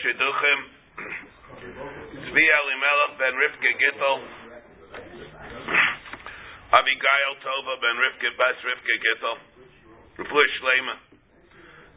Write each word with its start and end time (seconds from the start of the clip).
Shidduchim 0.00 0.60
Tzvi 2.24 2.44
Elimelech 2.48 3.14
ben 3.20 3.34
Rivka 3.36 3.72
Gittel 3.76 4.16
Abigail 6.72 7.34
Tova 7.44 7.74
ben 7.84 7.96
Rivka 8.00 8.30
bas 8.40 8.56
Rivka 8.64 8.96
Gittel 9.04 9.36
Refuah 10.16 10.48
Shlema 10.56 10.96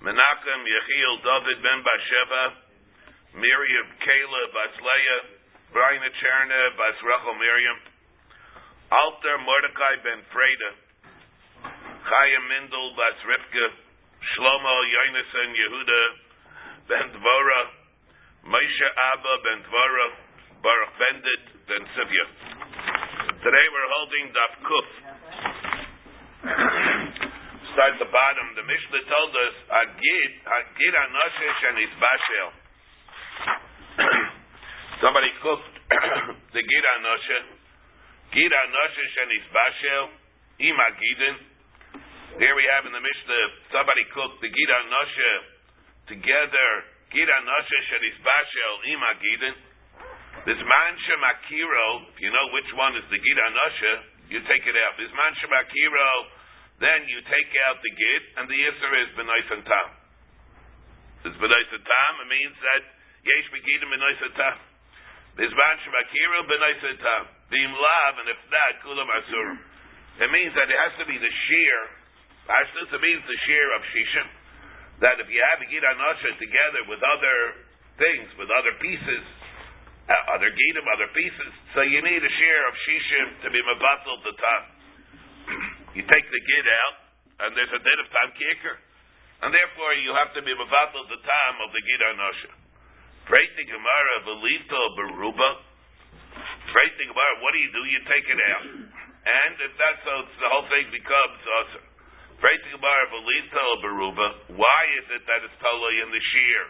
Menachem 0.04 0.62
Yechiel 0.68 1.16
David 1.24 1.64
ben 1.64 1.80
Basheva 1.88 2.44
Miriam 3.40 3.88
Kayla 4.04 4.42
bas 4.52 4.74
Leah 4.84 5.24
Brian 5.72 6.04
Cherna 6.20 6.76
bas 6.76 7.00
Rachel 7.08 7.40
Miriam 7.40 7.80
Alter 8.92 9.38
Mordecai 9.48 9.96
ben 10.04 10.20
Freda 10.28 10.72
Chaya 12.04 12.42
Mindel 12.52 12.92
bas 13.00 13.16
Rivka 13.24 13.66
Shlomo 14.36 14.76
Yonason 14.92 15.50
Yehuda 15.56 16.04
ben 16.92 17.08
Dvora 17.16 17.83
Moshe 18.44 18.88
Abba 19.16 19.34
ben 19.40 19.64
Dvora 19.64 20.08
Baruch 20.60 20.94
Bendit 21.00 21.44
ben 21.64 21.84
Sivya 21.96 22.26
Today 23.40 23.66
we're 23.72 23.92
holding 23.96 24.26
Daf 24.36 24.54
Kuf. 24.68 24.88
Start 27.72 27.96
the 28.04 28.12
bottom. 28.12 28.48
The 28.60 28.68
Mishnah 28.68 29.04
told 29.08 29.32
us 29.32 29.56
Agid 29.72 30.32
Agid 30.44 30.92
Anoshesh 30.92 31.60
and 31.72 31.78
Isbashel 31.88 32.50
Somebody 35.08 35.32
cooked 35.40 35.76
the 36.56 36.64
Gid 36.68 36.86
Anoshe 37.00 37.40
Gid 38.36 38.52
Anoshesh 38.52 39.16
and 39.24 39.30
his 39.40 39.48
Bashel. 39.56 40.20
Ima 40.60 40.88
Gidin 41.00 41.36
Here 42.44 42.56
we 42.60 42.68
have 42.76 42.84
in 42.84 42.92
the 42.92 43.00
Mishnah 43.00 43.72
somebody 43.72 44.04
cooked 44.12 44.44
the 44.44 44.52
Gid 44.52 44.70
Anoshe 44.84 45.32
together 46.12 46.93
Bashel 47.14 48.76
Ima 48.90 49.12
Gidin. 49.22 49.56
Bisman 50.50 50.94
Shemakiro, 51.06 52.10
if 52.10 52.18
you 52.18 52.34
know 52.34 52.48
which 52.58 52.68
one 52.74 52.98
is 52.98 53.06
the 53.14 53.22
Gida 53.22 53.46
Noshe, 53.54 53.94
you 54.34 54.42
take 54.50 54.66
it 54.66 54.74
out. 54.74 54.98
Bisman 54.98 55.34
Shemakiro, 55.38 56.10
then 56.82 57.06
you 57.06 57.22
take 57.30 57.52
out 57.70 57.78
the 57.86 57.94
Gid, 57.94 58.24
and 58.42 58.50
the 58.50 58.58
Yisr 58.58 58.92
is 59.06 59.10
Benois 59.14 59.46
Tam. 59.62 59.88
This 61.22 61.38
Benois 61.38 61.70
and 61.70 61.86
Tam, 61.86 62.14
it 62.26 62.30
means 62.34 62.58
that 62.58 62.82
Yesh 63.24 63.48
Begidim 63.54 63.94
Benois 63.94 64.34
Tam. 64.34 64.58
Bisman 65.38 65.76
Shemakiro 65.86 66.50
Benois 66.50 66.82
and 66.82 66.98
Tam. 66.98 67.24
Bim 67.54 67.72
Lav, 67.78 68.14
and 68.26 68.28
if 68.34 68.42
not, 68.50 68.74
Kulam 68.82 69.06
Asurim. 69.06 69.62
It 70.18 70.30
means 70.34 70.58
that 70.58 70.66
it 70.66 70.80
has 70.82 70.98
to 70.98 71.06
be 71.06 71.22
the 71.22 71.30
shear. 71.30 71.78
Ashtus, 72.50 72.90
it 72.90 73.02
means 73.06 73.22
the 73.22 73.40
shear 73.46 73.68
of 73.78 73.82
Shishim 73.94 74.43
that 75.04 75.20
if 75.20 75.28
you 75.28 75.44
have 75.44 75.60
a 75.60 75.68
Gita 75.68 75.92
Nosha 76.00 76.32
together 76.40 76.82
with 76.88 77.04
other 77.04 77.38
things, 78.00 78.28
with 78.40 78.48
other 78.48 78.72
pieces, 78.80 79.24
uh, 80.08 80.36
other 80.36 80.48
Gidim, 80.48 80.86
other 80.96 81.12
pieces, 81.12 81.52
so 81.76 81.84
you 81.84 82.00
need 82.00 82.24
a 82.24 82.34
share 82.40 82.64
of 82.72 82.74
Shishim 82.88 83.28
to 83.44 83.48
be 83.52 83.60
Mabatal 83.60 84.16
the 84.24 84.36
time. 84.40 84.66
you 86.00 86.04
take 86.08 86.26
the 86.32 86.42
Gid 86.48 86.68
out, 86.72 86.96
and 87.44 87.50
there's 87.52 87.76
a 87.76 87.84
bit 87.84 87.98
of 88.00 88.08
time 88.16 88.32
kicker. 88.40 88.76
And 89.44 89.52
therefore 89.52 89.92
you 90.00 90.16
have 90.16 90.32
to 90.40 90.42
be 90.44 90.56
Mabatal 90.56 91.04
the 91.12 91.20
time 91.20 91.56
of 91.68 91.76
the 91.76 91.82
Gita 91.84 92.10
Nosha. 92.16 92.52
Prating 93.28 93.68
Gemara, 93.68 94.16
Velito, 94.24 94.82
Beruba. 95.00 95.52
Prating 96.72 97.08
Gemara, 97.12 97.34
what 97.44 97.52
do 97.52 97.60
you 97.60 97.72
do? 97.76 97.84
You 97.92 98.00
take 98.08 98.28
it 98.28 98.40
out. 98.56 98.66
And 99.24 99.54
if 99.68 99.72
that's 99.80 100.00
so, 100.04 100.16
the 100.40 100.48
whole 100.52 100.68
thing 100.68 100.92
becomes 100.92 101.40
awesome. 101.44 101.93
Why 104.54 104.82
is 105.00 105.06
it 105.10 105.24
that 105.26 105.42
it's 105.44 105.60
totally 105.60 105.98
in 106.04 106.10
the 106.14 106.24
shear 106.32 106.62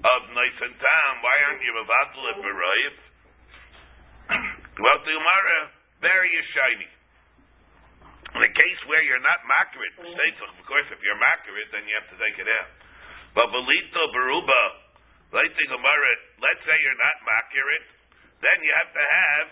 of 0.00 0.18
nice 0.32 0.58
and 0.64 0.74
tam? 0.78 1.12
Why 1.20 1.36
aren't 1.46 1.62
you 1.62 1.72
mevatel 1.76 2.22
it 2.32 2.38
berayif? 2.40 2.96
Well, 4.80 4.96
the 5.04 5.12
Gemara, 5.12 5.58
very 6.00 6.32
shiny. 6.56 6.88
In 8.32 8.40
a 8.40 8.48
case 8.48 8.80
where 8.88 9.04
you're 9.04 9.20
not 9.20 9.44
makrit, 9.44 9.92
mm-hmm. 10.00 10.56
of 10.56 10.64
course 10.64 10.88
if 10.88 11.04
you're 11.04 11.20
makrit, 11.20 11.68
then 11.68 11.84
you 11.84 11.92
have 12.00 12.08
to 12.08 12.16
take 12.16 12.40
it 12.40 12.48
out. 12.48 12.70
But 13.36 13.52
belito 13.52 14.02
beruba, 14.08 14.62
like 15.36 15.52
the 15.52 15.66
Gemara, 15.68 16.10
let's 16.40 16.62
say 16.64 16.76
you're 16.80 16.96
not 16.96 17.16
makrit, 17.28 17.84
then 18.40 18.56
you 18.64 18.72
have 18.72 18.90
to 18.96 19.04
have, 19.04 19.46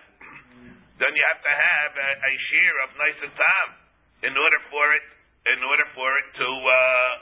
then 1.04 1.12
you 1.12 1.24
have 1.28 1.42
to 1.44 1.52
have 1.52 1.90
a, 1.92 2.10
a 2.24 2.32
shear 2.48 2.72
of 2.88 2.96
nice 2.96 3.20
and 3.28 3.34
tam 3.36 3.66
in 4.24 4.32
order 4.32 4.60
for 4.72 4.86
it 4.96 5.04
in 5.56 5.60
order 5.64 5.86
for 5.96 6.08
it 6.18 6.28
to 6.36 6.48
uh, 6.48 7.12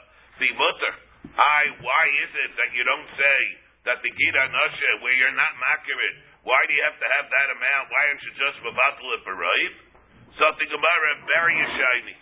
be 0.43 0.49
mutter. 0.57 0.95
I, 1.37 1.61
why 1.83 2.05
is 2.27 2.31
it 2.33 2.51
that 2.59 2.71
you 2.73 2.83
don't 2.87 3.11
say 3.15 3.41
that 3.87 3.99
the 4.03 4.11
Gita 4.11 4.45
Nasha, 4.51 4.91
where 5.03 5.15
you're 5.15 5.37
not 5.37 5.53
makirit, 5.59 6.15
why 6.47 6.59
do 6.67 6.73
you 6.75 6.83
have 6.87 6.99
to 6.99 7.09
have 7.19 7.27
that 7.27 7.49
amount? 7.59 7.85
Why 7.91 8.03
aren't 8.11 8.23
you 8.23 8.35
just 8.39 8.57
Mavatal 8.63 9.09
it 9.19 9.23
Baraib? 9.27 9.73
Something 10.39 10.71
about 10.71 11.01
a 11.11 11.15
berry 11.27 11.57
is 11.59 11.71
shiny. 11.75 12.17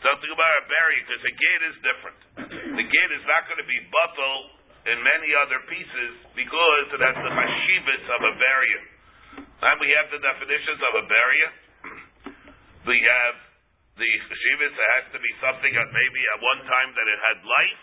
Something 0.00 0.30
about 0.32 0.52
a 0.60 0.64
berry, 0.70 0.98
because 1.04 1.22
the 1.26 1.34
gate 1.34 1.62
is 1.66 1.76
different. 1.84 2.20
The 2.78 2.86
gate 2.86 3.12
is 3.12 3.24
not 3.26 3.44
going 3.50 3.60
to 3.60 3.68
be 3.68 3.78
bottle 3.90 4.60
in 4.88 4.96
many 5.04 5.28
other 5.36 5.60
pieces 5.68 6.12
because 6.32 6.86
it 6.96 7.00
has 7.04 7.16
the 7.20 7.32
mashivas 7.36 8.04
of 8.08 8.20
a 8.24 8.34
barrier. 8.40 8.82
And 9.60 9.76
we 9.76 9.92
have 9.92 10.08
the 10.08 10.22
definitions 10.24 10.80
of 10.80 10.92
a 10.94 11.04
barrier. 11.06 11.50
We 12.88 12.96
have 12.96 13.36
the 14.00 14.10
cheshivas, 14.32 14.72
it 14.72 14.90
has 14.96 15.06
to 15.12 15.20
be 15.20 15.32
something 15.44 15.72
that 15.76 15.88
maybe 15.92 16.20
at 16.32 16.38
one 16.40 16.60
time 16.64 16.90
that 16.96 17.06
it 17.06 17.20
had 17.20 17.38
life. 17.44 17.82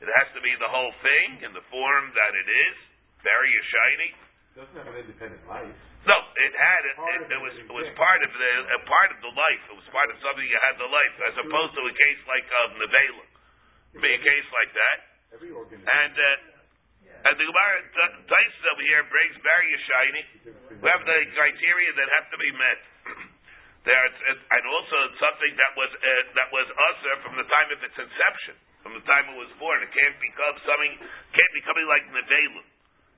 It 0.00 0.10
has 0.10 0.28
to 0.34 0.40
be 0.40 0.52
the 0.56 0.68
whole 0.72 0.92
thing 1.04 1.44
in 1.44 1.52
the 1.52 1.64
form 1.68 2.04
that 2.16 2.32
it 2.32 2.48
is, 2.48 2.76
very 3.20 3.52
shiny. 3.68 4.10
It 4.10 4.64
doesn't 4.64 4.76
have 4.76 4.88
an 4.88 4.96
independent 5.04 5.44
life. 5.44 5.76
No, 6.04 6.16
it 6.36 6.52
had 6.52 6.82
it. 6.84 6.94
It, 7.00 7.20
it 7.32 7.40
was 7.40 7.54
it 7.56 7.72
was 7.72 7.88
part 7.96 8.20
of 8.20 8.28
the 8.28 8.52
a 8.76 8.80
part 8.84 9.08
of 9.08 9.18
the 9.24 9.32
life. 9.32 9.62
It 9.72 9.76
was 9.76 9.88
part 9.88 10.12
of 10.12 10.20
something 10.20 10.44
you 10.44 10.60
had 10.68 10.76
the 10.76 10.88
life, 10.88 11.14
as 11.32 11.34
opposed 11.40 11.72
to 11.72 11.82
a 11.88 11.94
case 11.96 12.20
like 12.28 12.44
of 12.44 12.76
uh, 12.76 12.80
nevela. 12.84 13.24
Be 14.04 14.12
a 14.12 14.20
case 14.20 14.48
like 14.52 14.72
that. 14.76 14.98
Every 15.32 15.50
organ. 15.56 15.80
And 15.80 16.12
uh, 16.12 17.24
and 17.24 17.34
the 17.40 17.46
Gemara 17.48 17.76
Tyson 18.28 18.64
over 18.68 18.84
here 18.84 19.00
brings 19.08 19.32
very 19.40 19.72
shiny. 19.88 20.24
We 20.76 20.88
have 20.92 21.08
the 21.08 21.18
criteria 21.32 21.90
that 21.96 22.08
have 22.20 22.28
to 22.28 22.36
be 22.36 22.52
met. 22.52 22.78
There, 23.84 24.00
and 24.00 24.64
also 24.64 24.96
it's 25.12 25.20
something 25.20 25.52
that 25.60 25.72
was 25.76 25.92
uh, 25.92 26.22
that 26.40 26.48
was 26.48 26.64
usher 26.72 27.14
from 27.20 27.36
the 27.36 27.44
time 27.52 27.68
of 27.68 27.84
its 27.84 27.92
inception, 28.00 28.56
from 28.80 28.96
the 28.96 29.04
time 29.04 29.28
it 29.28 29.36
was 29.36 29.52
born. 29.60 29.76
It 29.84 29.92
can't 29.92 30.16
become 30.24 30.56
something, 30.64 31.04
can't 31.04 31.52
becoming 31.52 31.84
like 31.84 32.08
nevela. 32.08 32.64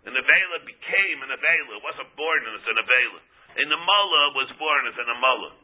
The 0.03 0.11
nevela 0.11 0.59
became 0.67 1.19
a 1.23 1.29
nevela. 1.31 1.71
It 1.79 1.85
wasn't 1.87 2.11
born 2.19 2.43
as 2.51 2.67
a 2.67 2.75
nevela. 2.83 3.21
In 3.63 3.71
the 3.71 3.79
was 3.79 4.51
born 4.59 4.83
as 4.91 4.97
a 4.99 5.07
mullah. 5.23 5.55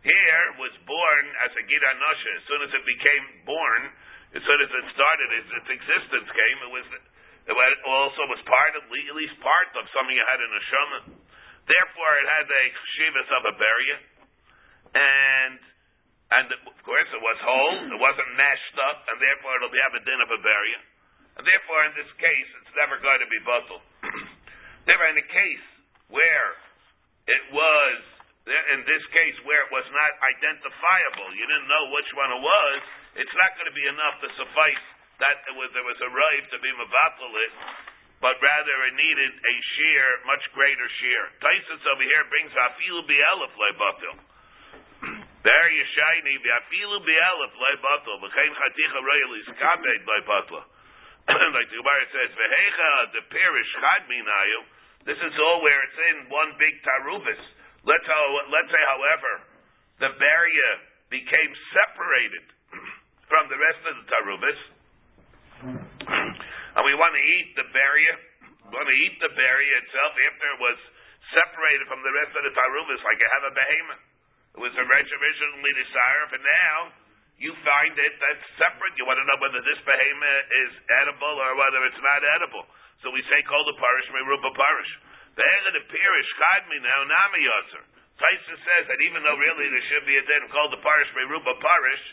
Here 0.00 0.44
was 0.56 0.72
born 0.88 1.24
as 1.44 1.52
a 1.52 1.62
gida 1.68 1.90
nosha. 2.00 2.30
As 2.40 2.44
soon 2.48 2.60
as 2.64 2.72
it 2.72 2.84
became 2.88 3.24
born, 3.44 3.92
as 4.34 4.40
soon 4.40 4.60
as 4.64 4.72
it 4.72 4.84
started, 4.96 5.28
as 5.36 5.46
its 5.52 5.68
existence 5.68 6.28
came, 6.32 6.58
it 6.64 6.72
was 6.72 6.86
it 7.46 7.78
also 7.84 8.24
was 8.32 8.40
part 8.48 8.72
of 8.80 8.88
at 8.88 9.16
least 9.20 9.36
part 9.44 9.68
of 9.76 9.84
something 9.92 10.16
it 10.16 10.26
had 10.32 10.40
in 10.40 10.48
a 10.48 10.62
shama. 10.64 11.00
Therefore, 11.68 12.12
it 12.24 12.28
had 12.40 12.44
the 12.48 12.62
shivas 12.96 13.28
of 13.36 13.42
a 13.52 13.54
barrier 13.60 14.15
and 14.96 15.60
and 16.26 16.46
of 16.50 16.78
course 16.82 17.10
it 17.12 17.22
was 17.22 17.38
whole, 17.38 17.76
it 17.86 18.00
wasn't 18.02 18.30
mashed 18.34 18.76
up, 18.82 19.06
and 19.06 19.16
therefore 19.22 19.60
it'll 19.60 19.70
be 19.70 19.78
have 19.78 19.94
a 19.94 20.02
din 20.02 20.20
of 20.24 20.30
a 20.32 20.40
barrier. 20.42 20.82
And 21.36 21.44
therefore, 21.44 21.84
in 21.84 21.94
this 21.94 22.08
case, 22.16 22.48
it's 22.64 22.74
never 22.74 22.96
going 22.98 23.20
to 23.20 23.28
be 23.28 23.38
bottle. 23.44 23.80
therefore, 24.88 25.08
in 25.12 25.20
the 25.20 25.30
case 25.30 25.66
where 26.08 26.48
it 27.28 27.44
was, 27.52 27.96
in 28.48 28.80
this 28.88 29.04
case 29.12 29.36
where 29.44 29.68
it 29.68 29.70
was 29.70 29.84
not 29.92 30.12
identifiable, 30.32 31.28
you 31.36 31.44
didn't 31.44 31.68
know 31.68 31.84
which 31.92 32.10
one 32.16 32.30
it 32.32 32.42
was, 32.42 32.78
it's 33.20 33.36
not 33.36 33.52
going 33.60 33.68
to 33.68 33.76
be 33.76 33.84
enough 33.84 34.16
to 34.24 34.28
suffice 34.34 34.84
that 35.20 35.36
it 35.48 35.54
was, 35.56 35.68
there 35.72 35.84
was 35.84 36.00
a 36.04 36.10
right 36.12 36.44
to 36.52 36.58
be 36.60 36.70
mavatal 36.76 37.32
it, 37.32 37.52
but 38.20 38.36
rather 38.40 38.76
it 38.88 38.94
needed 38.96 39.32
a 39.32 39.54
shear, 39.76 40.04
much 40.28 40.44
greater 40.52 40.88
shear. 41.00 41.22
Tysus 41.40 41.84
over 41.88 42.04
here 42.04 42.24
brings 42.32 42.52
afilu 42.52 43.04
bi'elef 43.04 43.52
le'batil. 43.56 44.16
Ber 45.46 45.66
yeshayni 45.70 46.42
be'afilu 46.42 46.98
be'elef 47.06 47.52
loy 47.54 47.76
batel 47.78 48.18
chaticha 48.18 48.98
royal 48.98 49.32
is 49.38 49.46
kabed 49.54 50.02
loy 50.02 50.22
batel. 50.26 50.58
Like 51.30 51.70
the 51.70 51.78
Gemara 51.78 52.06
says, 52.10 52.34
v'hecha 52.34 52.90
the 53.14 53.22
parish 53.30 53.70
chad 53.78 54.10
minayu. 54.10 54.60
This 55.06 55.22
is 55.22 55.34
all 55.38 55.62
where 55.62 55.78
it's 55.86 56.00
in 56.10 56.16
one 56.34 56.50
big 56.58 56.74
tarubis. 56.82 57.38
Let's 57.86 58.08
let's 58.50 58.70
say, 58.74 58.84
however, 58.90 59.32
the 60.02 60.10
barrier 60.18 60.72
became 61.14 61.52
separated 61.70 62.46
from 63.30 63.46
the 63.46 63.54
rest 63.54 63.82
of 63.86 63.94
the 64.02 64.06
tarubis, 64.10 64.60
and 66.74 66.82
we 66.82 66.98
want 66.98 67.14
to 67.14 67.22
eat 67.22 67.54
the 67.54 67.70
barrier. 67.70 68.18
We 68.66 68.74
want 68.74 68.90
to 68.90 68.98
eat 68.98 69.22
the 69.22 69.30
barrier 69.30 69.74
itself 69.78 70.10
after 70.26 70.46
it 70.58 70.58
was 70.58 70.78
separated 71.30 71.86
from 71.86 72.02
the 72.02 72.10
rest 72.18 72.34
of 72.34 72.42
the 72.42 72.50
tarubis, 72.50 72.98
like 73.06 73.22
you 73.22 73.30
have 73.30 73.46
a 73.46 73.54
behemoth. 73.54 74.15
It 74.56 74.64
was 74.64 74.72
originally 74.72 75.72
the 75.76 75.86
sire, 75.92 76.26
but 76.32 76.40
now 76.40 76.76
you 77.36 77.52
find 77.60 77.92
it 77.92 78.14
that's 78.16 78.44
separate. 78.56 78.96
You 78.96 79.04
want 79.04 79.20
to 79.20 79.28
know 79.28 79.36
whether 79.36 79.60
this 79.60 79.80
behemoth 79.84 80.44
is 80.64 80.72
edible 81.04 81.36
or 81.36 81.52
whether 81.60 81.84
it's 81.84 82.00
not 82.00 82.24
edible. 82.24 82.64
So 83.04 83.12
we 83.12 83.20
say 83.28 83.44
call 83.44 83.60
the 83.68 83.76
parish 83.76 84.08
may 84.08 84.24
meruba 84.24 84.56
parish. 84.56 84.92
The 85.36 85.44
egg 85.44 85.62
of 85.68 85.74
the 85.76 85.84
parish 85.92 86.30
me 86.72 86.80
now 86.80 87.04
nami 87.04 87.40
yotzer. 87.44 87.84
Taisa 88.16 88.56
says 88.56 88.84
that 88.88 89.00
even 89.04 89.20
though 89.20 89.36
really 89.36 89.68
there 89.68 89.86
should 89.92 90.08
be 90.08 90.16
a 90.16 90.24
din 90.24 90.48
called 90.48 90.72
the 90.72 90.80
parish 90.80 91.12
may 91.12 91.28
meruba 91.28 91.52
parish, 91.60 92.04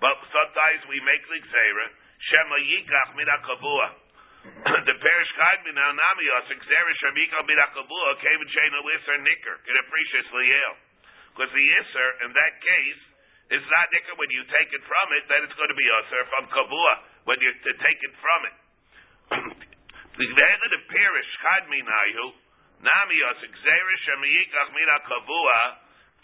but 0.00 0.16
sometimes 0.32 0.80
we 0.88 0.96
make 1.04 1.20
the 1.28 1.36
xera 1.44 1.86
shema 2.32 2.56
yikach 2.64 3.12
mina 3.20 3.36
kavua. 3.44 3.88
the 4.88 4.96
parish 4.96 5.32
me 5.68 5.76
now 5.76 5.92
nami 5.92 6.24
yotzer 6.24 6.56
xera 6.56 6.92
shema 7.04 7.20
yikach 7.20 7.44
mina 7.44 7.68
kavua 7.76 8.16
came 8.24 8.40
and 8.40 8.48
chain 8.48 8.72
a 8.72 8.80
iser 8.80 9.20
nicker. 9.20 9.60
Can 9.68 9.76
appreciate 9.76 10.32
liel. 10.32 10.88
Because 11.34 11.52
the 11.54 11.66
iser 11.80 12.08
in 12.26 12.30
that 12.34 12.54
case 12.60 13.02
is 13.54 13.64
not 13.66 13.86
nicker 13.90 14.14
when 14.18 14.30
you 14.30 14.42
take 14.46 14.70
it 14.70 14.82
from 14.86 15.06
it, 15.18 15.24
then 15.26 15.40
it's 15.46 15.56
going 15.58 15.70
to 15.70 15.78
be 15.78 15.88
uh, 15.90 15.98
iser 16.06 16.22
from 16.30 16.44
kavua 16.50 16.94
when 17.26 17.38
you 17.42 17.50
to 17.50 17.72
take 17.82 18.00
it 18.02 18.14
from 18.18 18.40
it. 18.46 18.56
The 20.20 20.26
the 20.26 20.82
parish 20.90 21.30
chad 21.40 21.64
minayu 21.72 22.26
nami 22.84 23.18
os 23.30 23.40
xerish 23.40 24.06
amiyikach 24.12 24.68
mina 24.76 24.96
kavua 25.08 25.60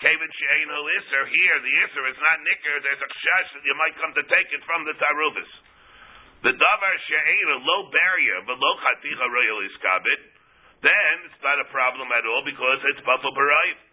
kevin 0.01 0.29
she'enu 0.29 0.79
iser. 1.01 1.25
Here, 1.33 1.57
the 1.65 1.73
iser 1.87 2.05
is 2.13 2.19
not 2.21 2.39
nicker. 2.45 2.77
There's 2.85 3.01
a 3.01 3.09
chash 3.09 3.49
that 3.57 3.65
you 3.65 3.75
might 3.81 3.97
come 3.97 4.13
to 4.21 4.25
take 4.29 4.49
it 4.53 4.63
from 4.69 4.85
the 4.85 4.93
tarubis. 5.01 5.51
The 6.45 6.53
davar 6.53 6.95
she'enu 7.09 7.65
low 7.65 7.89
barrier, 7.89 8.39
but 8.45 8.61
low 8.61 8.75
chaticha 8.85 9.27
royal 9.33 9.65
iskabit. 9.65 10.21
Then 10.85 11.15
it's 11.33 11.41
not 11.41 11.57
a 11.57 11.69
problem 11.73 12.13
at 12.13 12.29
all 12.29 12.45
because 12.45 12.85
it's 12.93 13.01
buffalo 13.01 13.33
barayv. 13.33 13.86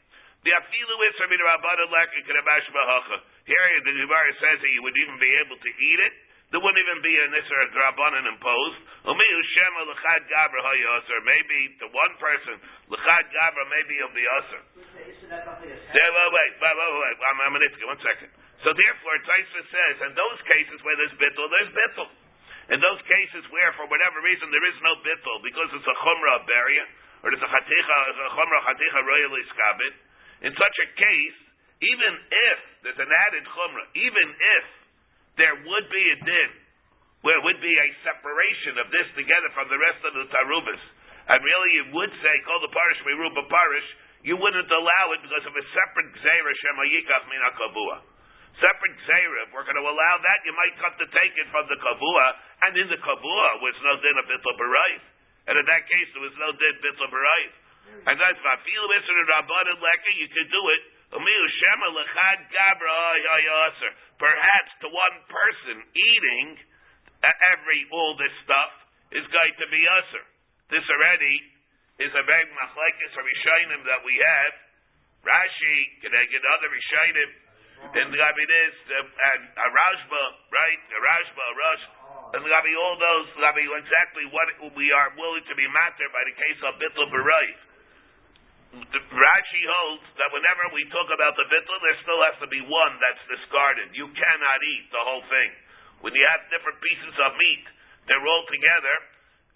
The 0.43 0.51
afilu 0.51 0.95
min 0.99 1.39
rabbanon 1.39 1.89
leki 1.91 2.19
kedabash 2.27 2.67
bahacha. 2.71 3.17
Here, 3.47 3.79
the 3.83 3.93
Gemara 3.95 4.31
says 4.39 4.59
that 4.59 4.71
you 4.71 4.83
would 4.83 4.95
even 4.95 5.19
be 5.19 5.31
able 5.43 5.57
to 5.57 5.71
eat 5.71 5.99
it 6.03 6.13
there 6.53 6.61
wouldn't 6.61 6.85
even 6.85 7.01
be 7.01 7.17
a 7.17 7.25
nisr 7.33 7.65
drabanan 7.73 8.29
imposed. 8.29 8.77
Maybe 9.09 9.25
to 11.81 11.89
one 11.89 12.13
person, 12.21 12.61
l'chad 12.93 13.25
gabra, 13.33 13.65
maybe 13.73 13.97
it'll 13.97 14.13
be 14.13 14.21
usher. 14.21 14.61
Yeah, 14.77 16.13
wait, 16.13 16.29
wait, 16.29 16.53
wait, 16.61 16.61
wait, 16.61 16.93
wait. 16.93 17.17
I'm, 17.25 17.41
I'm 17.41 17.57
an 17.57 17.65
one 17.89 17.97
second. 18.05 18.29
So 18.61 18.69
therefore, 18.69 19.17
Taisa 19.25 19.65
says, 19.65 20.05
in 20.05 20.13
those 20.13 20.37
cases 20.45 20.77
where 20.85 20.93
there's 20.93 21.17
bittul, 21.17 21.49
there's 21.49 21.73
bittul. 21.73 22.05
In 22.69 22.77
those 22.85 23.01
cases 23.09 23.49
where, 23.49 23.73
for 23.73 23.89
whatever 23.89 24.21
reason, 24.21 24.53
there 24.53 24.61
is 24.69 24.77
no 24.85 25.01
bittul, 25.01 25.41
because 25.41 25.73
it's 25.73 25.89
a 25.89 25.97
chumrah 26.05 26.45
barrier, 26.45 26.85
or 27.25 27.33
it's 27.33 27.41
a 27.41 27.49
chaticha, 27.49 27.97
a 28.13 28.29
chumrah 28.37 28.61
chaticha 28.61 29.01
royally 29.01 29.41
skabit, 29.57 29.97
in 30.43 30.51
such 30.51 30.77
a 30.83 30.87
case, 30.99 31.37
even 31.83 32.13
if 32.27 32.57
there's 32.83 32.99
an 32.99 33.11
added 33.11 33.43
chumrah, 33.47 33.87
even 33.95 34.27
if 34.27 34.65
there 35.39 35.55
would 35.65 35.87
be 35.89 36.03
a 36.13 36.17
din 36.23 36.51
where 37.23 37.39
it 37.39 37.43
would 37.47 37.63
be 37.63 37.71
a 37.71 37.89
separation 38.03 38.75
of 38.83 38.91
this 38.91 39.07
together 39.15 39.47
from 39.55 39.71
the 39.71 39.79
rest 39.79 40.03
of 40.03 40.11
the 40.11 40.27
tarubas. 40.27 40.83
And 41.31 41.39
really, 41.39 41.71
you 41.79 41.85
would 41.95 42.11
say, 42.19 42.33
call 42.43 42.59
the 42.59 42.71
parish 42.75 42.99
meruba 43.07 43.47
parish, 43.47 43.87
you 44.27 44.35
wouldn't 44.35 44.67
allow 44.67 45.05
it 45.15 45.23
because 45.23 45.47
of 45.47 45.55
a 45.55 45.63
separate 45.71 46.11
gzeira 46.19 46.51
shemayikach 46.51 47.23
min 47.31 47.43
kavua. 47.55 48.03
Separate 48.59 48.95
gzeira, 49.07 49.47
if 49.47 49.49
we're 49.55 49.63
going 49.63 49.79
to 49.79 49.87
allow 49.87 50.15
that, 50.19 50.39
you 50.43 50.51
might 50.51 50.75
come 50.83 50.95
to 50.99 51.07
take 51.15 51.33
it 51.39 51.47
from 51.51 51.63
the 51.71 51.79
kavua, 51.79 52.27
and 52.67 52.71
in 52.75 52.87
the 52.91 52.99
kavua 52.99 53.49
was 53.63 53.75
no 53.83 53.95
din 54.03 54.15
of 54.19 54.27
bittul 54.27 54.55
barayv. 54.59 55.01
And 55.47 55.55
in 55.59 55.65
that 55.67 55.83
case, 55.87 56.07
there 56.11 56.23
was 56.27 56.35
no 56.35 56.51
din 56.51 56.75
bittul 56.83 57.07
barayv. 57.07 57.51
And 58.03 58.15
that's 58.19 58.41
my 58.43 58.57
feel 58.67 58.85
Mr. 58.91 59.15
Rabban 59.15 59.65
and 59.71 59.79
Leka, 59.79 60.11
you 60.19 60.27
could 60.27 60.49
do 60.51 60.63
it 60.75 60.81
oh, 61.15 61.23
Perhaps 64.19 64.71
to 64.83 64.87
one 64.91 65.17
person 65.27 65.75
eating 65.93 66.47
every 67.23 67.87
all 67.95 68.15
this 68.19 68.35
stuff 68.43 68.71
is 69.15 69.23
going 69.31 69.55
to 69.61 69.67
be 69.71 69.81
usher. 69.87 70.25
This 70.73 70.83
already 70.89 71.35
is 72.01 72.11
a 72.11 72.23
big 72.25 72.45
machlekes 72.57 73.13
or 73.15 73.23
rishonim 73.23 73.81
that 73.85 74.01
we 74.03 74.15
have. 74.17 74.53
Rashi, 75.23 75.77
can 76.03 76.11
I 76.11 76.27
get 76.27 76.43
other 76.43 76.67
rishonim? 76.67 77.31
And 77.83 78.15
Rabbi 78.15 78.43
this 78.47 78.75
and 78.95 79.41
a 79.59 79.67
Rashba, 79.67 80.23
right? 80.51 80.81
A 80.87 80.99
Rashba, 81.03 81.43
a 81.43 81.55
Rush, 81.55 81.83
and 82.35 82.41
Rabbi 82.47 82.73
all 82.79 82.95
those 82.95 83.27
Rabbi 83.43 83.59
exactly 83.59 84.23
what 84.31 84.47
we 84.71 84.87
are 84.95 85.11
willing 85.19 85.43
to 85.43 85.55
be 85.55 85.67
matter 85.67 86.07
by 86.15 86.23
the 86.23 86.35
case 86.39 86.59
of 86.63 86.79
Bittul 86.79 87.11
Berayv. 87.11 87.72
Rashi 88.73 89.63
holds 89.69 90.07
that 90.17 90.33
whenever 90.33 90.73
we 90.73 90.81
talk 90.89 91.05
about 91.13 91.37
the 91.37 91.45
bittul, 91.45 91.77
there 91.85 91.99
still 92.01 92.21
has 92.25 92.37
to 92.41 92.49
be 92.49 92.57
one 92.65 92.93
that's 92.97 93.21
discarded. 93.29 93.93
You 93.93 94.09
cannot 94.09 94.59
eat 94.65 94.85
the 94.89 95.03
whole 95.05 95.21
thing. 95.29 95.51
When 96.01 96.11
you 96.17 96.25
have 96.25 96.49
different 96.49 96.81
pieces 96.81 97.13
of 97.21 97.37
meat, 97.37 97.65
they're 98.09 98.25
all 98.25 98.45
together. 98.49 98.95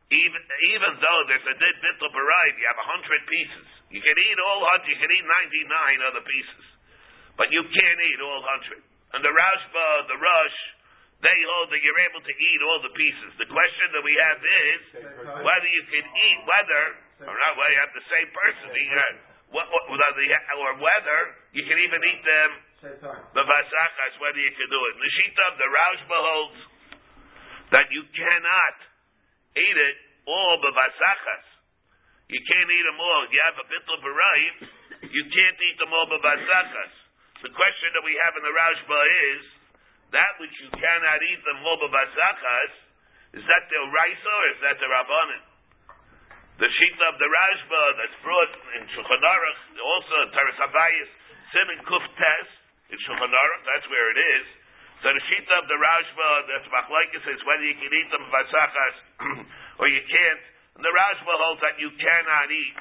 Even 0.07 0.39
even 0.71 0.91
though 1.01 1.21
there's 1.27 1.49
a 1.49 1.57
dead 1.57 1.75
bittul 1.83 2.13
variety, 2.13 2.61
you 2.61 2.69
have 2.69 2.79
a 2.79 2.87
hundred 2.87 3.21
pieces. 3.27 3.67
You 3.91 3.99
can 3.99 4.15
eat 4.15 4.37
all 4.39 4.61
hundred. 4.63 4.87
You 4.93 4.99
can 5.01 5.11
eat 5.11 5.25
ninety 5.25 5.63
nine 5.67 5.99
other 6.07 6.23
pieces, 6.23 6.65
but 7.35 7.51
you 7.51 7.65
can't 7.65 7.99
eat 8.07 8.19
all 8.21 8.39
hundred. 8.45 8.85
And 9.17 9.25
the 9.25 9.33
Rashba, 9.33 9.87
the 10.07 10.15
Rush, 10.15 10.57
they 11.25 11.37
hold 11.51 11.73
that 11.73 11.81
you're 11.81 12.03
able 12.07 12.21
to 12.21 12.33
eat 12.37 12.59
all 12.63 12.79
the 12.85 12.93
pieces. 12.93 13.29
The 13.41 13.49
question 13.49 13.87
that 13.97 14.03
we 14.05 14.15
have 14.15 14.39
is 14.39 14.81
whether 15.41 15.69
you 15.73 15.83
can 15.89 16.05
eat 16.05 16.39
whether 16.45 16.83
or 17.25 17.33
not 17.33 17.51
whether 17.57 17.73
you 17.73 17.81
have 17.81 17.95
the 17.97 18.07
same 18.11 18.29
person 18.29 18.69
what, 19.49 19.65
what, 19.71 19.83
or 19.87 20.71
whether 20.77 21.19
you 21.55 21.63
can 21.63 21.79
even 21.79 21.99
eat 22.03 22.21
them 22.21 22.49
the 23.33 23.43
vasachas, 23.47 24.13
whether 24.21 24.37
you 24.37 24.53
can 24.53 24.69
do 24.69 24.81
it. 24.91 24.93
The 25.01 25.09
Shita 25.17 25.43
of 25.49 25.55
the 25.57 25.69
Rashba 25.71 26.17
holds 26.19 26.59
that 27.73 27.87
you 27.89 28.05
cannot 28.13 28.75
eat 29.57 29.77
it 29.81 29.97
all 30.29 30.61
the 30.61 30.69
vasachas. 30.75 31.45
You 32.29 32.43
can't 32.43 32.69
eat 32.69 32.85
them 32.85 32.99
all. 32.99 33.23
You 33.31 33.39
have 33.49 33.57
a 33.57 33.65
bittul 33.65 33.97
barayim, 34.03 34.55
you 35.09 35.23
can't 35.31 35.57
eat 35.57 35.77
them 35.79 35.89
all 35.95 36.07
the 36.11 36.21
vasachas. 36.21 36.93
The 37.41 37.53
question 37.53 37.89
that 37.97 38.03
we 38.03 38.13
have 38.13 38.33
in 38.35 38.43
the 38.45 38.53
Rashba 38.53 38.99
is 39.33 39.41
that 40.13 40.31
which 40.37 40.53
you 40.61 40.69
cannot 40.75 41.19
eat 41.23 41.41
them 41.47 41.65
all 41.65 41.79
the 41.81 41.89
vasachas. 41.89 42.71
Is 43.41 43.45
that 43.47 43.63
the 43.73 43.81
Raisa 43.89 44.31
or 44.31 44.45
is 44.53 44.59
that 44.63 44.77
the 44.79 44.89
Rabbanim? 44.89 45.56
The 46.57 46.69
sheet 46.73 46.97
of 47.05 47.13
the 47.21 47.29
Rashba 47.29 47.81
that's 48.01 48.17
brought 48.25 48.53
in 48.81 48.89
Shulchan 48.89 49.21
Aruch, 49.21 49.61
also 49.77 50.17
Toras 50.33 50.57
Habayis, 50.57 51.09
Simon 51.53 51.79
Kuf 51.85 52.01
Tes, 52.17 52.47
in 52.89 52.97
Shulchan 53.05 53.29
Aruch, 53.29 53.61
that's 53.61 53.85
where 53.93 54.07
it 54.09 54.19
is. 54.41 54.45
So 55.05 55.13
the 55.13 55.21
sheet 55.29 55.45
of 55.53 55.69
the 55.69 55.77
Rashba, 55.77 56.29
that's 56.49 56.65
Machlaikis 56.73 57.21
says 57.29 57.37
whether 57.45 57.61
you 57.61 57.77
can 57.77 57.93
eat 57.93 58.09
them 58.09 58.25
vasachas 58.33 58.95
or 59.81 59.85
you 59.85 60.01
can't. 60.01 60.43
And 60.73 60.81
the 60.81 60.89
Rashba 60.89 61.29
holds 61.29 61.61
that 61.61 61.77
you 61.77 61.93
cannot 61.93 62.49
eat 62.49 62.77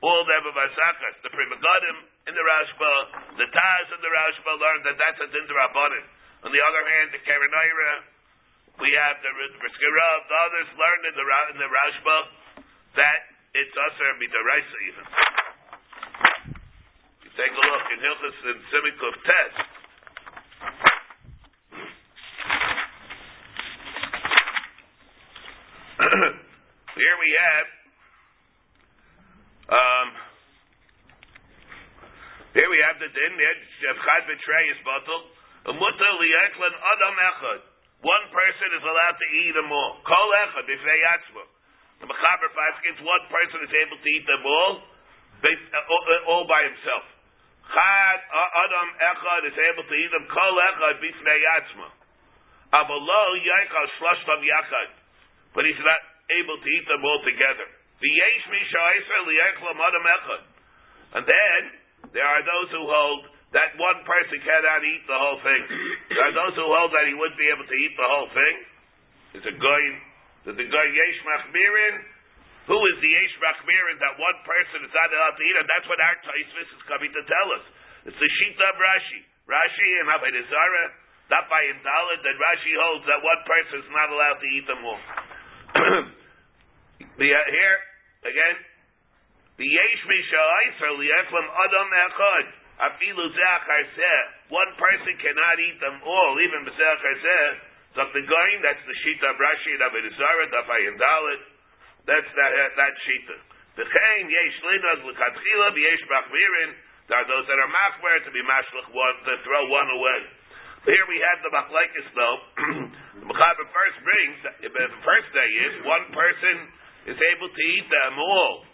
all 0.00 0.24
the 0.24 0.40
vasachas. 0.56 1.20
The 1.20 1.28
Pri 1.28 1.44
Megadim 1.44 1.96
in 2.24 2.32
the 2.32 2.40
Rashba, 2.40 2.92
the 3.36 3.48
Taz 3.52 3.86
in 3.92 4.00
the 4.00 4.12
Rashba 4.16 4.50
learned 4.56 4.84
that 4.88 4.96
that's 4.96 5.20
a 5.20 5.28
din 5.28 5.44
On 5.44 6.50
the 6.56 6.62
other 6.64 6.82
hand, 6.88 7.12
the 7.12 7.20
Karanaira, 7.20 7.92
we 8.80 8.88
have 8.96 9.20
the 9.20 9.32
Briskira, 9.60 10.08
the 10.24 10.38
others 10.40 10.68
learned 10.72 11.04
in 11.04 11.14
the, 11.20 11.24
in 11.52 11.58
the 11.60 11.68
Rashba, 11.68 12.16
that 12.96 13.20
it's 13.54 13.74
usher 13.76 14.10
midaraisa 14.18 14.76
even. 14.88 15.06
You 17.24 17.30
take 17.34 17.52
a 17.52 17.62
look 17.62 17.86
in 17.94 17.98
Hilchus 18.02 18.38
and 18.50 18.60
Simikov 18.70 19.14
test. 19.26 19.58
Here 27.00 27.16
we 27.20 27.30
have 27.38 27.66
um, 29.70 30.08
here 32.58 32.66
we 32.66 32.82
have 32.82 32.98
the 32.98 33.06
din 33.06 33.32
of 33.38 33.96
chad 34.02 34.26
betrayis 34.26 34.82
bottle. 34.82 35.30
Umuta 35.70 36.08
liyeklan 36.18 36.74
adam 36.74 37.14
echad. 37.14 37.60
One 38.02 38.26
person 38.34 38.68
is 38.74 38.82
allowed 38.82 39.14
to 39.14 39.26
eat 39.38 39.54
them 39.54 39.70
all. 39.70 40.02
Kol 40.02 40.30
echad 40.42 40.66
b'fei 40.66 40.98
yatzmo. 41.06 41.46
The 42.00 42.08
Mechaber 42.08 42.50
Paskins, 42.56 42.98
one 43.04 43.24
person 43.28 43.60
is 43.60 43.72
able 43.84 44.00
to 44.00 44.08
eat 44.08 44.24
them 44.24 44.42
all, 44.44 44.72
based, 45.44 45.68
uh, 45.72 45.84
uh, 45.84 46.30
all 46.32 46.48
by 46.48 46.64
himself. 46.64 47.04
Chad 47.70 48.18
Adam 48.32 48.88
Echad 48.98 49.42
is 49.46 49.56
able 49.70 49.84
to 49.86 49.94
eat 49.94 50.10
them 50.10 50.26
kol 50.26 50.54
Echad 50.58 50.96
b'fnei 50.98 51.38
yatzma. 51.38 51.88
Avalo 52.72 53.22
Yaichal 53.38 53.86
Shloshtam 54.00 54.40
Yachad. 54.42 54.90
But 55.54 55.68
he's 55.68 55.78
not 55.78 56.02
able 56.40 56.58
to 56.58 56.68
eat 56.72 56.86
them 56.88 57.04
all 57.04 57.20
together. 57.22 57.68
V'yesh 58.00 58.44
misha 58.48 58.84
liyachlam 59.28 59.76
Adam 59.76 60.04
Echad. 60.08 60.42
And 61.20 61.24
then, 61.28 61.60
there 62.16 62.26
are 62.26 62.42
those 62.42 62.68
who 62.74 62.82
hold 62.88 63.28
that 63.52 63.74
one 63.76 63.98
person 64.06 64.38
cannot 64.46 64.82
eat 64.86 65.02
the 65.10 65.18
whole 65.18 65.40
thing. 65.42 65.62
There 66.10 66.22
are 66.22 66.34
those 66.34 66.54
who 66.54 66.66
hold 66.70 66.94
that 66.94 67.06
he 67.10 67.14
wouldn't 67.18 67.38
be 67.38 67.50
able 67.50 67.66
to 67.66 67.76
eat 67.76 67.94
the 67.98 68.08
whole 68.08 68.30
thing. 68.30 68.54
It's 69.34 69.46
a 69.46 69.56
going 69.58 69.94
that 70.48 70.56
the 70.56 70.66
guy 70.66 70.86
Yesh 70.88 71.20
Machmirin, 71.26 71.94
who 72.68 72.78
is 72.78 72.96
the 73.02 73.10
Yesh 73.10 73.36
Machmirin 73.40 73.96
that 74.00 74.14
one 74.16 74.38
person 74.46 74.86
is 74.86 74.92
not 74.92 75.08
allowed 75.12 75.36
to 75.36 75.44
eat, 75.44 75.56
and 75.60 75.68
that's 75.68 75.88
what 75.88 76.00
our 76.00 76.16
Taisvis 76.24 76.70
is 76.72 76.82
coming 76.88 77.12
to 77.12 77.22
tell 77.28 77.48
us. 77.56 77.64
It's 78.08 78.16
the 78.16 78.30
Shita 78.40 78.64
of 78.64 78.76
Rashi. 78.80 79.20
Rashi 79.44 79.88
and 80.00 80.08
Zarah, 80.48 80.88
that 81.28 81.44
by 81.50 81.62
Dalit, 81.84 82.20
that 82.24 82.36
Rashi 82.38 82.72
holds 82.78 83.04
that 83.10 83.20
one 83.20 83.42
person 83.44 83.76
is 83.84 83.90
not 83.92 84.08
allowed 84.08 84.38
to 84.40 84.48
eat 84.48 84.66
them 84.66 84.80
all. 84.86 85.02
uh, 87.36 87.46
here, 87.52 87.76
again, 88.24 88.56
the 89.60 89.68
Yesh 89.68 90.02
Misha 90.08 90.42
Liechlam 90.96 91.46
Adam 91.52 91.88
Echad. 91.92 92.46
Afilu 92.80 93.28
One 94.48 94.72
person 94.80 95.12
cannot 95.20 95.56
eat 95.60 95.76
them 95.84 96.00
all, 96.00 96.32
even 96.40 96.64
B'Zeach 96.64 97.00
Harzeh. 97.04 97.69
So 97.98 98.06
the 98.06 98.22
going, 98.22 98.58
that's 98.62 98.82
the 98.86 98.96
Shita 99.02 99.26
of 99.34 99.36
Rashi 99.38 99.70
and 99.74 99.82
Avodah 99.82 100.14
Zarah, 100.14 100.48
Dafayin 100.54 100.94
Dalit. 100.94 101.42
That's 102.06 102.30
that, 102.38 102.52
that 102.78 102.94
Shita. 103.02 103.36
The 103.78 103.86
Chaim 103.86 104.26
Yesh 104.30 104.58
Linag 104.62 105.00
L'Katchila 105.10 105.68
B'Yesh 105.74 106.04
Bachmirin. 106.06 106.70
There 107.10 107.18
are 107.18 107.26
those 107.26 107.42
that 107.50 107.58
are 107.58 107.66
machmer 107.66 108.16
to 108.22 108.30
be 108.30 108.38
mashlich 108.46 108.88
one, 108.94 109.16
to 109.26 109.32
throw 109.42 109.66
one 109.66 109.90
away. 109.90 110.20
Here 110.86 111.04
we 111.10 111.18
have 111.18 111.42
the 111.42 111.50
machlekes 111.50 112.08
though. 112.14 112.38
the 113.20 113.26
Mechaber 113.26 113.66
first 113.68 113.98
brings, 114.06 114.38
the 114.62 114.70
first 115.02 115.28
day 115.34 115.50
is, 115.66 115.72
one 115.82 116.06
person 116.14 116.56
is 117.10 117.18
able 117.18 117.50
to 117.50 117.62
eat 117.74 117.86
them 117.90 118.14
all. 118.16 118.64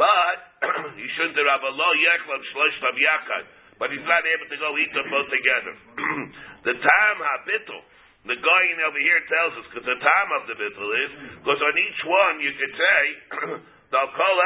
But 0.00 0.38
he 0.98 1.06
shouldn't 1.14 1.36
have 1.36 1.62
a 1.62 1.72
low 1.76 1.92
yechlam 2.00 2.40
shloshtav 2.50 2.96
yachad. 2.96 3.44
But 3.76 3.92
he's 3.92 4.06
not 4.08 4.24
able 4.24 4.48
to 4.48 4.58
go 4.58 4.68
eat 4.78 4.92
them 4.94 5.06
both 5.12 5.28
together. 5.28 5.74
the 6.66 6.74
time 6.80 7.18
habitl, 7.20 7.80
the 8.22 8.38
guy 8.38 8.62
over 8.86 9.02
here 9.02 9.18
tells 9.26 9.52
us, 9.58 9.66
because 9.66 9.86
the 9.86 9.98
time 9.98 10.30
of 10.38 10.42
the 10.46 10.54
bittul 10.54 10.90
is, 11.02 11.10
because 11.42 11.58
on 11.58 11.74
each 11.74 12.00
one 12.06 12.34
you 12.38 12.52
could 12.54 12.74
say, 12.78 13.02
the 13.92 14.02
kol 14.14 14.38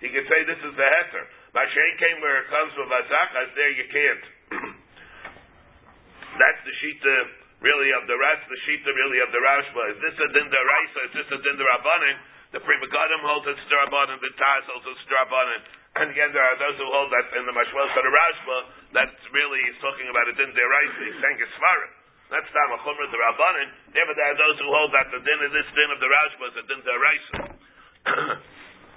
He 0.00 0.08
could 0.08 0.24
say 0.24 0.38
this 0.48 0.60
is 0.64 0.72
the 0.72 0.88
heter. 0.88 1.24
Mashay 1.52 1.90
came 2.00 2.24
where 2.24 2.40
it 2.40 2.48
comes 2.48 2.72
from 2.72 2.88
vazakas, 2.88 3.48
there 3.52 3.72
you 3.76 3.86
can't. 3.92 4.24
That's 6.40 6.62
the 6.64 6.74
shita 6.80 7.16
really 7.60 7.92
of 7.92 8.08
the 8.08 8.16
Ras, 8.16 8.40
the 8.48 8.60
shita 8.64 8.88
really 8.88 9.20
of 9.20 9.28
the 9.36 9.40
Rashba. 9.44 9.82
Is 9.92 10.00
this 10.00 10.16
a 10.16 10.28
din 10.32 10.48
Raisa? 10.48 11.00
Is 11.12 11.14
this 11.20 11.28
a 11.36 11.38
din 11.44 11.60
Rabbanim? 11.60 12.16
The 12.56 12.60
Pri 12.64 12.76
Megadim 12.80 13.22
holds 13.22 13.46
it's 13.46 13.62
Drabanan, 13.68 14.16
the 14.18 14.32
Taz 14.40 14.64
holds 14.64 14.88
it's 14.88 15.04
Drabanan. 15.12 15.60
And 16.00 16.08
again, 16.08 16.32
there 16.32 16.42
are 16.42 16.56
those 16.56 16.80
who 16.80 16.88
hold 16.88 17.12
that 17.12 17.28
in 17.36 17.44
the 17.44 17.52
Mashwel 17.52 17.88
to 17.92 18.00
the 18.00 18.10
Rashba, 18.14 18.56
that's 18.96 19.20
really 19.36 19.60
he's 19.68 19.78
talking 19.84 20.08
about 20.08 20.24
a 20.30 20.34
din 20.34 20.50
deraisa. 20.56 21.00
He's 21.04 21.18
saying 21.20 21.36
it's 21.36 21.52
Svarim. 21.60 21.99
That's 22.30 22.46
Tam 22.54 22.70
Achumra 22.78 23.10
the 23.10 23.18
Rabbanin. 23.18 23.68
There, 23.90 24.06
but 24.06 24.14
there 24.14 24.30
are 24.30 24.38
those 24.38 24.56
who 24.62 24.70
hold 24.70 24.94
that 24.94 25.10
the 25.10 25.18
din 25.18 25.38
of 25.42 25.50
this 25.50 25.66
din 25.74 25.90
of 25.90 25.98
the 25.98 26.06
Rashba 26.06 26.44
is 26.46 26.56
a 26.56 26.64
din 26.70 26.80
deraisa. 26.86 27.38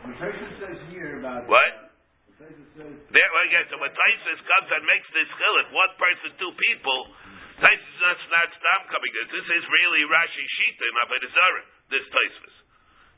the 0.06 0.14
person 0.22 0.48
says 0.62 0.80
here 0.94 1.18
about 1.18 1.50
what? 1.50 1.90
There, 2.44 3.30
well, 3.34 3.48
so 3.70 3.78
when 3.80 3.94
Taisus 3.94 4.40
comes 4.44 4.70
and 4.70 4.84
makes 4.86 5.08
this 5.16 5.30
chiluk, 5.38 5.68
one 5.72 5.94
person, 5.96 6.30
two 6.38 6.54
people, 6.58 7.00
Taisus 7.62 7.90
is 7.94 8.02
not, 8.04 8.18
not 8.30 8.50
Stam 8.54 8.82
coming. 8.92 9.12
This 9.32 9.48
is 9.48 9.64
really 9.70 10.04
Rashi 10.10 10.44
Shita 10.44 10.86
in 10.86 10.96
Avodah 11.08 11.32
Zarah, 11.34 11.66
this 11.90 12.06
Taisus. 12.14 12.56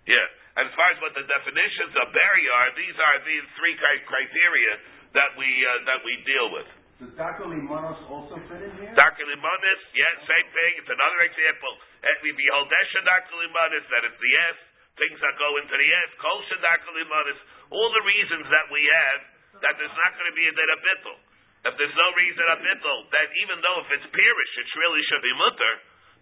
Yeah. 0.05 0.27
And 0.62 0.72
as 0.72 0.74
far 0.77 0.88
as 0.95 0.98
what 1.03 1.12
the 1.17 1.25
definitions 1.27 1.91
of 2.00 2.15
Barry 2.15 2.45
are, 2.48 2.69
these 2.79 2.95
are 2.95 3.17
the 3.19 3.38
three 3.60 3.75
criteria 4.07 4.74
that 5.17 5.36
we 5.36 5.48
uh, 5.48 5.84
that 5.89 6.00
we 6.07 6.13
deal 6.24 6.48
with. 6.55 6.69
Does 6.95 7.11
Dr. 7.19 7.51
Limanos 7.51 7.99
also 8.07 8.39
fit 8.47 8.63
in 8.63 8.71
here? 8.79 8.95
Dr. 8.95 9.27
Limanos, 9.27 9.81
yes, 9.91 10.15
same 10.23 10.47
thing. 10.55 10.71
It's 10.79 10.87
another 10.87 11.27
example. 11.27 11.73
And 11.99 12.15
we 12.23 12.31
behold 12.31 12.71
Desha 12.71 13.03
Dr. 13.03 13.35
Limanos, 13.35 13.83
that 13.91 14.07
it's 14.07 14.15
the 14.15 14.33
S, 14.55 14.57
things 14.95 15.19
that 15.19 15.35
go 15.35 15.59
into 15.59 15.75
the 15.75 15.89
S, 15.91 16.09
Kol 16.23 16.39
Dr. 16.39 16.91
Limanos, 16.95 17.39
all 17.75 17.91
the 17.91 18.05
reasons 18.07 18.47
that 18.47 18.71
we 18.71 18.79
have 18.87 19.19
that 19.59 19.75
there's 19.75 19.91
not 19.91 20.15
going 20.15 20.31
to 20.31 20.37
be 20.39 20.47
a 20.47 20.55
dead 20.55 20.71
bittul. 20.79 21.19
If 21.67 21.75
there's 21.75 21.97
no 21.99 22.07
reason 22.15 22.43
a 22.47 22.57
bittul, 22.63 22.99
then 23.11 23.27
even 23.43 23.59
though 23.59 23.83
if 23.83 23.91
it's 23.99 24.07
pirish, 24.15 24.53
it 24.55 24.67
really 24.79 25.03
should 25.11 25.23
be 25.23 25.33
mutter, 25.35 25.73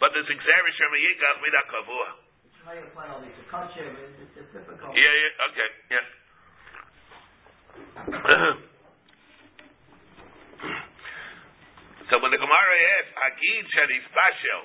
but 0.02 0.10
there's 0.18 0.30
exerish 0.30 0.78
from 0.82 0.90
a 0.90 1.00
yikach 1.06 1.38
midah 1.38 1.66
kavua. 1.70 2.10
How 2.66 2.74
you 2.74 2.88
apply 2.90 3.14
all 3.14 3.22
these? 3.22 3.36
The 3.38 3.46
culture 3.52 3.86
is 3.86 4.26
it's 4.26 4.50
difficult. 4.50 4.96
Yeah, 4.98 5.14
yeah, 5.22 5.48
okay, 5.54 5.70
yeah. 5.94 6.06
so 12.12 12.20
when 12.20 12.32
the 12.36 12.42
Gemara 12.42 12.76
asks, 13.00 13.14
Agid 13.16 13.64
Shadis 13.72 14.06
Bashel, 14.12 14.64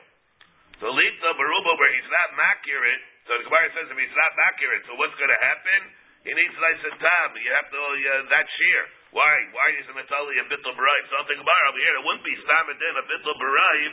the 0.82 0.90
Lita 0.90 1.30
Baruba 1.34 1.72
where 1.78 1.92
he's 1.94 2.10
not 2.10 2.34
accurate, 2.34 3.02
so 3.26 3.36
the 3.38 3.44
Gemara 3.46 3.68
says 3.76 3.86
if 3.92 3.98
he's 3.98 4.18
not 4.18 4.32
accurate, 4.48 4.82
so 4.88 4.96
what's 4.96 5.14
going 5.20 5.30
to 5.30 5.42
happen? 5.42 5.80
He 6.26 6.34
needs 6.34 6.56
nice 6.58 6.82
and 6.82 6.98
tam. 6.98 7.28
You 7.38 7.52
have 7.54 7.68
to, 7.70 7.78
uh, 7.78 8.22
that 8.34 8.46
shear. 8.58 8.82
Why? 9.14 9.32
Why 9.54 9.68
is 9.78 9.86
the 9.86 9.94
only 9.96 10.36
a 10.40 10.44
bittul 10.50 10.74
b'raiv? 10.74 11.02
So 11.08 11.16
the 11.24 11.38
Gemara 11.38 11.64
over 11.70 11.80
here, 11.80 11.94
it 11.96 12.04
wouldn't 12.04 12.26
be 12.26 12.36
stam 12.42 12.64
and 12.68 12.78
then 12.80 12.94
a 12.98 13.04
bittul 13.06 13.36
b'raiv 13.38 13.92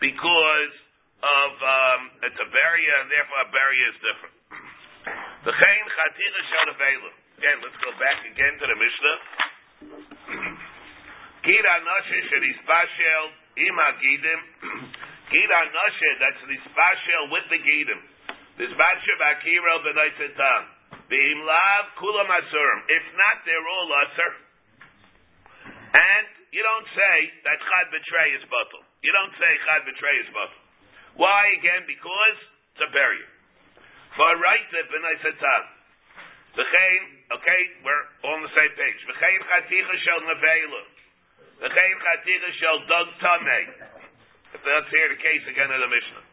because 0.00 0.74
of 1.24 1.52
um, 1.62 2.00
it's 2.26 2.40
a 2.40 2.48
barrier, 2.50 2.94
and 3.00 3.08
therefore 3.08 3.40
a 3.46 3.50
barrier 3.54 3.86
is 3.88 3.98
different. 4.02 4.34
The 5.44 5.52
chain 5.52 5.82
chatira 5.92 6.40
shel 6.48 6.68
Again, 7.34 7.58
let's 7.60 7.78
go 7.82 7.92
back 8.00 8.18
again 8.24 8.54
to 8.58 8.64
the 8.68 8.76
Mishnah. 8.78 9.16
Gira 11.44 11.74
noshe 11.84 12.18
shel 12.32 12.40
ispashel 12.40 13.24
ima 13.60 13.88
gidim. 14.00 14.40
Gira 15.28 15.60
noshe 15.76 16.10
that's 16.16 16.40
the 16.48 16.56
ispashel 16.56 17.22
with 17.36 17.46
the 17.52 17.60
gidim. 17.60 18.00
This 18.56 18.72
batshe 18.72 19.12
bakiro 19.20 19.74
b'naisetam. 19.84 20.62
Beim 21.12 21.38
lav 21.44 21.84
kulam 22.00 22.32
asurim. 22.32 22.80
If 22.88 23.04
not, 23.12 23.36
they're 23.44 23.68
all 23.68 23.88
usher. 23.92 24.32
And 25.92 26.26
you 26.48 26.64
don't 26.64 26.88
say 26.96 27.16
that 27.44 27.60
chad 27.60 27.86
betray 27.92 28.28
is 28.40 28.44
bottle. 28.48 28.80
You 29.04 29.12
don't 29.12 29.36
say 29.36 29.52
chad 29.68 29.84
betray 29.84 30.16
is 30.24 30.30
bottle. 30.32 30.62
Why 31.20 31.60
again? 31.60 31.84
Because 31.84 32.38
it's 32.72 32.88
a 32.88 32.90
barrier. 32.90 33.28
For 34.16 34.32
right 34.40 34.64
b'nai 34.72 35.16
setam. 35.20 35.64
V'chein, 36.56 37.00
okay, 37.36 37.62
we're 37.84 38.04
on 38.32 38.46
the 38.46 38.52
same 38.56 38.72
page. 38.80 39.00
V'chein 39.12 39.40
chaticha 39.44 39.96
shel 40.08 40.20
nevela. 40.24 40.93
V'chein 41.62 41.96
chaticha 42.02 42.50
shel 42.58 42.78
dog 42.90 43.08
tamei. 43.22 43.64
That's 44.54 44.90
here 44.90 45.08
the 45.10 45.20
case 45.20 45.44
again 45.46 45.70
in 45.70 45.80
the 45.80 45.90
Mishnah. 45.90 46.24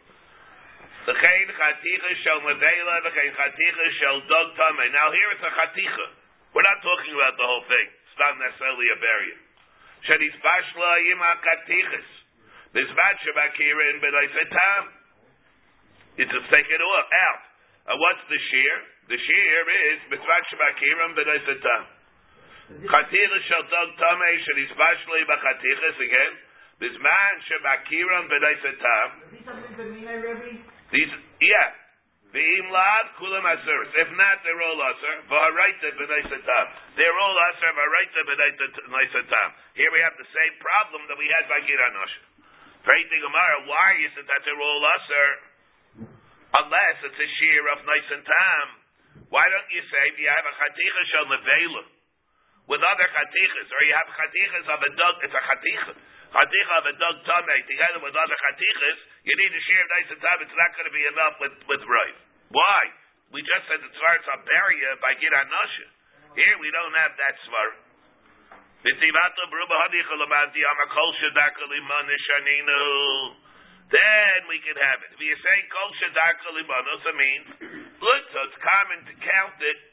V'chein 1.06 1.48
chaticha 1.54 2.12
shel 2.26 2.40
nevela. 2.42 2.96
V'chein 3.06 3.34
chaticha 3.38 3.86
shel 4.02 4.18
dog 4.26 4.48
tamei. 4.58 4.90
Now 4.90 5.12
here 5.14 5.30
it's 5.38 5.46
a 5.46 5.52
chaticha. 5.54 6.08
We're 6.58 6.66
not 6.66 6.82
talking 6.82 7.14
about 7.16 7.38
the 7.38 7.46
whole 7.46 7.66
thing. 7.70 7.88
It's 8.10 8.20
not 8.20 8.36
necessarily 8.42 8.88
a 8.92 8.98
barrier. 8.98 9.40
Shadis 10.10 10.36
bashla 10.42 10.92
yima 11.06 11.30
chatichas. 11.46 12.10
Bizvat 12.72 13.16
Shabakira 13.28 13.84
in 13.92 14.00
Tam. 14.48 14.84
It's 16.16 16.32
to 16.32 16.40
take 16.56 16.68
it 16.72 16.80
off, 16.80 17.08
out. 17.12 17.44
Uh, 17.92 18.00
what's 18.00 18.24
the 18.32 18.40
shear? 18.48 18.76
The 19.12 19.20
shear 19.20 19.64
is 19.92 20.00
Bizvat 20.08 20.44
Shabakira 20.48 21.12
in 21.12 21.60
Tam. 21.60 21.84
Chatila 22.80 23.38
shall 23.46 23.66
dog 23.68 23.90
tame 24.00 24.32
shall 24.42 24.60
is 24.64 24.72
bashli 24.74 25.22
bachatichas 25.28 25.98
again. 26.00 26.34
Bizman 26.82 27.36
Shabakira 27.46 28.26
in 28.26 28.76
Tam. 28.82 29.10
These, 30.90 31.14
yeah. 31.46 31.70
Ve'im 32.34 32.68
lav 32.74 33.06
kulam 33.22 33.46
asuris. 33.46 33.92
If 34.02 34.10
not, 34.18 34.42
they're 34.42 34.64
all 34.66 34.82
asur. 34.82 35.16
V'haraita 35.30 35.94
b'naisatam. 35.94 36.66
They're 36.98 37.20
all 37.22 37.38
asur. 37.54 37.70
V'haraita 37.70 38.22
b'naisatam. 38.26 39.50
Here 39.78 39.92
we 39.94 40.02
have 40.02 40.18
the 40.18 40.26
same 40.26 40.54
problem 40.58 41.06
that 41.12 41.18
we 41.22 41.30
had 41.38 41.46
by 41.52 41.62
Giranosh. 41.62 42.16
Praising 42.82 43.22
Gemara, 43.22 43.58
why 43.70 43.90
is 44.02 44.14
it 44.18 44.26
that 44.26 44.42
they're 44.42 44.58
all? 44.58 44.82
Unless 46.66 46.98
it's 47.04 47.20
a 47.20 47.30
shear 47.38 47.64
of 47.78 47.86
nice 47.86 48.10
and 48.10 48.26
tam. 48.26 48.68
Why 49.30 49.46
don't 49.46 49.70
you 49.70 49.84
say 49.86 50.02
if 50.12 50.18
you 50.18 50.28
have 50.34 50.48
a 50.50 50.54
chaticha 50.58 51.04
shel 51.14 51.28
nevela 51.30 52.01
with 52.72 52.80
other 52.80 53.04
chatichas, 53.04 53.68
or 53.68 53.84
you 53.84 53.92
have 54.00 54.08
chatichas 54.16 54.66
of 54.72 54.80
a 54.80 54.92
dog, 54.96 55.20
it's 55.28 55.36
a 55.36 55.44
chaticha. 55.44 55.92
Chaticha 56.32 56.74
of 56.80 56.88
a 56.88 56.96
dog 56.96 57.16
tame 57.28 57.68
together 57.68 58.00
with 58.00 58.16
other 58.16 58.38
chatichas, 58.48 58.98
you 59.28 59.36
need 59.36 59.52
a 59.52 59.62
share 59.68 59.84
nice 59.92 60.08
and 60.16 60.22
tam, 60.24 60.40
it's 60.40 60.56
not 60.56 60.72
going 60.80 60.88
to 60.88 60.96
be 60.96 61.04
enough 61.04 61.36
with, 61.44 61.52
with 61.68 61.84
right. 61.84 62.16
Why? 62.56 62.82
We 63.36 63.44
just 63.44 63.68
said 63.68 63.84
the 63.84 63.92
tzvar 63.92 64.24
a 64.24 64.38
barrier 64.48 64.96
by 65.04 65.20
Giran 65.20 65.52
Here 66.40 66.56
we 66.64 66.72
don't 66.72 66.96
have 66.96 67.12
that 67.20 67.36
tzvar. 67.44 67.92
Then 73.92 74.40
we 74.48 74.58
can 74.64 74.78
have 74.80 75.00
it. 75.04 75.12
If 75.12 75.20
you 75.20 75.36
say 75.36 75.58
kol 75.68 75.92
shadaka 76.00 76.56
limanos, 76.56 77.04
I 77.04 77.14
mean, 77.20 77.42
good, 78.00 78.24
so 78.32 78.40
it's 78.48 78.56
common 78.64 79.04
to 79.12 79.14
count 79.20 79.60
it 79.60 79.91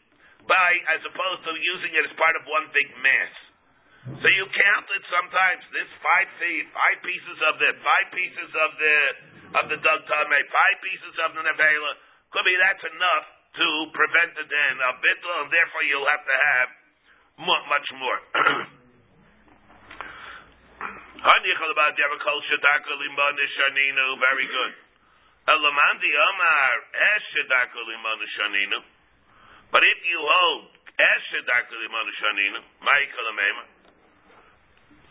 by, 0.48 0.70
as 0.96 1.04
opposed 1.04 1.44
to 1.44 1.52
using 1.52 1.92
it 1.92 2.08
as 2.08 2.14
part 2.16 2.34
of 2.40 2.48
one 2.48 2.66
big 2.72 2.88
mass. 3.04 3.34
So 4.24 4.26
you 4.32 4.48
count 4.48 4.86
it 4.88 5.04
sometimes, 5.12 5.62
this 5.76 5.90
five 6.00 6.28
feet, 6.40 6.64
five 6.72 6.98
pieces 7.04 7.38
of 7.44 7.60
the, 7.60 7.70
five 7.84 8.08
pieces 8.16 8.50
of 8.56 8.70
the, 8.80 8.96
of 9.60 9.64
the 9.68 9.78
dog 9.84 10.00
tame, 10.08 10.32
five 10.48 10.76
pieces 10.80 11.14
of 11.28 11.36
the 11.36 11.42
nevela, 11.44 11.92
could 12.32 12.44
be 12.48 12.56
that's 12.56 12.84
enough 12.88 13.26
to 13.60 13.68
prevent 13.92 14.32
the 14.40 14.46
den 14.48 14.76
of 14.88 14.96
bittul, 15.04 15.44
and 15.44 15.48
therefore 15.52 15.84
you'll 15.84 16.08
have 16.08 16.24
to 16.24 16.36
have 16.56 16.68
mu- 17.44 17.66
much 17.68 17.88
more. 18.00 18.18
Very 24.22 24.46
good. 24.46 24.72
Elamandi 25.48 26.10
Omar 26.14 26.70
eh, 26.94 27.18
Shaninu. 28.36 28.97
But 29.68 29.84
if 29.84 30.00
you 30.08 30.20
hold 30.20 30.78
Es 30.98 31.22
Shadaka 31.30 31.78
Limon 31.78 32.10
Shaninu, 32.18 32.58
Michael 32.82 33.30
Amema. 33.30 33.70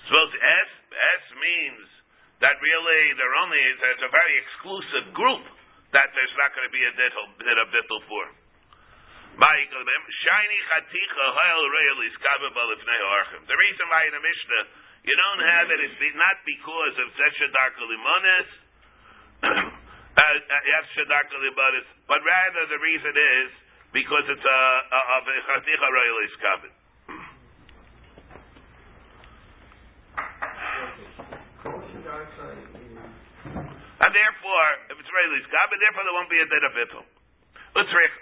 Suppose 0.03 0.35
S 0.35 0.71
S 0.91 1.23
means 1.39 1.87
that 2.43 2.59
really 2.59 3.15
there 3.15 3.31
only 3.43 3.59
is 3.71 3.79
it's 3.79 4.03
a 4.03 4.11
very 4.11 4.35
exclusive 4.43 5.15
group 5.15 5.47
that 5.95 6.11
there's 6.11 6.35
not 6.35 6.51
going 6.51 6.67
to 6.67 6.75
be 6.75 6.83
a 6.83 6.91
dittel, 6.91 7.31
bit 7.39 7.55
of 7.55 7.71
for. 8.11 8.25
Michael 9.39 9.79
Amema. 9.79 10.07
Shiny 10.27 10.59
Chaticha 10.75 11.25
Hoel 11.31 11.71
Real 11.71 12.03
Iskaba 12.11 12.51
Balifnei 12.51 12.99
Archim. 13.23 13.47
The 13.47 13.55
reason 13.55 13.87
why 13.87 14.03
in 14.09 14.13
the 14.17 14.19
Mishnah 14.19 14.63
you 15.07 15.15
don't 15.15 15.39
have 15.39 15.71
it 15.71 15.87
is 15.87 15.95
be, 16.03 16.11
not 16.19 16.43
because 16.43 16.99
of 16.99 17.15
yes, 17.15 17.31
Shadar 17.39 17.79
Limonis, 17.79 18.51
but 22.11 22.19
rather 22.27 22.67
the 22.67 22.75
reason 22.83 23.15
is 23.15 23.55
because 23.97 24.29
it's 24.29 24.45
a 24.45 24.61
of 24.93 25.25
a 25.25 25.37
Chaticha 25.41 25.87
Royal 25.89 26.17
Iskabit. 26.29 26.73
And 33.97 34.11
therefore, 34.13 34.67
if 34.93 35.01
it's 35.01 35.09
Royal 35.09 35.33
Iskabit, 35.41 35.77
therefore 35.81 36.03
there 36.05 36.13
won't 36.13 36.29
be 36.29 36.37
a 36.37 36.45
dead 36.45 36.61
of 36.69 36.77
Vittel. 36.77 37.05
Utzrich. 37.73 38.15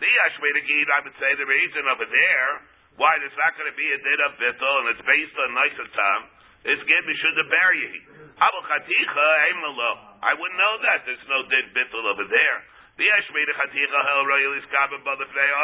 The 0.00 0.08
Ashwedagid, 0.08 0.88
I 0.88 1.04
would 1.04 1.16
say 1.20 1.36
the 1.36 1.44
reason 1.44 1.84
over 1.92 2.08
there 2.08 2.50
why 2.96 3.20
there's 3.20 3.36
not 3.36 3.52
going 3.60 3.68
to 3.68 3.76
be 3.76 3.88
a 3.92 4.00
din 4.00 4.20
of 4.24 4.32
bittul 4.40 4.76
and 4.84 4.96
it's 4.96 5.04
based 5.04 5.36
on 5.36 5.52
time 5.92 6.22
is 6.64 6.80
get 6.88 7.00
mishud 7.04 7.34
the 7.36 7.48
barrier. 7.52 7.92
Abu 8.40 8.58
chaticha 8.64 9.28
emalo. 9.52 9.92
I 10.24 10.32
wouldn't 10.32 10.56
know 10.56 10.74
that. 10.88 11.04
There's 11.04 11.28
no 11.28 11.44
din 11.44 11.68
bittul 11.76 12.08
over 12.08 12.24
there. 12.24 12.58
The 13.00 13.08
hel 13.08 14.28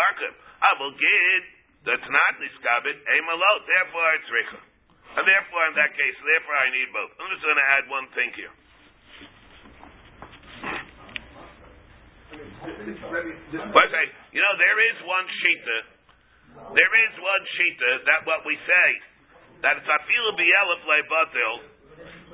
arkim. 0.08 0.32
Abu 0.72 0.86
gid 0.96 1.42
that's 1.84 2.08
not 2.08 2.32
iskabed 2.40 2.96
emalo. 2.96 3.52
Therefore 3.68 4.08
it's 4.16 4.30
richa. 4.32 4.60
And 5.20 5.24
therefore 5.28 5.64
in 5.68 5.74
that 5.76 5.92
case, 5.92 6.16
therefore 6.16 6.56
I 6.56 6.68
need 6.72 6.88
both. 6.96 7.12
I'm 7.20 7.28
just 7.28 7.44
going 7.44 7.60
to 7.60 7.68
add 7.76 7.84
one 7.92 8.08
thing 8.16 8.32
here. 8.40 8.54
But 13.68 13.86
say, 13.92 14.06
you 14.32 14.40
know, 14.40 14.54
there 14.56 14.78
is 14.90 14.96
one 15.04 15.28
shita 15.28 15.96
there 16.56 16.94
is 17.08 17.14
one 17.20 17.44
shita 17.56 17.90
that 18.08 18.20
what 18.24 18.40
we 18.48 18.56
say 18.64 18.88
that 19.62 19.76
it's 19.80 19.88
afilu 19.88 20.30
bielef 20.36 20.82
leibatil. 20.84 21.54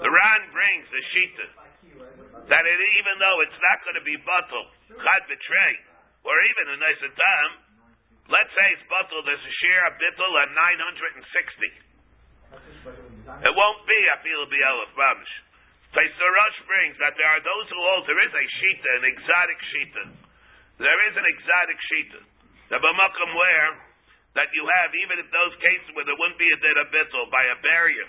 The 0.02 0.10
Ran 0.10 0.42
brings 0.50 0.86
the 0.90 1.02
shita 1.14 1.61
that 2.50 2.64
it, 2.66 2.80
even 2.98 3.14
though 3.22 3.38
it's 3.46 3.60
not 3.60 3.78
going 3.86 3.98
to 3.98 4.06
be 4.06 4.16
batil 4.18 4.64
chad 4.90 5.22
betray 5.30 5.74
or 6.26 6.34
even 6.34 6.64
in 6.70 6.74
a 6.78 6.82
nice 6.82 7.02
time, 7.02 7.52
let's 8.30 8.52
say 8.54 8.66
it's 8.74 8.86
batil. 8.90 9.22
There's 9.26 9.42
a 9.42 9.56
share 9.62 9.82
of 9.90 9.98
bittul 9.98 10.32
at 10.42 10.50
nine 10.54 10.80
hundred 10.82 11.10
and 11.18 11.26
sixty. 11.30 11.70
It 13.46 13.52
won't 13.54 13.82
be 13.86 14.00
afilu 14.18 14.46
bielef 14.50 14.92
mamish. 14.98 15.34
Taisar 15.92 16.32
Rush 16.32 16.58
brings 16.64 16.96
that 17.04 17.12
there 17.20 17.28
are 17.28 17.44
those 17.44 17.66
who 17.68 17.76
hold 17.76 18.08
there 18.08 18.22
is 18.24 18.32
a 18.32 18.44
shita, 18.60 18.90
an 18.96 19.04
exotic 19.12 19.60
shita. 19.76 20.04
There 20.80 21.00
is 21.12 21.14
an 21.20 21.26
exotic 21.28 21.78
shita. 21.84 22.20
The 22.72 22.80
b'makom 22.80 23.30
where 23.36 23.92
that 24.32 24.48
you 24.56 24.64
have, 24.64 24.90
even 24.96 25.20
if 25.20 25.28
those 25.28 25.52
cases 25.60 25.92
where 25.92 26.08
there 26.08 26.16
wouldn't 26.16 26.40
be 26.40 26.48
a 26.48 26.58
dead 26.64 26.80
of 26.80 26.88
by 27.28 27.44
a 27.52 27.56
barrier, 27.60 28.08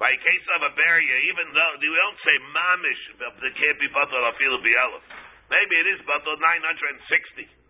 by 0.00 0.16
case 0.16 0.46
of 0.56 0.64
a 0.64 0.72
barrier, 0.72 1.18
even 1.28 1.52
though 1.52 1.72
we 1.76 1.92
don't 1.92 2.20
say 2.24 2.36
mamish, 2.56 3.02
there 3.20 3.52
can't 3.52 3.76
be 3.76 3.88
batal 3.92 4.24
afilu 4.32 4.56
bi'alef. 4.64 5.04
Maybe 5.52 5.74
it 5.76 5.86
is 5.92 6.00
batal 6.08 6.40
960. 6.40 7.60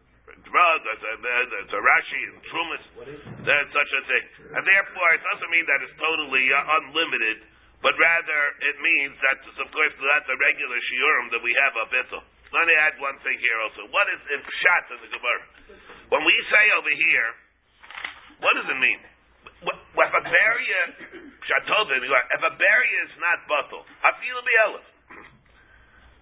Drug, 0.46 0.78
there's 0.86 1.04
a, 1.04 1.12
there's 1.26 1.74
a 1.74 1.82
Rashi 1.82 2.22
and 2.30 2.38
Trumas, 2.46 2.84
there's 3.42 3.70
such 3.74 3.92
a 3.92 4.02
thing. 4.06 4.24
And 4.54 4.62
therefore, 4.62 5.08
it 5.18 5.22
doesn't 5.26 5.50
mean 5.50 5.66
that 5.66 5.82
it's 5.82 5.98
totally 5.98 6.46
uh, 6.54 6.78
unlimited, 6.80 7.50
but 7.82 7.98
rather 7.98 8.40
it 8.62 8.78
means 8.78 9.18
that, 9.26 9.42
of 9.42 9.68
course, 9.74 9.94
that's 9.98 10.30
a 10.30 10.38
regular 10.38 10.78
shiurim 10.86 11.34
that 11.34 11.42
we 11.42 11.50
have 11.66 11.74
a 11.82 11.86
bittul. 11.90 12.22
Let 12.54 12.62
me 12.70 12.74
add 12.78 12.94
one 13.02 13.18
thing 13.26 13.42
here 13.42 13.58
also. 13.58 13.90
What 13.90 14.06
is 14.06 14.22
in 14.30 14.40
Pshat 14.42 14.84
in 14.94 14.98
the 15.02 15.10
Gemara? 15.18 15.44
When 16.14 16.22
we 16.22 16.34
say 16.46 16.64
over 16.78 16.94
here, 16.94 17.28
what 18.38 18.54
does 18.54 18.70
it 18.70 18.78
mean? 18.78 19.02
If 19.60 20.12
a 20.16 20.24
barrier, 20.24 20.84
if 20.96 22.42
a 22.42 22.54
barrier 22.56 23.00
is 23.04 23.14
not 23.20 23.44
batal, 23.46 23.84
I 24.00 24.10
feel 24.18 24.40
be 24.40 24.54
elef. 24.64 24.86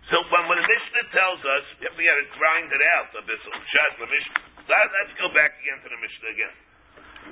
So 0.09 0.17
when, 0.33 0.49
when 0.49 0.57
the 0.57 0.67
Mishnah 0.67 1.07
tells 1.13 1.41
us, 1.45 1.65
you 1.79 1.89
have 1.89 1.97
to 1.97 2.29
grind 2.35 2.69
it 2.73 2.83
out 2.97 3.13
bit. 3.13 3.41
Shas 3.45 3.93
the 4.01 4.09
Mishnah. 4.09 4.41
Let, 4.69 4.89
us 5.05 5.11
go 5.21 5.29
back 5.33 5.53
again 5.61 5.79
to 5.85 5.89
the 5.89 6.01
Mishnah 6.01 6.31
again. 6.33 6.55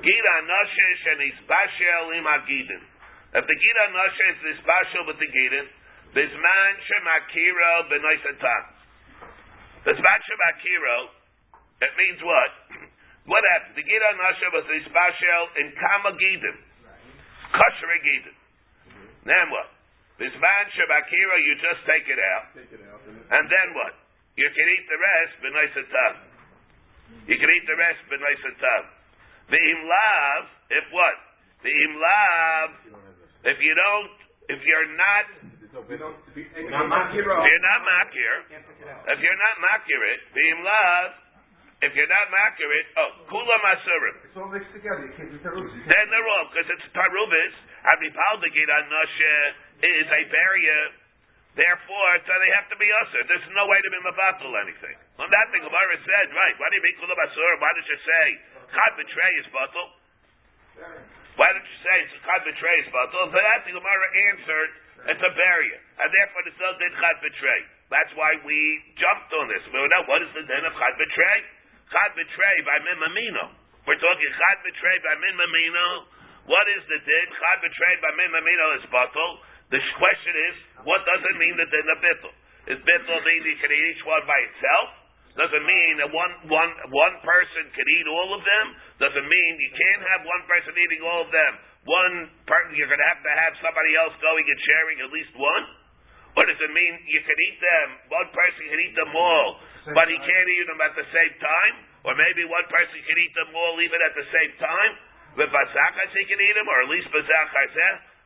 Gida 0.04 0.34
nashesh 0.44 1.02
and 1.08 1.20
isbashel 1.24 2.04
im 2.20 2.28
agidin. 2.28 2.82
If 3.32 3.44
the 3.48 3.56
gida 3.56 3.84
nashesh 3.96 4.38
is 4.44 4.60
isbashel 4.60 5.08
with 5.08 5.16
the 5.20 5.28
gidin, 5.28 5.66
this 6.12 6.32
man 6.32 6.72
shemakiro 6.84 7.72
benoisatam. 7.92 8.64
This 9.88 10.00
man 10.00 10.18
shemakiro, 10.24 10.98
it 11.80 11.92
means 11.96 12.20
what? 12.24 12.52
What 13.26 13.42
happened? 13.54 13.74
The 13.74 13.82
Gida 13.82 14.10
Nasha 14.16 14.48
was 14.54 14.66
Isbashel 14.70 15.44
in 15.58 15.74
Kama 15.74 16.14
Gidim. 16.14 16.56
Kosher 17.50 17.90
Gidim. 18.02 18.36
Then 19.26 19.50
what? 19.50 19.68
This 20.16 20.32
man 20.38 20.64
Shabakira, 20.72 21.36
you 21.44 21.54
just 21.60 21.84
take 21.84 22.06
it 22.08 22.16
out. 22.16 22.54
Take 22.56 22.72
it 22.72 22.80
out. 22.88 23.04
And 23.04 23.44
then 23.50 23.68
what? 23.76 23.92
You 24.38 24.48
can 24.48 24.66
eat 24.78 24.86
the 24.88 24.96
rest, 24.96 25.32
b'noisatam. 25.42 26.14
You 27.28 27.36
can 27.36 27.48
eat 27.50 27.66
the 27.68 27.76
rest, 27.76 28.00
b'noisatam. 28.08 28.82
V'im 29.50 29.80
lav, 29.84 30.40
if 30.70 30.86
what? 30.94 31.18
V'im 31.66 31.92
lav, 32.00 32.68
if 33.44 33.58
you 33.60 33.74
don't, 33.74 34.16
if 34.48 34.60
you're 34.64 34.90
not, 34.96 35.26
If 35.76 35.90
you're 35.90 36.00
not 36.72 36.88
makir, 36.88 38.32
if 39.12 39.18
you're 39.20 39.40
not 39.44 39.56
makir 39.60 40.00
it, 40.14 40.20
v'im 40.32 40.64
lav, 40.64 41.12
if 41.84 41.92
you're 41.92 42.08
not 42.08 42.26
it, 42.32 42.86
oh, 42.96 43.10
kula 43.28 43.56
masurim. 43.60 44.16
It's 44.24 44.36
all 44.40 44.48
mixed 44.48 44.72
together. 44.72 45.04
You 45.04 45.12
can't 45.12 45.28
do. 45.28 45.36
Then 45.44 46.04
they're 46.08 46.24
wrong, 46.24 46.48
because 46.48 46.72
it's 46.72 46.88
tarubis, 46.96 47.54
and 47.84 47.96
mipal 48.00 48.34
the 48.40 48.48
gida 48.48 48.78
nashe 48.88 49.36
is 49.84 50.08
a 50.08 50.22
barrier, 50.32 50.82
therefore, 51.52 52.12
so 52.24 52.32
they 52.32 52.52
have 52.56 52.68
to 52.72 52.78
be 52.80 52.88
usher. 53.04 53.20
There's 53.28 53.44
no 53.52 53.68
way 53.68 53.76
to 53.84 53.90
be 53.92 53.98
mabatul 54.08 54.56
anything. 54.56 54.96
On 55.20 55.28
that 55.28 55.46
thing, 55.52 55.60
Gemara 55.68 55.96
said, 56.00 56.26
right, 56.32 56.56
why 56.56 56.72
do 56.72 56.80
you 56.80 56.84
make 56.84 56.96
kula 56.96 57.12
masurim? 57.12 57.58
Why 57.60 57.72
did 57.76 57.84
you 57.84 57.98
say, 58.00 58.24
chad 58.72 58.92
betray 58.96 59.32
is 59.44 59.48
batul? 59.52 59.88
Why 61.36 61.52
did 61.52 61.60
you 61.60 61.78
say 61.84 61.96
it's 62.08 62.16
chad 62.24 62.40
betray 62.48 62.76
is 62.80 62.88
batul? 62.88 63.28
For 63.28 63.36
that, 63.36 63.68
the 63.68 63.76
Gemara 63.76 64.06
answered, 64.32 64.70
it's 65.12 65.20
a 65.20 65.32
barrier, 65.36 65.78
and 66.00 66.08
therefore 66.08 66.40
the 66.48 66.56
still 66.56 66.72
did 66.80 66.92
chad 66.96 67.20
betray. 67.20 67.60
That's 67.92 68.10
why 68.18 68.40
we 68.42 68.58
jumped 68.98 69.30
on 69.36 69.46
this. 69.52 69.62
We 69.70 69.78
know 69.78 70.02
what 70.08 70.24
is 70.24 70.32
the 70.32 70.42
din 70.42 70.64
of 70.64 70.72
chad 70.72 70.96
betray? 70.96 71.38
Chad 71.86 72.10
betray 72.18 72.56
by 72.66 72.76
min 72.82 72.98
mamino. 72.98 73.44
We're 73.86 74.00
talking 74.02 74.32
chad 74.34 74.58
betray 74.66 74.96
by 75.06 75.14
min 75.22 75.34
mamino. 75.38 75.86
What 76.50 76.66
is 76.74 76.82
the 76.90 76.98
din? 76.98 77.26
Chad 77.30 77.58
betray 77.62 77.94
by 78.02 78.10
min 78.18 78.30
mamino 78.34 78.66
is 78.82 78.84
batul. 78.90 79.32
The 79.70 79.82
question 79.98 80.34
is, 80.50 80.54
what 80.86 81.02
does 81.06 81.22
it 81.22 81.36
mean 81.38 81.54
the 81.58 81.66
din 81.70 81.86
of 81.90 81.98
bittul? 82.02 82.34
Is 82.74 82.78
bittul 82.82 83.18
mean 83.22 83.40
you 83.46 83.58
can 83.62 83.70
eat 83.70 83.86
each 83.94 84.02
one 84.02 84.22
by 84.26 84.38
itself? 84.50 85.06
Does 85.36 85.52
it 85.52 85.64
mean 85.68 85.92
that 86.00 86.10
one, 86.10 86.32
one, 86.48 86.72
one 86.90 87.16
person 87.20 87.68
can 87.76 87.86
eat 87.86 88.06
all 88.08 88.30
of 88.34 88.42
them? 88.42 88.66
Does 89.04 89.14
it 89.14 89.26
mean 89.28 89.50
you 89.60 89.72
can't 89.76 90.02
have 90.16 90.24
one 90.24 90.42
person 90.48 90.72
eating 90.72 91.04
all 91.04 91.28
of 91.28 91.30
them? 91.30 91.52
One 91.84 92.16
person, 92.48 92.72
you're 92.74 92.88
going 92.88 93.04
to 93.04 93.10
have 93.12 93.20
to 93.20 93.34
have 93.44 93.52
somebody 93.60 93.92
else 94.00 94.16
going 94.24 94.42
and 94.48 94.60
sharing 94.64 94.96
at 95.04 95.10
least 95.12 95.36
one? 95.36 95.64
Or 96.40 96.42
does 96.48 96.56
it 96.56 96.72
mean 96.72 96.92
you 97.04 97.20
can 97.20 97.36
eat 97.36 97.58
them, 97.60 97.86
one 98.10 98.28
person 98.32 98.64
can 98.64 98.80
eat 98.80 98.96
them 98.96 99.12
all, 99.12 99.60
but 99.94 100.06
he 100.10 100.18
can't 100.18 100.48
eat 100.50 100.66
them 100.66 100.80
at 100.82 100.94
the 100.98 101.06
same 101.14 101.34
time? 101.38 101.74
Or 102.06 102.14
maybe 102.14 102.46
one 102.46 102.66
person 102.70 102.98
can 103.02 103.18
eat 103.18 103.34
them 103.34 103.50
all 103.54 103.76
even 103.82 103.98
at 104.02 104.14
the 104.14 104.26
same 104.30 104.52
time? 104.62 104.92
With 105.36 105.50
bazakas 105.52 106.10
he 106.16 106.24
can 106.26 106.40
eat 106.40 106.54
them, 106.56 106.66
or 106.66 106.78
at 106.86 106.88
least 106.88 107.10
bazakas, 107.12 107.74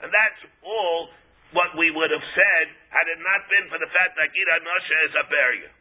and 0.01 0.09
that's 0.09 0.40
all 0.62 1.11
what 1.51 1.75
we 1.75 1.90
would 1.90 2.12
have 2.14 2.29
said 2.33 2.66
had 2.94 3.07
it 3.11 3.18
not 3.18 3.42
been 3.51 3.66
for 3.68 3.79
the 3.83 3.90
fact 3.90 4.14
that 4.14 4.31
Gida 4.31 4.57
Nosha 4.62 4.99
is 5.11 5.14
a 5.18 5.25
barrier. 5.27 5.73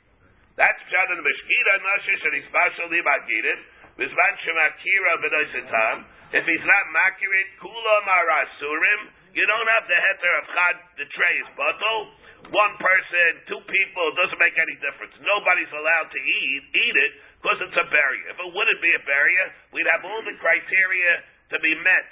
That's 0.57 0.81
Pshat 0.89 1.07
in 1.13 1.17
the 1.21 1.25
Mishkida 1.25 1.73
Nosha 1.79 2.13
Shanishbashal 2.19 2.87
Libagidin, 2.89 3.59
Vizman 4.01 4.33
Shemakira 4.43 5.13
B'noisitam. 5.23 5.95
If 6.29 6.45
he's 6.45 6.65
not 6.65 6.83
makirit, 6.93 7.47
Kula 7.57 7.95
Marasurim, 8.05 9.01
you 9.33 9.45
don't 9.45 9.69
have 9.77 9.85
the 9.85 9.97
heter 9.97 10.33
of 10.41 10.45
Chad, 10.49 10.75
the 10.97 11.07
tray 11.13 11.35
is 11.41 11.49
bottle. 11.53 12.11
One 12.49 12.73
person, 12.79 13.29
two 13.45 13.61
people, 13.67 14.03
it 14.09 14.17
doesn't 14.23 14.41
make 14.41 14.57
any 14.57 14.79
difference. 14.79 15.13
Nobody's 15.21 15.69
allowed 15.69 16.09
to 16.09 16.19
eat, 16.19 16.63
eat 16.71 16.95
it, 16.97 17.11
because 17.43 17.59
it's 17.61 17.77
a 17.77 17.87
barrier. 17.91 18.25
If 18.31 18.39
it 18.39 18.49
wouldn't 18.49 18.81
be 18.81 18.91
a 18.95 19.03
barrier, 19.05 19.45
we'd 19.75 19.89
have 19.91 20.01
all 20.07 20.23
the 20.23 20.33
criteria 20.39 21.13
to 21.53 21.57
be 21.59 21.75
met 21.83 22.07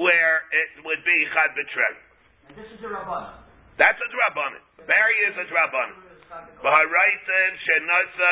where 0.00 0.48
it 0.50 0.82
would 0.82 1.02
be 1.04 1.18
chad. 1.34 1.52
And 2.50 2.56
this 2.58 2.66
is 2.72 2.82
a 2.82 2.90
Rabbanah. 2.90 3.40
That's 3.80 3.96
a 3.96 4.08
drabanan. 4.12 4.60
Barry 4.84 5.16
is 5.32 5.40
a 5.40 5.46
drabanan. 5.48 5.96
V'haraitim 6.60 7.52
shenasa 7.64 8.30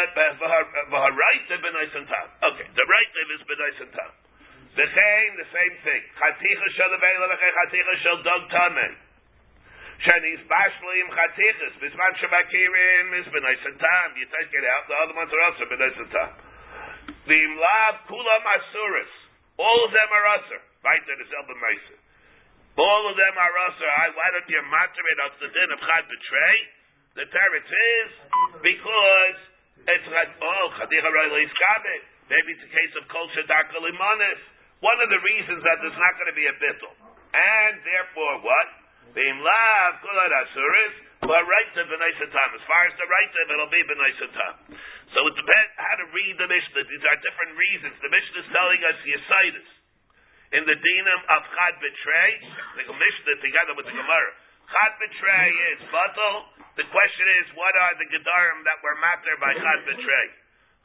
v'haraitim 0.93 1.59
b'naisan 1.65 2.05
tam. 2.05 2.27
Okay, 2.53 2.69
the 2.77 2.85
raitim 2.85 3.29
is 3.33 3.41
b'naisan 3.49 3.89
tam. 3.97 4.11
V'chein, 4.77 5.29
the 5.41 5.49
same 5.49 5.75
thing. 5.83 6.03
Chaticha 6.21 6.67
shel 6.77 6.93
avela 6.93 7.27
v'chein 7.33 7.53
chaticha 7.65 7.95
shel 8.05 8.19
dog 8.23 8.43
tameh. 9.99 10.39
Shenis 10.39 10.43
bashlim 10.47 11.07
chatichas 11.11 11.75
bisman 11.83 12.13
shabakirim 12.23 13.21
is 13.21 13.27
b'naisan 13.27 13.79
tam. 13.79 14.09
You 14.17 14.27
take 14.27 14.53
it 14.55 14.65
out. 14.65 14.89
The 14.89 14.95
other 14.95 15.15
ones 15.15 15.33
are 15.33 15.43
also 15.51 15.65
b'naisan 15.67 16.09
tam. 16.11 16.31
V'imlav 17.27 18.07
kulam 18.07 18.45
asuris. 18.47 19.13
All 19.59 19.85
of 19.85 19.91
them 19.91 20.09
are 20.13 20.27
usher. 20.39 20.63
Right 20.85 21.03
there, 21.07 21.19
the 21.19 21.27
Zelba 21.27 21.55
Mesa. 21.59 21.97
All 22.79 23.11
of 23.11 23.17
them 23.19 23.35
are 23.35 23.55
usher. 23.67 23.91
Why 24.15 24.29
don't 24.31 24.47
you 24.47 24.63
matter 24.71 25.03
it 25.03 25.19
out 25.27 25.35
the 25.43 25.51
din 25.51 25.71
of 25.75 25.81
chad 25.83 26.05
betray? 26.07 26.59
The 27.19 27.27
teretz 27.27 27.67
is 27.67 28.11
because 28.63 29.39
it's 29.83 30.09
like 30.15 30.31
oh 30.39 30.67
chadicha 30.79 31.11
roilis 31.11 31.51
Maybe 32.31 32.55
it's 32.55 32.63
a 32.63 32.71
case 32.71 32.95
of 32.95 33.09
kol 33.11 33.27
shadaka 33.35 33.83
limonis. 33.83 34.41
One 34.79 35.03
of 35.03 35.11
the 35.11 35.19
reasons 35.19 35.59
that 35.67 35.83
there's 35.83 35.99
not 35.99 36.15
going 36.23 36.31
to 36.31 36.39
be 36.39 36.47
a 36.47 36.55
bittul, 36.55 36.95
and 37.35 37.83
therefore 37.83 38.47
what? 38.47 38.78
Beim 39.17 39.39
lav 39.41 39.91
kulat 40.05 40.33
asuris. 40.45 40.95
Well, 41.19 41.45
right 41.45 41.71
to 41.75 41.83
b'naisatam. 41.85 42.49
As 42.55 42.65
far 42.69 42.83
as 42.87 42.95
the 42.95 43.09
right 43.09 43.31
to, 43.33 43.41
it'll 43.53 43.73
be 43.73 43.83
b'naisatam. 43.85 44.53
So 45.17 45.19
it 45.27 45.35
depends 45.35 45.73
how 45.77 45.97
to 45.99 46.07
read 46.13 46.35
the 46.37 46.49
Mishnah. 46.49 46.85
These 46.85 47.05
are 47.09 47.19
different 47.25 47.53
reasons. 47.57 47.95
The 48.05 48.13
Mishnah 48.13 48.41
is 48.45 48.49
telling 48.53 48.81
us 48.85 48.97
Yesitis. 49.03 49.69
In 50.49 50.65
the 50.65 50.77
dinam 50.77 51.21
of 51.29 51.41
Chad 51.53 51.75
Betray, 51.81 52.31
the 52.81 52.97
Mishnah 52.97 53.37
together 53.45 53.75
with 53.77 53.85
the 53.85 53.97
Gemara. 53.97 54.33
Chad 54.69 54.93
Betray 55.01 55.49
is 55.77 55.81
batal. 55.93 56.37
The 56.77 56.87
question 56.89 57.27
is, 57.41 57.45
what 57.57 57.75
are 57.77 57.95
the 58.01 58.09
Gedarim 58.09 58.65
that 58.65 58.81
were 58.81 58.97
matter 59.01 59.35
by 59.41 59.53
Chad 59.53 59.81
Betray? 59.89 60.29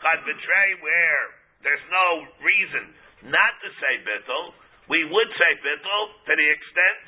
Chad 0.03 0.19
Betray, 0.27 0.69
where 0.83 1.23
there's 1.63 1.87
no 1.91 2.27
reason 2.43 2.91
not 3.23 3.55
to 3.63 3.69
say 3.79 4.03
bittul, 4.03 4.51
we 4.91 5.07
would 5.07 5.31
say 5.39 5.51
bittul 5.63 6.03
to 6.27 6.33
the 6.35 6.47
extent 6.51 7.01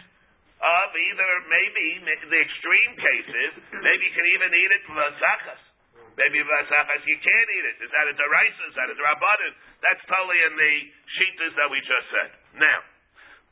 of 0.56 0.88
either 0.96 1.32
maybe 1.52 1.88
the 2.32 2.39
extreme 2.39 2.94
cases, 2.96 3.52
maybe 3.76 4.02
you 4.08 4.13
can 4.15 4.28
even 4.39 4.50
eat 4.56 4.72
it 4.72 4.84
vasachas. 4.88 5.62
Maybe 6.15 6.39
vasachas 6.39 7.04
you 7.04 7.20
can't 7.20 7.50
eat 7.52 7.65
it. 7.76 7.76
Is 7.84 7.91
that 7.91 8.08
a 8.08 8.15
deraisa? 8.15 8.63
Is 8.72 8.76
that 8.80 8.88
a 8.88 8.96
drabanan? 8.96 9.52
That's 9.84 10.04
totally 10.08 10.39
in 10.48 10.54
the 10.56 10.74
shitas 11.20 11.54
that 11.60 11.68
we 11.68 11.80
just 11.84 12.08
said. 12.08 12.32
Now, 12.56 12.80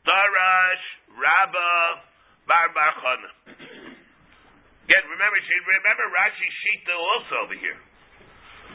Darash 0.07 0.85
Rabba 1.15 1.71
Bar. 2.47 2.67
Again, 4.83 5.03
remember, 5.07 5.39
remember 5.39 6.05
Rashi 6.11 6.47
Shita 6.47 6.91
also 6.91 7.35
over 7.47 7.55
here. 7.55 7.79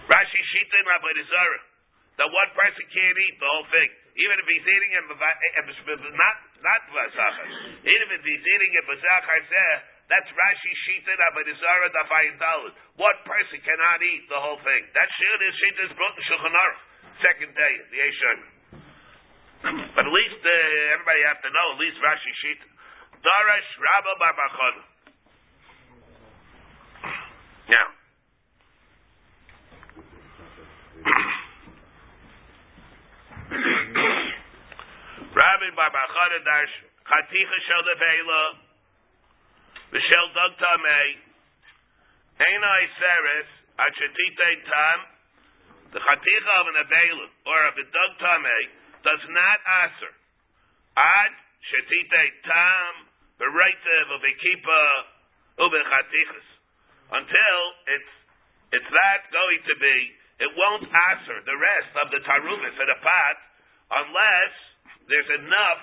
Rashi 0.08 0.40
Shita 0.40 0.76
and 0.80 0.88
Rabbi 0.88 1.20
Zara. 1.28 1.60
That 2.16 2.32
one 2.32 2.50
person 2.56 2.84
can't 2.88 3.18
eat 3.28 3.36
the 3.38 3.46
whole 3.46 3.68
thing. 3.68 3.90
Even 4.18 4.36
if 4.40 4.46
he's 4.48 4.66
eating 4.66 4.90
it, 4.98 5.04
not, 5.06 6.34
not 6.62 6.82
Vasachas. 6.90 7.50
Even 7.86 8.08
if 8.14 8.22
he's 8.22 8.44
eating 8.44 8.72
it, 8.74 8.84
Vasachas 8.88 9.50
that's 10.08 10.30
Rashi 10.32 10.72
Shita 10.88 11.12
Rabbi 11.20 11.52
Zara 11.52 11.88
Dafayin 11.92 12.40
Dalit. 12.40 12.72
One 12.96 13.18
person 13.28 13.60
cannot 13.60 14.00
eat 14.00 14.24
the 14.32 14.40
whole 14.40 14.56
thing. 14.64 14.82
That 14.96 15.04
Shita 15.04 15.44
is 15.44 15.54
Shita 15.60 15.80
is 15.84 15.92
brought 15.92 16.16
in 16.16 16.24
Shulchan 16.24 16.54
Aruch. 16.56 16.80
Second 17.20 17.52
day, 17.52 17.72
the 17.92 17.98
Eshon. 18.00 18.38
But 19.92 20.08
at 20.08 20.12
least 20.12 20.40
uh, 20.40 20.94
everybody 20.96 21.20
have 21.28 21.44
to 21.44 21.50
know, 21.52 21.66
at 21.76 21.78
least 21.84 22.00
Rashi 22.00 22.32
Shita. 22.40 22.66
Darash 23.20 23.70
Rabba 23.76 24.12
Barbachana. 24.16 24.82
Now, 27.68 27.88
Rabbi 35.88 35.96
Barbachana 35.96 36.44
Dash 36.44 36.74
Chaticha 37.08 37.58
Shel 37.64 37.80
Devela 37.80 38.60
Seres 43.00 43.48
Tam 44.68 44.98
the 45.88 46.00
Chaticha 46.04 46.52
of 46.60 46.66
an 46.68 46.76
Avela 46.84 47.26
or 47.48 47.60
of 47.72 47.74
a 47.80 47.84
Dog 47.88 48.12
Tamei 48.20 48.64
does 49.00 49.24
not 49.32 49.58
answer. 49.88 50.12
Ad 50.92 51.32
Shetite 51.64 52.36
Tam 52.44 52.92
Bereitev 53.40 54.06
of 54.12 54.20
a 54.20 54.32
Kipa 54.44 54.82
Ube 55.56 55.80
Chatichas 55.88 56.48
until 57.16 57.58
it's 57.96 58.12
it's 58.76 58.90
that 58.92 59.20
going 59.32 59.60
to 59.64 59.74
be 59.80 59.96
it 60.44 60.52
won't 60.52 60.84
answer 60.84 61.40
the 61.48 61.56
rest 61.56 61.96
of 62.04 62.12
the 62.12 62.20
taruvis 62.28 62.76
in 62.76 62.88
a 62.92 62.98
pot 63.00 63.36
unless 63.88 64.52
there's 65.08 65.30
enough 65.42 65.82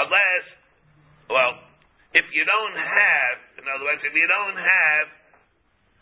unless 0.00 0.44
well 1.28 1.52
if 2.14 2.26
you 2.32 2.44
don't 2.46 2.78
have 2.78 3.36
in 3.60 3.64
other 3.66 3.84
words 3.84 4.02
if 4.02 4.14
you 4.14 4.26
don't 4.26 4.58
have 4.58 5.06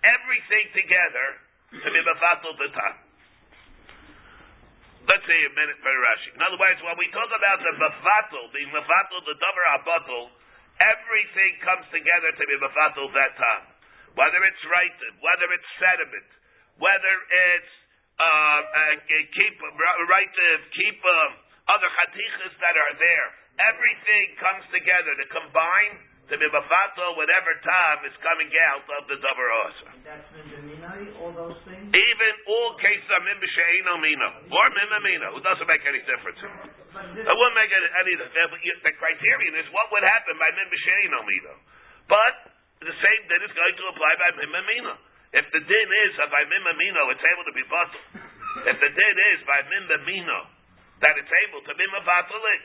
everything 0.05 0.65
together 0.77 1.27
to 1.75 1.89
be 1.91 2.01
befatul 2.05 2.55
the 2.61 2.71
time. 2.71 2.99
Let's 5.05 5.25
say 5.29 5.37
a 5.37 5.53
minute 5.53 5.77
for 5.85 5.93
Rashi. 5.93 6.33
In 6.33 6.41
other 6.41 6.57
words, 6.57 6.81
when 6.81 6.97
we 6.97 7.09
talk 7.13 7.29
about 7.29 7.61
the 7.61 7.77
befatul, 7.77 8.49
the 8.57 8.63
mefatul, 8.73 9.21
the 9.27 9.37
davar 9.37 9.67
abatul, 9.81 10.33
everything 10.81 11.61
comes 11.61 11.85
together 11.93 12.31
to 12.33 12.45
be 12.47 12.57
befatul 12.63 13.13
that 13.13 13.37
time 13.37 13.75
whether 14.15 14.41
it's 14.47 14.65
right, 14.71 14.95
whether 15.23 15.47
it's 15.51 15.71
sediment, 15.79 16.31
whether 16.79 17.15
it's 17.51 17.73
uh, 18.15 18.61
uh, 18.63 18.95
keep 19.11 19.55
right 19.59 20.31
to 20.31 20.47
keep 20.71 20.99
uh, 21.03 21.15
other 21.69 21.89
chatichas 21.89 22.55
that 22.61 22.77
are 22.77 22.95
there. 23.01 23.27
Everything 23.55 24.25
comes 24.43 24.65
together 24.75 25.13
to 25.15 25.25
combine 25.31 25.95
to 26.29 26.35
be 26.41 26.49
mafato 26.49 27.05
whatever 27.21 27.53
time 27.61 28.01
is 28.09 28.17
coming 28.25 28.49
out 28.73 28.85
of 28.97 29.03
the 29.13 29.17
davar 29.21 29.49
osir. 29.69 29.93
That's 30.01 30.25
all 31.21 31.33
those 31.37 31.61
things. 31.69 31.93
Even 31.93 32.33
all 32.49 32.73
cases 32.81 33.09
are 33.13 33.21
min 33.21 33.37
b'sheino 33.37 34.01
mino 34.01 34.29
or 34.49 34.67
min 34.73 34.89
mino. 35.05 35.37
It 35.37 35.45
doesn't 35.45 35.69
make 35.69 35.85
any 35.85 36.01
difference. 36.09 36.41
It 36.41 37.29
wouldn't 37.29 37.57
make 37.61 37.73
any. 37.73 37.89
any 37.93 38.15
the 38.17 38.93
criterion 38.97 39.55
is 39.61 39.69
what 39.77 39.93
would 39.93 40.05
happen 40.05 40.35
by 40.41 40.49
min 40.57 40.69
b'sheino 40.73 41.19
mino. 41.29 41.55
But 42.09 42.35
the 42.81 42.97
same 42.97 43.23
din 43.29 43.41
is 43.45 43.53
going 43.53 43.77
to 43.77 43.85
apply 43.93 44.13
by 44.21 44.29
mimamino. 44.41 44.95
If 45.37 45.45
the 45.53 45.61
din 45.61 45.89
is 46.09 46.13
by 46.25 46.43
mimamino, 46.49 47.13
it's 47.13 47.27
able 47.37 47.45
to 47.49 47.55
be 47.57 47.65
bottled. 47.69 48.09
If 48.65 48.77
the 48.81 48.91
din 48.97 49.17
is 49.37 49.41
by 49.45 49.61
mimamino, 49.69 50.54
that 51.03 51.15
it's 51.19 51.35
able 51.49 51.63
to 51.67 51.75
be 51.75 51.87
mavatolik, 51.91 52.61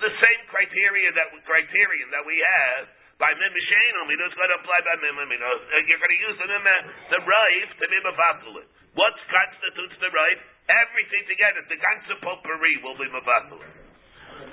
the 0.00 0.12
same 0.20 0.40
criteria 0.48 1.12
that 1.16 1.28
criterion 1.44 2.08
that 2.12 2.24
we 2.24 2.36
have 2.40 2.88
by 3.20 3.28
mimasheno, 3.36 4.08
mino 4.08 4.24
is 4.24 4.32
going 4.32 4.48
to 4.48 4.58
apply 4.64 4.80
by 4.80 4.96
mimamino. 5.04 5.44
Uh, 5.44 5.76
uh, 5.76 5.84
you're 5.84 6.00
going 6.00 6.16
to 6.16 6.22
use 6.24 6.36
the 6.40 6.48
uh, 6.48 6.72
the 7.12 7.20
rife 7.20 7.72
to 7.76 7.84
be 7.84 7.98
mavatolik. 8.00 8.66
What 8.96 9.12
constitutes 9.28 9.96
the 10.00 10.08
rife? 10.08 10.40
Everything 10.72 11.22
together. 11.28 11.60
The 11.68 11.76
ganze 11.76 12.16
potpourri 12.24 12.80
will 12.80 12.96
be 12.96 13.12
mavatolik. 13.12 13.68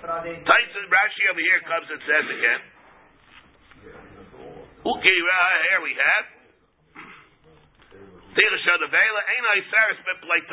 Tyson 0.04 0.86
Rashi 0.92 1.24
over 1.32 1.40
here 1.40 1.64
comes 1.64 1.88
and 1.88 2.02
says 2.04 2.28
again. 2.28 2.62
Okay, 4.84 5.18
right 5.24 5.64
here 5.72 5.82
we 5.82 5.94
have. 5.96 6.26
Tilasha 8.36 8.76
the 8.84 8.90
Vela, 8.92 9.22
ain't 9.32 9.48
I 9.48 9.60
Saris 9.72 10.00
Miplay 10.06 10.44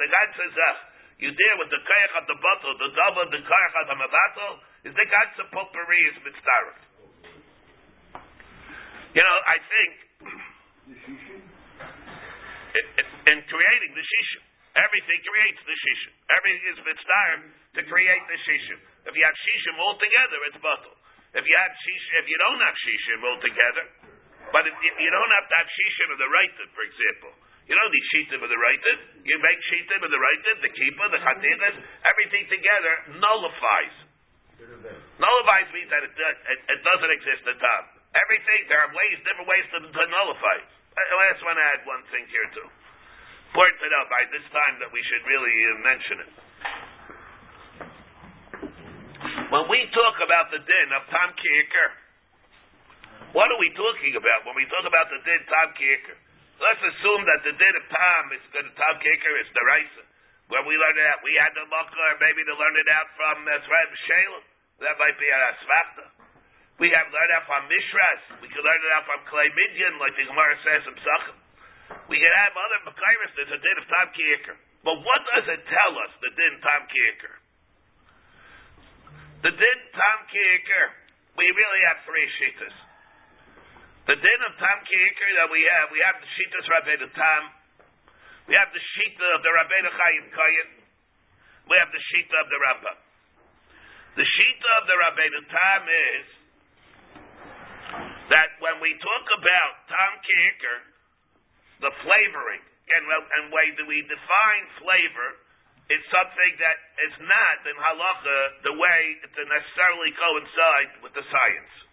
The 0.00 0.08
God 0.08 0.28
says, 0.36 0.54
ah, 0.58 0.76
you 1.20 1.30
deal 1.30 1.56
with 1.60 1.68
the 1.68 1.80
Kayach 1.84 2.14
of 2.16 2.26
the 2.26 2.38
bottle, 2.40 2.72
the 2.80 2.90
double, 2.96 3.28
the 3.30 3.42
Kayach 3.44 3.74
of 3.84 3.86
the 3.92 3.96
Mabato, 4.00 4.48
is 4.88 4.94
the 4.96 5.06
God 5.06 5.28
potpourri 5.52 6.00
is. 6.08 6.16
You 9.10 9.22
know, 9.26 9.38
I 9.46 9.58
think 9.58 9.90
in 13.26 13.38
creating 13.50 13.92
the 13.94 14.04
shishim, 14.06 14.42
everything 14.78 15.18
creates 15.26 15.60
the 15.66 15.76
shishim. 15.76 16.12
Everything 16.30 16.64
is 16.72 16.78
mitzdarif 16.86 17.42
to 17.74 17.80
create 17.90 18.24
the 18.30 18.38
shishim. 18.46 18.78
If 19.10 19.12
you 19.18 19.24
have 19.26 19.34
shishim 19.34 19.76
all 19.82 19.98
together, 19.98 20.38
it's 20.48 20.58
bottle. 20.62 20.94
If 21.34 21.44
you 21.46 21.56
have 21.58 21.74
shishim, 21.74 22.14
if 22.22 22.26
you 22.30 22.38
don't 22.38 22.62
have 22.62 22.74
shishim 22.74 23.18
all 23.26 23.38
together, 23.42 23.84
but 24.50 24.66
if, 24.66 24.74
if 24.82 24.94
you 24.98 25.10
don't 25.10 25.32
have 25.40 25.46
to 25.46 25.54
have 25.58 25.68
shishim 25.70 26.08
of 26.14 26.18
the 26.18 26.30
right, 26.30 26.52
for 26.74 26.84
example, 26.84 27.32
you 27.70 27.74
know 27.78 27.86
the 27.86 28.02
shishim 28.14 28.40
of 28.42 28.50
the 28.50 28.60
right, 28.60 28.82
you 29.22 29.36
make 29.38 29.58
shishim 29.70 30.00
of 30.02 30.10
the 30.10 30.20
right, 30.20 30.40
the 30.62 30.72
keeper, 30.74 31.06
the 31.10 31.22
chatinas, 31.22 31.76
everything 32.06 32.44
together 32.50 32.94
nullifies. 33.18 33.96
Nullifies 35.18 35.68
means 35.72 35.88
that 35.88 36.02
it, 36.04 36.12
it, 36.14 36.58
it 36.66 36.80
doesn't 36.84 37.12
exist 37.14 37.42
at 37.48 37.56
top. 37.62 37.84
Everything, 38.10 38.66
there 38.66 38.82
are 38.82 38.90
ways, 38.90 39.16
different 39.22 39.46
ways 39.46 39.66
to, 39.70 39.78
to 39.86 40.02
nullify. 40.10 40.58
I 40.98 41.24
just 41.30 41.46
want 41.46 41.56
to 41.56 41.64
add 41.64 41.80
one 41.86 42.02
thing 42.10 42.26
here 42.26 42.48
too. 42.50 42.68
Important 43.50 43.82
know 43.90 44.04
by 44.06 44.22
this 44.30 44.46
time 44.54 44.78
that 44.78 44.90
we 44.94 45.02
should 45.10 45.26
really 45.26 45.50
uh, 45.50 45.70
mention 45.82 46.16
it. 46.22 46.30
When 49.50 49.66
we 49.66 49.82
talk 49.90 50.22
about 50.22 50.54
the 50.54 50.62
din 50.62 50.88
of 50.94 51.02
Tam 51.10 51.34
Kicker, 51.34 51.88
what 53.30 53.46
are 53.46 53.60
we 53.62 53.70
talking 53.78 54.14
about 54.18 54.42
when 54.46 54.58
we 54.58 54.66
talk 54.66 54.82
about 54.82 55.06
the 55.10 55.20
din 55.22 55.42
Tam 55.46 55.70
Kicker? 55.78 56.18
Let's 56.60 56.82
assume 56.82 57.22
that 57.24 57.40
the 57.46 57.54
din 57.56 57.74
of 57.78 57.84
Tam 57.88 58.24
is 58.36 58.44
good. 58.52 58.66
Tam 58.74 58.94
Kicker 59.00 59.34
is 59.40 59.48
the 59.54 59.64
Raisa. 59.64 60.04
When 60.50 60.66
we 60.66 60.74
learned 60.74 60.98
it 60.98 61.06
out, 61.06 61.22
we 61.22 61.32
had 61.38 61.54
the 61.54 61.62
or 61.62 62.12
maybe 62.18 62.42
to 62.42 62.54
learn 62.58 62.74
it 62.74 62.90
out 62.90 63.08
from 63.14 63.46
uh, 63.46 63.54
Shalem. 63.62 64.44
That 64.82 64.98
might 64.98 65.14
be 65.14 65.30
a 65.30 65.40
Svachta. 65.62 66.06
We 66.82 66.90
have 66.90 67.06
learned 67.12 67.32
out 67.38 67.44
from 67.46 67.70
Mishras. 67.70 68.22
We 68.42 68.48
can 68.50 68.62
learn 68.64 68.80
it 68.82 68.92
out 68.98 69.04
from 69.06 69.20
Kli 69.30 69.46
Midyan, 69.52 69.94
like 70.02 70.16
the 70.16 70.26
Gemara 70.26 70.56
says 70.64 70.82
in 70.90 70.96
Psachim. 70.98 71.38
We 72.10 72.18
can 72.18 72.32
have 72.34 72.52
other 72.56 72.80
Makairis. 72.88 73.32
There's 73.36 73.54
a 73.54 73.60
din 73.62 73.76
of 73.78 73.86
Tam 73.86 74.08
Kicker. 74.10 74.56
But 74.82 74.96
what 74.98 75.20
does 75.36 75.46
it 75.54 75.62
tell 75.70 75.92
us, 76.02 76.12
the 76.24 76.32
din 76.34 76.54
Tam 76.64 76.82
Kicker? 76.88 77.34
The 79.46 79.52
din 79.54 79.78
Tam 79.92 80.18
Kicker, 80.32 80.86
we 81.36 81.46
really 81.46 81.82
have 81.92 82.02
three 82.08 82.26
shitas. 82.40 82.89
The 84.08 84.16
din 84.16 84.40
of 84.48 84.52
Tam 84.56 84.78
Kicker 84.88 85.30
that 85.44 85.48
we 85.52 85.60
have, 85.60 85.92
we 85.92 86.00
have 86.00 86.16
the 86.16 86.30
shitas 86.32 86.64
Rabbeinu 86.72 87.08
Tam, 87.12 87.42
we 88.48 88.56
have 88.56 88.72
the 88.72 88.80
shita 88.96 89.26
of 89.36 89.44
the 89.44 89.52
Rabbeinu 89.52 89.90
Chaim 89.92 90.24
Kayin, 90.32 90.70
we 91.68 91.74
have 91.76 91.92
the 91.92 92.00
shita 92.00 92.34
of 92.40 92.48
the 92.48 92.58
Rambam. 92.64 92.98
The 94.16 94.24
shita 94.24 94.70
of 94.80 94.84
the 94.88 94.96
Rabbeinu 94.96 95.40
Tam 95.52 95.82
is 95.84 96.26
that 98.32 98.56
when 98.64 98.80
we 98.80 98.96
talk 99.04 99.26
about 99.36 99.72
Tam 99.92 100.12
Kicker, 100.24 100.78
the 101.84 101.92
flavoring, 102.00 102.64
and, 102.90 103.04
and 103.06 103.42
way 103.52 103.66
do 103.76 103.84
we 103.84 104.00
define 104.08 104.64
flavor, 104.80 105.30
it's 105.92 106.06
something 106.08 106.52
that 106.56 106.78
is 107.10 107.14
not 107.20 107.56
in 107.68 107.76
halacha 107.76 108.38
the 108.64 108.74
way 108.80 109.00
to 109.26 109.40
necessarily 109.44 110.10
coincide 110.16 110.90
with 111.04 111.12
the 111.14 111.22
science. 111.26 111.89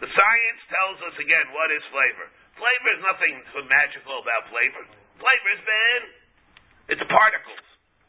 The 0.00 0.08
science 0.08 0.62
tells 0.72 0.98
us 1.12 1.16
again 1.20 1.46
what 1.52 1.68
is 1.68 1.84
flavor. 1.92 2.26
Flavor 2.56 2.90
is 2.96 3.02
nothing 3.04 3.34
magical 3.68 4.16
about 4.24 4.48
flavor. 4.48 4.84
Flavor 5.20 5.50
is 5.52 5.62
bad. 5.68 6.00
It's 6.96 7.04
particles. 7.04 7.66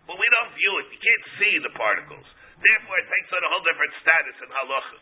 But 0.08 0.16
we 0.16 0.28
don't 0.32 0.52
view 0.56 0.74
it. 0.80 0.88
You 0.96 1.00
can't 1.04 1.26
see 1.36 1.54
the 1.60 1.74
particles. 1.76 2.24
Therefore, 2.64 2.96
it 2.96 3.08
takes 3.12 3.30
on 3.36 3.44
a 3.44 3.50
whole 3.52 3.66
different 3.68 3.94
status 4.00 4.38
in 4.40 4.50
halacha. 4.50 5.00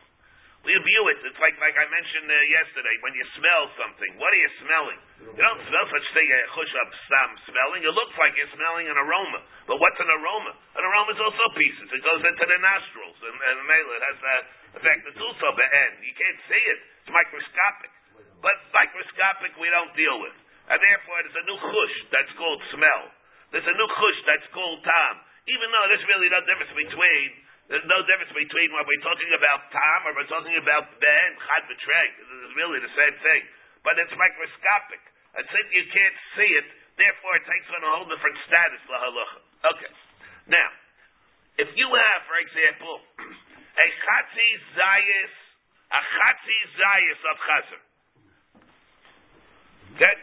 We 0.59 0.75
view 0.75 1.03
it. 1.07 1.23
It's 1.23 1.39
like 1.39 1.55
like 1.55 1.77
I 1.77 1.87
mentioned 1.87 2.27
uh, 2.27 2.35
yesterday. 2.51 2.95
When 2.99 3.15
you 3.15 3.23
smell 3.37 3.63
something, 3.79 4.11
what 4.19 4.27
are 4.35 4.41
you 4.43 4.51
smelling? 4.59 4.99
You 5.23 5.39
don't 5.39 5.63
smell 5.71 5.85
such 5.87 6.07
thing 6.11 6.27
as 6.27 6.51
chushab 6.51 6.89
sam 7.07 7.29
smelling. 7.47 7.81
It 7.87 7.95
looks 7.95 8.11
like 8.19 8.35
you're 8.35 8.51
smelling 8.51 8.91
an 8.91 8.99
aroma. 8.99 9.39
But 9.71 9.79
what's 9.79 9.99
an 10.03 10.11
aroma? 10.11 10.51
An 10.75 10.83
aroma 10.83 11.15
is 11.15 11.21
also 11.23 11.43
pieces. 11.55 11.87
It 11.95 12.03
goes 12.03 12.19
into 12.27 12.43
the 12.43 12.59
nostrils, 12.59 13.17
and, 13.23 13.35
and 13.39 13.55
it 13.71 14.03
has 14.03 14.17
that 14.19 14.43
effect. 14.79 15.03
It's 15.11 15.19
also 15.19 15.47
end. 15.59 15.93
You 15.99 16.15
can't 16.15 16.39
see 16.47 16.63
it. 16.71 16.79
It's 17.03 17.11
microscopic. 17.11 17.91
But 18.39 18.55
microscopic 18.71 19.51
we 19.59 19.67
don't 19.67 19.91
deal 19.99 20.23
with. 20.23 20.35
And 20.71 20.79
therefore, 20.79 21.19
there's 21.27 21.35
a 21.35 21.45
new 21.51 21.59
chush 21.59 21.95
that's 22.15 22.33
called 22.39 22.61
smell. 22.71 23.03
There's 23.51 23.67
a 23.67 23.75
new 23.75 23.89
chush 23.99 24.19
that's 24.23 24.47
called 24.55 24.79
tam. 24.87 25.15
Even 25.49 25.67
though 25.67 25.85
there's 25.91 26.07
really 26.07 26.29
no 26.31 26.39
difference 26.47 26.71
between 26.71 27.27
there's 27.69 27.85
no 27.85 28.01
difference 28.01 28.33
between 28.33 28.73
when 28.73 28.81
we're 28.81 29.05
talking 29.05 29.29
about 29.37 29.69
tam 29.69 29.99
or 30.09 30.17
we're 30.17 30.31
talking 30.31 30.57
about 30.57 30.89
ben, 30.97 31.29
chad, 31.37 31.69
betreg. 31.69 32.09
It's 32.17 32.57
really 32.57 32.81
the 32.81 32.93
same 32.97 33.15
thing. 33.21 33.41
But 33.85 33.93
it's 34.01 34.09
microscopic. 34.17 35.01
And 35.37 35.45
since 35.45 35.69
you 35.77 35.85
can't 35.93 36.17
see 36.33 36.49
it, 36.49 36.65
therefore 36.97 37.37
it 37.37 37.45
takes 37.45 37.69
on 37.69 37.85
a 37.85 37.89
whole 37.93 38.09
different 38.09 38.37
status, 38.49 38.81
la 38.89 38.97
halacha. 39.05 39.39
Okay. 39.69 39.91
Now, 40.49 40.69
if 41.61 41.69
you 41.77 41.85
have, 41.93 42.19
for 42.25 42.37
example, 42.41 42.93
a 43.79 43.87
chatzi 44.03 44.49
zayis, 44.75 45.33
a 45.91 46.01
chatzi 46.03 46.57
zayis 46.75 47.19
of 47.31 47.35
chazer. 47.47 47.81
Okay? 49.95 50.15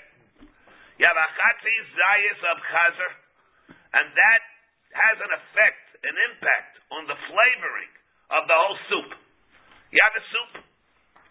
You 1.01 1.05
have 1.09 1.17
a 1.17 1.29
chatzi 1.33 1.77
zayis 1.97 2.41
of 2.53 2.57
chazer, 2.69 3.13
and 3.97 4.07
that 4.13 4.43
has 4.93 5.17
an 5.25 5.33
effect, 5.41 5.85
an 6.05 6.17
impact 6.33 6.73
on 6.93 7.03
the 7.09 7.19
flavoring 7.29 7.93
of 8.31 8.43
the 8.45 8.57
whole 8.57 8.79
soup. 8.93 9.11
You 9.93 10.01
have 10.05 10.17
a 10.17 10.25
soup, 10.29 10.53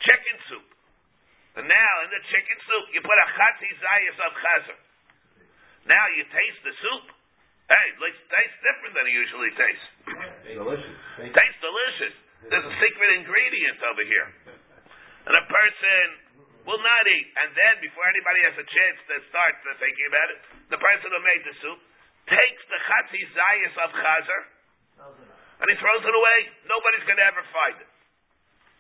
chicken 0.02 0.38
soup. 0.50 0.68
And 1.56 1.66
now 1.72 1.94
in 2.04 2.10
the 2.12 2.24
chicken 2.28 2.58
soup, 2.68 2.86
you 2.92 3.00
put 3.00 3.16
a 3.16 3.28
chatzi 3.38 3.70
zayis 3.70 4.18
of 4.20 4.32
chazer. 4.42 4.80
Now 5.86 6.06
you 6.18 6.26
taste 6.34 6.62
the 6.66 6.74
soup. 6.82 7.15
Hey, 7.66 7.86
it 7.98 8.16
tastes 8.30 8.60
different 8.62 8.94
than 8.94 9.06
it 9.10 9.16
usually 9.16 9.52
tastes. 9.58 9.88
Delicious. 10.46 10.96
Tastes 11.18 11.60
delicious. 11.62 12.16
There's 12.46 12.68
a 12.70 12.76
secret 12.78 13.10
ingredient 13.18 13.82
over 13.90 14.04
here. 14.06 14.28
And 15.26 15.34
a 15.34 15.46
person 15.50 16.06
will 16.70 16.82
not 16.82 17.04
eat. 17.10 17.28
And 17.42 17.50
then, 17.58 17.74
before 17.82 18.06
anybody 18.06 18.42
has 18.46 18.56
a 18.62 18.68
chance 18.70 18.98
to 19.10 19.16
start 19.34 19.58
thinking 19.82 20.08
about 20.14 20.30
it, 20.30 20.38
the 20.70 20.82
person 20.82 21.10
who 21.10 21.22
made 21.26 21.42
the 21.42 21.56
soup 21.66 21.80
takes 22.30 22.62
the 22.70 22.80
chatzi 22.86 23.22
zayis 23.34 23.76
of 23.82 23.90
chazer 23.98 24.42
and 25.62 25.68
he 25.72 25.76
throws 25.80 26.04
it 26.04 26.16
away. 26.16 26.40
Nobody's 26.68 27.06
going 27.08 27.20
to 27.22 27.28
ever 27.28 27.44
find 27.54 27.78
it. 27.80 27.90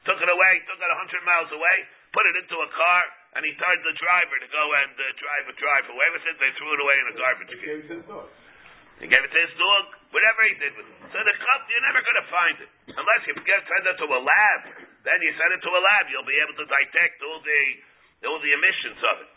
Took 0.05 0.21
it 0.21 0.29
away, 0.29 0.53
took 0.69 0.77
it 0.77 0.85
a 0.85 0.99
hundred 1.01 1.21
miles 1.25 1.49
away, 1.49 1.77
put 2.13 2.25
it 2.29 2.35
into 2.37 2.57
a 2.61 2.69
car, 2.69 3.01
and 3.33 3.41
he 3.41 3.51
told 3.57 3.79
the 3.81 3.95
driver 3.97 4.37
to 4.37 4.49
go 4.53 4.63
and 4.85 4.93
uh, 4.93 5.05
drive 5.17 5.45
a 5.49 5.55
drive 5.57 5.85
away 5.89 6.09
with 6.13 6.23
it. 6.29 6.35
They 6.37 6.51
threw 6.61 6.69
it 6.77 6.81
away 6.81 6.95
in 7.01 7.05
a 7.09 7.15
garbage 7.17 7.53
can. 7.57 8.44
He 9.03 9.11
gave 9.11 9.19
it 9.19 9.31
to 9.31 9.41
his 9.43 9.55
dog, 9.59 9.83
whatever 10.15 10.41
he 10.47 10.55
did 10.55 10.73
with 10.79 10.87
it. 10.87 10.97
So 11.11 11.19
the 11.19 11.35
cup, 11.35 11.61
you're 11.67 11.83
never 11.83 11.99
going 11.99 12.19
to 12.23 12.27
find 12.31 12.55
it. 12.63 12.69
Unless 12.95 13.21
you 13.27 13.33
get, 13.43 13.59
send 13.67 13.83
it 13.91 13.97
to 13.99 14.07
a 14.07 14.21
lab. 14.23 14.59
Then 15.03 15.17
you 15.19 15.31
send 15.35 15.51
it 15.51 15.61
to 15.61 15.71
a 15.71 15.81
lab, 15.81 16.03
you'll 16.09 16.27
be 16.27 16.39
able 16.39 16.55
to 16.55 16.65
detect 16.65 17.17
all 17.27 17.39
the, 17.43 17.61
all 18.31 18.39
the 18.39 18.53
emissions 18.55 18.99
of 19.03 19.15
it. 19.27 19.29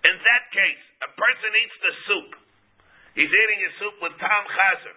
In 0.00 0.16
that 0.16 0.42
case, 0.50 0.82
a 1.04 1.10
person 1.12 1.50
eats 1.60 1.76
the 1.84 1.92
soup. 2.08 2.30
He's 3.14 3.28
eating 3.28 3.60
his 3.68 3.74
soup 3.78 3.96
with 4.00 4.16
Tom 4.16 4.42
Chazer. 4.48 4.96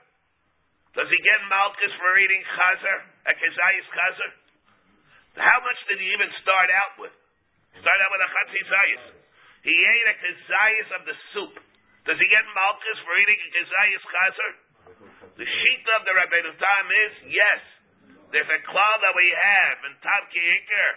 Does 0.94 1.10
he 1.10 1.20
get 1.26 1.40
malchus 1.50 1.94
for 1.98 2.12
eating 2.22 2.44
chazer, 2.46 2.98
a 3.26 3.34
kezayis 3.34 3.88
chazer? 3.90 4.32
How 5.42 5.60
much 5.66 5.80
did 5.90 5.98
he 5.98 6.06
even 6.14 6.30
start 6.46 6.70
out 6.70 6.94
with? 7.02 7.16
Start 7.82 8.00
out 8.06 8.12
with 8.14 8.22
a 8.22 8.30
chatzizayis. 8.30 9.04
He 9.66 9.74
ate 9.74 10.08
a 10.14 10.16
kezayis 10.22 10.90
of 10.94 11.02
the 11.10 11.16
soup. 11.34 11.56
Does 12.04 12.20
he 12.20 12.28
get 12.28 12.44
malchus 12.52 13.00
for 13.08 13.14
eating 13.16 13.40
a 13.40 13.50
kezayis 13.56 14.04
chazer? 14.04 14.52
The 15.40 15.48
sheet 15.48 15.86
of 15.98 16.02
the 16.04 16.14
Rabbeinu 16.14 16.52
Tam 16.60 16.86
is 17.08 17.14
yes. 17.32 17.62
There's 18.36 18.50
a 18.50 18.62
klal 18.68 18.96
that 19.02 19.16
we 19.16 19.28
have 19.32 19.78
in 19.88 19.94
Tam 20.04 20.24
Ki'ikr 20.30 20.90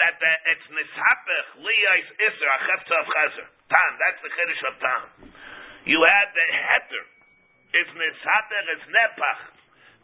that 0.00 0.16
the, 0.16 0.32
it's 0.54 0.66
nishapech 0.72 1.48
liyais 1.60 2.08
iser 2.16 2.48
achefta 2.48 2.94
of 2.94 3.06
chazer. 3.10 3.46
Tam, 3.68 3.90
that's 3.98 4.20
the 4.22 4.30
chiddush 4.32 4.62
of 4.70 4.74
Tam. 4.80 5.02
You 5.84 5.98
have 5.98 6.28
the 6.32 6.46
heter 6.46 7.04
it's 7.72 7.92
nishater, 7.96 8.62
it's 8.76 8.84
nepach. 8.84 9.40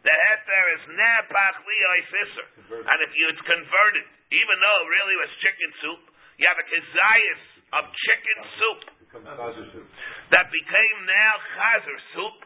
The 0.01 0.09
heter 0.09 0.63
is 0.73 0.83
nepach 0.89 1.57
liyoi 1.61 2.01
fisser. 2.09 2.47
And 2.81 2.97
if 3.05 3.11
you 3.13 3.29
it's 3.29 3.45
converted, 3.45 4.05
even 4.33 4.55
though 4.57 4.77
it 4.81 4.87
really 4.89 5.17
was 5.21 5.29
chicken 5.45 5.69
soup, 5.81 6.01
you 6.41 6.45
have 6.49 6.57
a 6.57 6.65
kezayis 6.65 7.41
of 7.77 7.83
chicken 7.93 8.37
soup 8.57 8.81
that 9.09 10.47
became 10.53 10.97
now 11.09 11.33
chazer 11.57 11.99
soup 12.13 12.37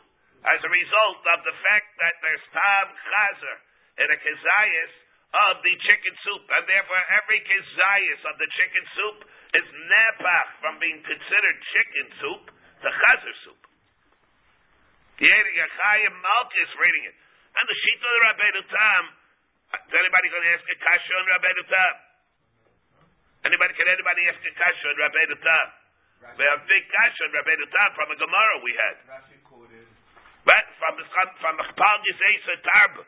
as 0.47 0.59
a 0.63 0.71
result 0.71 1.21
of 1.35 1.39
the 1.43 1.55
fact 1.59 1.87
that 1.99 2.15
there's 2.23 2.45
tam 2.55 2.87
chazer 2.87 3.55
in 3.99 4.07
a 4.07 4.17
kezayis 4.23 4.93
of 5.33 5.65
the 5.65 5.73
chicken 5.81 6.13
soup, 6.23 6.43
and 6.45 6.63
therefore 6.69 7.01
every 7.19 7.41
kezayis 7.43 8.21
of 8.31 8.35
the 8.39 8.47
chicken 8.55 8.85
soup 8.95 9.17
is 9.59 9.65
nepach 9.91 10.49
from 10.63 10.79
being 10.79 11.03
considered 11.03 11.57
chicken 11.67 12.07
soup 12.23 12.43
to 12.79 12.87
chazer 12.87 13.35
soup. 13.43 13.61
Yeri 15.19 15.53
Chayim 15.55 16.13
Malchus 16.19 16.71
reading 16.79 17.05
it. 17.11 17.15
And 17.53 17.65
the 17.69 17.77
sheet 17.85 17.99
of 18.01 18.11
the 18.11 18.21
Rabbeinu 18.27 18.61
Tam. 18.65 19.03
Is 19.73 19.93
anybody 19.93 20.27
going 20.29 20.43
to 20.43 20.51
ask 20.57 20.65
a 20.67 20.77
kasha 20.81 21.13
on 21.15 21.25
Rabbeinu 21.37 21.63
Tam? 21.69 21.93
Anybody, 23.45 23.71
can 23.77 23.87
anybody 23.87 24.21
ask 24.25 24.41
a 24.41 24.53
kasha 24.57 24.85
on 24.89 24.97
Rabbeinu 24.97 25.37
Tam? 25.37 25.82
We 26.23 26.43
have 26.47 26.63
big 26.63 26.83
kasha 26.87 27.21
on 27.27 27.31
Rabbeinu 27.35 27.67
Tam 27.67 27.89
from 27.99 28.07
a 28.15 28.17
Gemara 28.17 28.55
we 28.63 28.73
had. 28.73 28.95
Right? 30.43 30.67
From 30.79 30.93
the 30.95 31.05
from 31.39 31.53
the 31.59 31.65
Chpal 31.67 31.97
Gezayis 32.03 32.47
Tarba. 32.63 33.03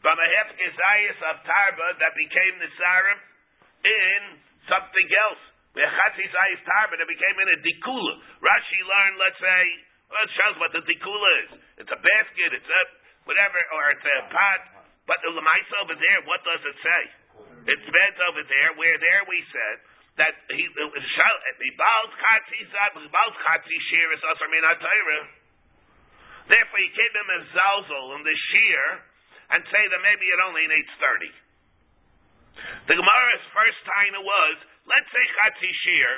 From 0.00 0.16
a 0.16 0.28
half 0.32 0.48
Gezayis 0.56 1.20
of 1.28 1.36
Tarba 1.44 1.86
that 2.00 2.12
became 2.16 2.54
the 2.56 2.70
Sarim 2.80 3.18
in 3.84 4.20
something 4.64 5.08
else. 5.28 5.42
Where 5.76 5.88
Chatzi 5.88 6.24
Zayis 6.24 6.62
Tarba 6.64 6.96
that 6.96 7.08
became 7.08 7.36
in 7.36 7.48
a 7.52 7.58
Dikula. 7.60 8.14
Rashi 8.40 8.80
learned, 8.80 9.16
let's 9.20 9.40
say, 9.40 9.64
well, 10.12 10.24
it 10.24 10.32
shows 10.36 10.56
what 10.60 10.70
the 10.76 10.84
tikula 10.84 11.30
is. 11.48 11.50
It's 11.84 11.92
a 11.92 12.00
basket, 12.00 12.50
it's 12.52 12.68
a 12.68 12.82
whatever, 13.24 13.56
or 13.76 13.82
it's 13.96 14.04
a 14.04 14.18
pot. 14.28 14.60
But 15.08 15.20
the 15.24 15.32
lemaisa 15.32 15.74
over 15.84 15.96
there, 15.96 16.20
what 16.28 16.44
does 16.44 16.62
it 16.64 16.76
say? 16.80 17.02
It's 17.72 17.86
meant 17.88 18.16
over 18.28 18.44
there, 18.44 18.70
where 18.76 18.96
there 19.00 19.22
we 19.24 19.40
said 19.48 19.76
that 20.20 20.34
he 20.52 20.64
Bibalt 20.68 22.10
Chatzi 22.20 22.60
Zad 22.68 22.92
Bibalt 22.92 23.34
Chatzi 23.40 23.78
Shir 23.88 24.08
is 24.12 24.22
also 24.28 24.44
min 24.52 24.64
Therefore, 26.42 26.80
he 26.82 26.90
gave 26.92 27.12
him 27.16 27.28
a 27.32 27.40
zalzal 27.54 28.18
in 28.18 28.22
the 28.26 28.36
shear 28.52 28.84
and 29.56 29.60
say 29.72 29.84
that 29.88 30.00
maybe 30.04 30.26
it 30.26 30.40
only 30.42 30.66
needs 30.68 30.92
thirty. 31.00 31.32
The 32.92 32.96
Gemara's 32.98 33.46
first 33.56 33.80
time 33.88 34.12
it 34.12 34.24
was, 34.24 34.54
let's 34.84 35.08
say 35.08 35.24
Chatzi 35.40 35.72
Shir 35.86 36.10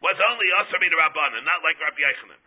was 0.00 0.16
only 0.24 0.48
also 0.56 0.80
min 0.80 0.94
Rabbanan, 0.96 1.44
not 1.44 1.60
like 1.60 1.76
Rabbi 1.80 2.00
Yochanan. 2.00 2.40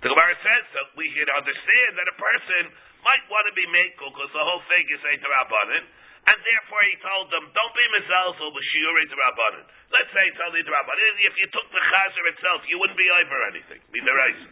The 0.00 0.08
Gemara 0.08 0.32
says 0.40 0.64
that 0.80 0.88
we 0.96 1.12
should 1.12 1.28
understand 1.28 1.90
that 2.00 2.08
a 2.08 2.16
person 2.16 2.72
might 3.04 3.24
want 3.28 3.44
to 3.52 3.54
be 3.56 3.68
makel 3.68 4.08
because 4.16 4.32
the 4.32 4.44
whole 4.44 4.64
thing 4.64 4.84
is 4.88 5.00
a 5.04 5.14
Rabbanan, 5.20 5.84
and 6.28 6.38
therefore 6.44 6.82
he 6.84 6.94
told 7.00 7.26
them, 7.32 7.44
don't 7.54 7.74
be 7.74 7.86
mezalzel 7.96 8.52
with 8.52 8.66
shiurei 8.74 9.08
Rabbanan. 9.08 9.64
Let's 9.88 10.10
say 10.12 10.22
it's 10.28 10.42
only 10.44 10.60
Rabbanan. 10.60 11.14
If 11.24 11.34
you 11.40 11.48
took 11.54 11.68
the 11.72 11.82
chazer 11.82 12.24
itself, 12.36 12.60
you 12.68 12.76
wouldn't 12.76 13.00
be 13.00 13.08
over 13.08 13.38
anything. 13.54 13.80
Be 13.88 14.00
the 14.04 14.14
reason. 14.14 14.50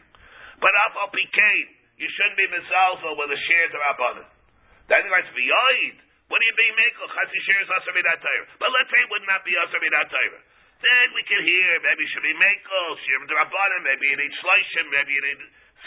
But 0.59 0.73
afal 0.89 1.13
pikein, 1.13 1.67
you 2.01 2.09
shouldn't 2.09 2.39
be 2.41 2.49
mezalzel 2.49 3.15
with 3.19 3.31
a 3.35 3.41
share 3.49 3.69
Rabbanan. 3.73 4.27
Then 4.89 5.05
the 5.05 5.11
guy's 5.13 5.29
b'yoid. 5.37 5.97
What 6.29 6.41
do 6.41 6.45
you 6.45 6.57
be 6.57 6.69
makel? 6.77 7.09
Chazi 7.13 7.39
shares 7.45 7.69
asar 7.69 7.93
midat 7.93 8.25
But 8.61 8.69
let's 8.73 8.89
say 8.93 9.01
it 9.01 9.11
would 9.13 9.27
not 9.29 9.45
be 9.45 9.53
asar 9.57 9.81
midat 9.81 10.13
then 10.79 11.07
we 11.11 11.27
can 11.27 11.43
hear 11.43 11.71
maybe 11.83 12.07
it 12.07 12.11
should 12.15 12.23
be 12.23 12.35
Mekel, 12.39 12.87
Shirim 13.03 13.27
Rabbanim, 13.27 13.83
maybe 13.83 14.05
you 14.15 14.19
need 14.19 14.31
Shloishim, 14.39 14.87
maybe 14.95 15.11
you 15.11 15.23
need 15.27 15.41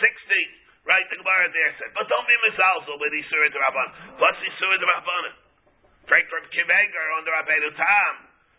60. 0.04 0.84
Right, 0.84 1.06
the 1.14 1.16
Gemara 1.22 1.48
there 1.54 1.72
said. 1.78 1.94
But 1.94 2.10
don't 2.10 2.28
be 2.28 2.36
Mizalzel 2.42 3.00
with 3.00 3.14
Isur 3.14 3.40
Rabbanim. 3.56 4.20
What's 4.20 4.42
Isur 4.44 4.76
Rabbanim? 4.76 5.34
Frank 6.12 6.28
from 6.28 6.44
Kiveger 6.52 7.08
the 7.24 7.32
Rabbeinu 7.32 7.72
Tam. 7.72 8.14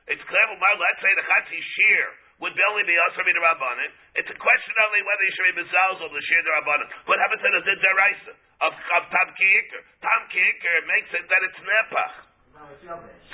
It's 0.09 0.25
clear, 0.25 0.45
well, 0.57 0.77
let's 0.81 1.01
say 1.05 1.13
the 1.21 1.27
Chatzi 1.29 1.61
Shir 1.61 2.05
would 2.41 2.57
only 2.73 2.89
be 2.89 2.97
also 2.97 3.21
be 3.29 3.37
the 3.37 3.45
Rabbanim. 3.45 3.93
It's 4.17 4.33
a 4.33 4.39
question 4.41 4.73
only 4.89 5.05
whether 5.05 5.21
you 5.21 5.33
should 5.37 5.49
be 5.53 5.61
Mizalzel 5.61 6.09
the 6.09 6.23
Shir 6.33 6.41
the 6.49 6.53
Rabbanim. 6.57 6.89
What 7.05 7.21
happens 7.21 7.45
to 7.45 7.53
the 7.53 7.77
Deraisa 7.77 8.33
of, 8.65 8.73
of 8.73 9.03
Tam 9.13 9.29
Kiiker? 9.37 9.81
Tam 10.01 10.21
Kiiker 10.33 10.77
makes 10.89 11.13
it 11.13 11.29
that 11.29 11.41
it's 11.45 11.61
Nepach. 11.61 12.33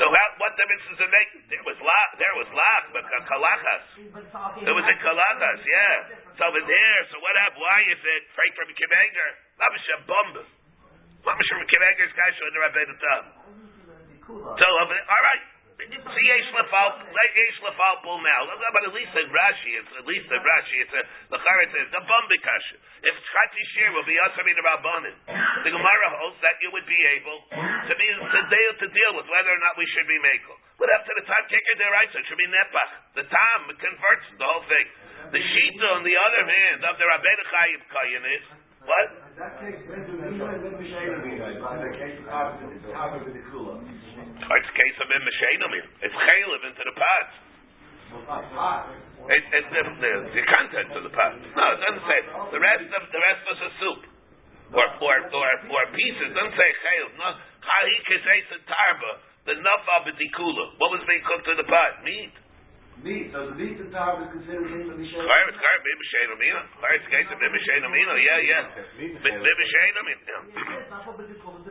So 0.02 0.04
how, 0.10 0.28
what 0.42 0.50
difference 0.58 0.82
does 0.90 0.98
it 0.98 1.10
make? 1.14 1.30
There 1.54 1.62
was 1.62 1.78
la, 1.78 2.00
there 2.18 2.34
was 2.42 2.50
lach, 2.50 2.84
but 2.90 3.06
kalachas. 3.22 3.84
There 4.66 4.74
was 4.74 4.82
a 4.82 4.96
kalachas, 4.98 5.60
yeah. 5.62 5.96
So 6.34 6.42
over 6.50 6.62
there, 6.66 6.98
so 7.14 7.22
what 7.22 7.38
happened? 7.38 7.62
Why 7.62 7.86
is 7.86 8.02
it 8.02 8.22
freight 8.34 8.54
from 8.58 8.66
Kimeger? 8.74 9.30
Mamish 9.62 9.86
a 9.94 9.96
bomb. 10.10 10.42
Mamish 11.22 11.50
from 11.54 11.62
Kimeger's 11.70 12.14
guy 12.18 12.30
showing 12.34 12.54
the 12.58 12.62
Rabbeinu 12.66 12.96
Tam. 12.98 13.24
So 14.28 14.66
over 14.84 14.92
all 14.92 15.24
right. 15.24 15.42
See 15.78 16.26
Yesh 16.26 16.50
Lefal, 16.58 16.90
Yesh 17.06 17.58
Bull 18.02 18.18
now. 18.18 18.40
But 18.50 18.82
at 18.82 18.92
least 18.92 19.14
in 19.14 19.30
Rashi, 19.30 19.78
it's 19.78 19.88
at 19.94 20.04
least 20.10 20.26
in 20.26 20.42
Rashi, 20.42 20.76
it's 20.82 20.90
a 20.90 21.02
the 21.30 21.38
Charetz 21.38 21.70
says 21.70 21.88
the 21.94 22.02
Bumbikash. 22.02 22.68
If 23.06 23.14
Chati 23.14 23.62
Shir 23.72 23.88
will 23.94 24.02
be 24.02 24.18
Yasami 24.18 24.52
the 24.58 24.64
Rabbanin, 24.66 25.14
the 25.64 25.70
Gemara 25.70 26.08
holds 26.18 26.36
that 26.42 26.58
you 26.60 26.74
would 26.74 26.84
be 26.84 27.00
able 27.14 27.38
to 27.54 27.92
be 27.94 28.06
to 28.10 28.40
deal 28.50 28.72
to 28.84 28.86
deal 28.90 29.12
with 29.22 29.30
whether 29.30 29.54
or 29.54 29.60
not 29.62 29.78
we 29.78 29.86
should 29.94 30.10
be 30.10 30.18
Mako. 30.18 30.58
But 30.82 30.90
after 30.98 31.14
the 31.14 31.24
time 31.24 31.46
kicker 31.46 31.74
there 31.78 31.94
right, 31.94 32.10
so 32.10 32.20
it 32.20 32.26
should 32.26 32.42
be 32.42 32.50
Nepach. 32.50 33.22
The 33.22 33.26
time 33.30 33.62
converts 33.70 34.26
the 34.34 34.44
whole 34.50 34.66
thing. 34.66 34.86
The 35.30 35.40
Shita, 35.40 35.86
on 35.94 36.02
the 36.02 36.16
other 36.18 36.42
hand, 36.42 36.84
of 36.84 36.98
the 36.98 37.06
Rabbeinu 37.06 37.44
Chayiv 37.54 37.80
Kayin 37.86 38.24
is 38.34 38.44
what? 38.82 39.08
That 44.48 44.56
it's 44.64 44.70
a 44.72 44.76
case 44.80 44.96
of 45.04 45.08
immishanomim. 45.12 45.86
It's 46.08 46.16
chaylev 46.16 46.62
into 46.72 46.82
the 46.88 46.96
pot. 46.96 47.28
It, 49.28 49.44
it, 49.44 49.64
the, 49.68 49.82
the, 50.00 50.12
the 50.32 50.44
content 50.48 50.88
of 50.96 51.04
the 51.04 51.12
pot. 51.12 51.36
No, 51.36 51.64
it 51.76 51.80
doesn't 51.84 52.04
say. 52.08 52.18
The 52.56 52.60
rest 52.60 52.88
of 52.88 53.02
the 53.12 53.20
rest 53.20 53.44
was 53.44 53.60
a 53.60 53.70
soup. 53.76 54.02
Or 54.72 54.88
or 55.04 55.16
or, 55.32 55.48
or 55.68 55.84
pieces. 55.92 56.32
It 56.32 56.36
doesn't 56.36 56.56
say 56.56 56.68
chaylev. 56.80 57.12
No, 57.20 57.28
he 57.36 57.94
kisais 58.08 58.48
tarba. 58.64 59.20
The 59.44 59.60
nafa 59.60 60.08
b'tikula. 60.08 60.80
What 60.80 60.96
was 60.96 61.04
being 61.04 61.24
cooked 61.28 61.48
in 61.48 61.56
the 61.60 61.68
pot? 61.68 62.00
Meat. 62.04 62.32
Meat. 63.04 63.28
So 63.32 63.52
the 63.52 63.56
meat 63.56 63.80
and 63.80 63.92
tarb 63.92 64.24
is 64.24 64.32
considered 64.32 64.64
meat 64.68 64.88
of 64.88 64.96
Mishain. 64.96 65.24
Chayv, 65.24 65.44
it's 65.52 65.60
chayv, 65.60 65.80
b'mishain 65.84 66.28
amino. 66.32 66.60
Chayv, 66.84 66.96
it's 67.00 67.08
case 67.12 67.28
of 67.32 67.38
b'mishain 67.40 67.84
amino. 67.84 68.12
Yeah, 68.16 68.40
yeah. 68.48 68.64
B'mishain 68.96 69.92
amino. 70.00 70.24
Yeah. 70.24 71.67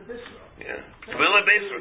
Yeah. 0.68 0.84
Villa 1.16 1.40
Bisra. 1.48 1.80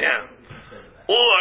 Yeah. 0.00 1.12
Or 1.12 1.40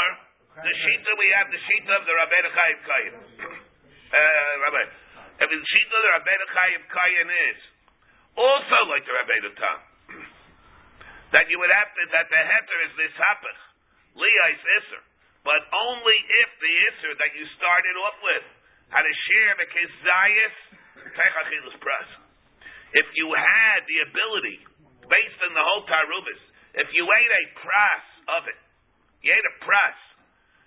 the 0.60 0.74
shita 0.84 1.12
we 1.16 1.28
have 1.40 1.48
the 1.48 1.62
shita 1.64 1.92
of 1.96 2.04
the 2.04 2.12
Rabbeinu 2.12 2.50
Chayiv 2.52 2.80
Kayin. 2.84 3.16
Uh, 3.16 4.54
Rabbi, 4.68 4.84
if 5.40 5.48
the 5.48 5.60
shita 5.64 5.94
of 5.96 6.04
the 6.04 6.12
Rabbeinu 6.20 6.46
Chayiv 6.52 6.82
Kayin 6.92 7.30
is 7.56 7.60
also 8.36 8.78
like 8.92 9.08
the 9.08 9.16
Rabbeinu 9.16 9.56
Tam, 9.56 9.80
that 11.32 11.48
you 11.48 11.56
would 11.64 11.72
have 11.72 11.88
to 11.96 12.04
that 12.20 12.28
the 12.28 12.36
heter 12.36 12.80
is 12.84 12.94
this 13.00 13.16
hapach. 13.16 13.60
Liyais 14.20 14.60
Isser. 14.84 15.08
But 15.48 15.64
only 15.72 16.18
if 16.44 16.50
the 16.60 16.74
Isser 16.92 17.16
that 17.16 17.32
you 17.32 17.48
started 17.56 17.96
off 18.04 18.20
with 18.28 18.44
had 18.92 19.08
a 19.08 19.16
share 19.32 19.56
of 19.56 19.60
a 19.64 19.68
Kezayis, 19.72 20.56
Techachilus 21.16 21.80
Pras. 21.80 22.28
If 22.94 23.08
you 23.14 23.30
had 23.34 23.86
the 23.86 24.00
ability, 24.10 24.58
based 25.06 25.40
on 25.46 25.52
the 25.54 25.62
whole 25.62 25.86
Tarubis, 25.86 26.42
if 26.78 26.88
you 26.94 27.06
ate 27.06 27.34
a 27.34 27.44
pras 27.62 28.06
of 28.40 28.42
it, 28.50 28.60
you 29.22 29.34
ate 29.34 29.48
a 29.48 29.56
pras, 29.62 29.98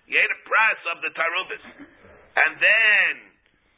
you 0.07 0.15
ate 0.19 0.31
a 0.31 0.41
pras 0.47 0.79
of 0.95 0.97
the 1.03 1.11
Tarubis, 1.15 1.63
and 2.37 2.51
then 2.59 3.11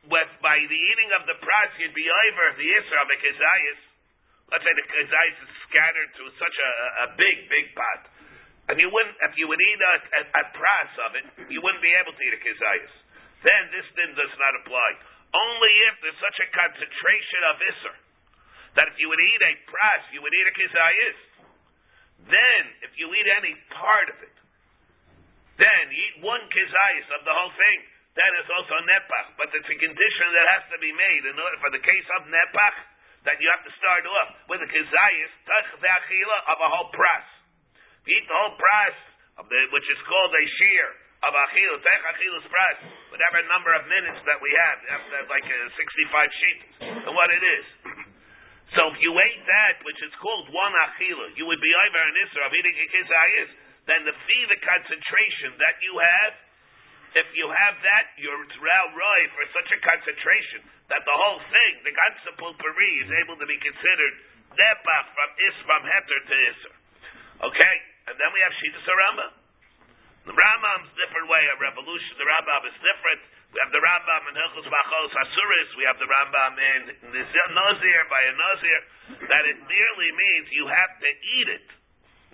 with 0.10 0.31
by 0.41 0.58
the 0.62 0.79
eating 0.93 1.10
of 1.17 1.25
the 1.25 1.38
pras 1.41 1.69
you'd 1.81 1.97
be 1.97 2.05
over 2.05 2.45
the 2.58 2.67
Isra 2.69 2.97
of 3.01 3.10
a 3.10 3.17
Kezayis, 3.17 3.81
let's 4.53 4.62
say 4.62 4.73
the 4.77 4.86
Kezayis 4.86 5.38
is 5.41 5.51
scattered 5.65 6.12
to 6.21 6.23
such 6.38 6.58
a, 6.62 6.69
a 7.01 7.08
big, 7.17 7.49
big 7.49 7.73
pot 7.73 8.13
and 8.65 8.81
you 8.81 8.89
wouldn't, 8.89 9.13
if 9.21 9.38
you 9.38 9.45
would 9.45 9.62
eat 9.62 9.77
a, 9.77 9.93
a, 10.01 10.21
a 10.41 10.43
pras 10.58 10.91
of 11.05 11.12
it, 11.13 11.25
you 11.53 11.62
wouldn't 11.62 11.86
be 11.86 11.93
able 12.01 12.17
to 12.17 12.21
eat 12.25 12.34
a 12.34 12.41
kizayis. 12.41 12.93
Then 13.45 13.63
this 13.69 13.86
din 13.93 14.17
does 14.17 14.34
not 14.41 14.58
apply. 14.65 14.89
Only 15.38 15.73
if 15.86 16.01
there's 16.01 16.17
such 16.17 16.39
a 16.41 16.47
concentration 16.49 17.41
of 17.53 17.55
iser 17.62 17.95
that 18.75 18.91
if 18.91 18.95
you 18.99 19.07
would 19.07 19.19
eat 19.19 19.41
a 19.41 19.53
pras, 19.71 20.01
you 20.11 20.19
would 20.21 20.35
eat 20.35 20.47
a 20.47 20.55
kizayis. 20.55 21.19
Then, 22.31 22.63
if 22.83 22.91
you 22.99 23.11
eat 23.11 23.27
any 23.27 23.53
part 23.75 24.07
of 24.11 24.17
it, 24.23 24.35
then 25.59 25.83
you 25.91 25.99
eat 25.99 26.17
one 26.23 26.43
kizayis 26.51 27.07
of 27.15 27.23
the 27.23 27.33
whole 27.33 27.53
thing. 27.55 27.79
That 28.15 28.31
is 28.39 28.47
also 28.47 28.75
nepach, 28.79 29.27
but 29.35 29.51
it's 29.51 29.67
a 29.67 29.79
condition 29.79 30.27
that 30.31 30.47
has 30.55 30.63
to 30.71 30.79
be 30.79 30.91
made 30.95 31.23
in 31.27 31.35
order 31.35 31.59
for 31.59 31.71
the 31.71 31.83
case 31.83 32.07
of 32.19 32.31
nepach 32.31 32.77
that 33.27 33.39
you 33.43 33.47
have 33.51 33.63
to 33.67 33.73
start 33.75 34.07
off 34.07 34.29
with 34.47 34.63
a 34.63 34.69
kizayis, 34.71 35.31
tach 35.43 35.67
of 35.75 35.81
a 35.83 36.69
whole 36.71 36.91
pras 36.95 37.35
eat 38.05 38.25
the 38.29 38.38
whole 38.38 38.57
of 39.35 39.45
the, 39.49 39.59
which 39.73 39.88
is 39.89 39.99
called 40.05 40.31
a 40.31 40.45
shear 40.61 40.85
of 41.25 41.33
achil, 41.33 41.73
tech 41.81 42.01
achilus 42.05 42.45
price, 42.47 42.81
whatever 43.09 43.41
number 43.49 43.73
of 43.73 43.83
minutes 43.89 44.21
that 44.29 44.38
we 44.39 44.51
have, 44.53 44.77
like 45.27 45.43
uh, 45.43 45.69
65 45.73 46.39
sheets, 46.39 46.65
and 46.85 47.13
what 47.17 47.29
it 47.33 47.41
is. 47.41 47.65
So 48.73 48.89
if 48.89 48.97
you 48.97 49.13
ate 49.13 49.43
that, 49.45 49.75
which 49.86 50.01
is 50.01 50.10
called 50.17 50.49
one 50.49 50.73
achila, 50.73 51.38
you 51.38 51.45
would 51.45 51.62
be 51.62 51.69
over 51.69 52.01
an 52.01 52.15
isra 52.25 52.49
of 52.49 52.54
eating 52.58 52.73
a 52.73 52.88
is. 53.45 53.49
Then 53.86 54.01
the 54.10 54.17
fee, 54.25 54.43
the 54.49 54.58
concentration 54.65 55.53
that 55.61 55.78
you 55.86 55.93
have, 56.01 56.34
if 57.16 57.28
you 57.38 57.45
have 57.47 57.78
that, 57.80 58.05
you're 58.18 58.34
roy 58.34 59.20
for 59.38 59.45
such 59.53 59.70
a 59.70 59.80
concentration 59.86 60.66
that 60.89 61.05
the 61.05 61.16
whole 61.16 61.41
thing, 61.47 61.74
the 61.86 61.93
Gansapul 61.93 62.57
Pari, 62.57 62.91
is 63.05 63.09
able 63.22 63.38
to 63.38 63.45
be 63.45 63.55
considered 63.61 64.13
nepach 64.57 65.05
from 65.13 65.30
is 65.45 65.55
from 65.63 65.82
heter 65.86 66.20
to 66.26 66.36
isra. 66.49 66.74
Okay? 67.53 67.76
And 68.09 68.16
then 68.18 68.30
we 68.34 68.39
have 68.41 68.53
shita 68.57 68.82
Rambam. 68.82 69.32
The 70.26 70.34
Rambam's 70.34 70.89
different 70.97 71.30
way 71.30 71.43
of 71.53 71.61
revolution. 71.61 72.18
The 72.18 72.26
Rambam 72.26 72.61
is 72.66 72.78
different. 72.82 73.22
We 73.53 73.57
have 73.61 73.72
the 73.72 73.82
Rambam 73.82 74.24
Machos 74.76 75.11
Hasuris. 75.15 75.69
We 75.80 75.88
have 75.88 75.95
the 75.95 76.09
Rambam 76.09 76.53
in 76.59 76.82
the 77.15 77.23
Nazir 77.55 78.01
by 78.11 78.21
a 78.28 78.34
Nazir. 78.36 78.82
That 79.32 79.43
it 79.47 79.59
merely 79.63 80.09
means 80.11 80.51
you 80.51 80.67
have 80.67 80.93
to 80.99 81.09
eat 81.39 81.47
it, 81.47 81.67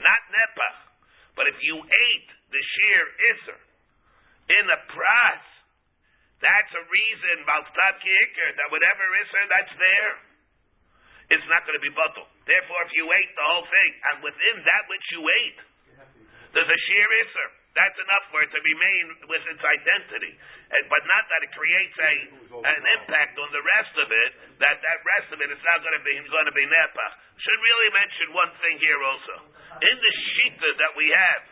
not 0.02 0.22
nepach. 0.34 0.80
But 1.38 1.46
if 1.54 1.58
you 1.62 1.78
ate 1.78 2.30
the 2.50 2.62
sheer 2.62 3.04
iser 3.30 3.60
in 4.58 4.64
the 4.66 4.80
pras, 4.90 5.44
that's 6.42 6.74
a 6.74 6.84
reason 6.90 7.46
Baltat 7.46 8.02
that 8.02 8.68
whatever 8.74 9.06
iser 9.22 9.44
that's 9.46 9.76
there 9.78 10.14
it's 11.32 11.48
not 11.48 11.64
going 11.64 11.80
to 11.80 11.84
be 11.84 11.94
bottle. 11.96 12.28
Therefore, 12.44 12.84
if 12.84 12.92
you 12.92 13.08
ate 13.08 13.32
the 13.40 13.46
whole 13.48 13.64
thing, 13.64 13.92
and 14.12 14.16
within 14.20 14.56
that 14.68 14.84
which 14.92 15.06
you 15.16 15.24
ate, 15.24 15.60
there's 16.52 16.68
a 16.68 16.82
sheer 16.92 17.08
iser. 17.08 17.50
That's 17.72 17.96
enough 17.96 18.26
for 18.36 18.44
it 18.44 18.52
to 18.52 18.60
remain 18.60 19.04
with 19.32 19.44
its 19.48 19.64
identity. 19.64 20.36
And, 20.36 20.84
but 20.92 21.02
not 21.08 21.24
that 21.32 21.40
it 21.48 21.52
creates 21.56 21.96
a 21.96 22.14
an 22.68 22.84
impact 23.00 23.40
on 23.40 23.48
the 23.56 23.64
rest 23.64 23.96
of 23.96 24.12
it, 24.12 24.32
that 24.60 24.76
that 24.84 25.00
rest 25.08 25.32
of 25.32 25.40
it 25.40 25.50
is 25.56 25.62
not 25.64 25.80
going 25.80 25.96
to 25.96 26.04
be 26.04 26.20
going 26.20 26.48
to 26.52 26.56
be 26.56 26.68
nepach. 26.68 27.14
Should 27.40 27.62
really 27.64 27.92
mention 27.96 28.28
one 28.36 28.52
thing 28.60 28.76
here 28.76 29.00
also. 29.00 29.36
In 29.80 29.96
the 30.04 30.14
shita 30.36 30.70
that 30.84 30.94
we 31.00 31.08
have, 31.16 31.44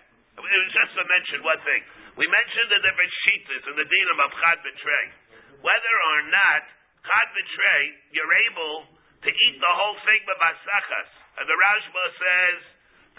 it 0.43 0.43
was 0.43 0.71
just 0.75 0.91
to 0.99 1.03
mention 1.07 1.39
one 1.39 1.61
thing. 1.63 1.81
We 2.19 2.27
mentioned 2.27 2.67
the 2.67 2.83
different 2.83 3.13
shitas 3.23 3.63
in 3.71 3.75
the 3.79 3.87
dinam 3.87 4.19
of 4.19 4.31
chad 4.43 4.59
betray. 4.59 5.05
Whether 5.63 5.95
or 6.11 6.19
not 6.27 6.67
chad 7.07 7.27
betray, 7.31 7.81
you're 8.11 8.35
able 8.51 8.91
to 9.23 9.29
eat 9.31 9.55
the 9.59 9.73
whole 9.75 9.97
thing 10.03 10.19
b'masachas. 10.27 11.09
And 11.39 11.45
the 11.47 11.55
Rashba 11.55 12.03
says 12.19 12.59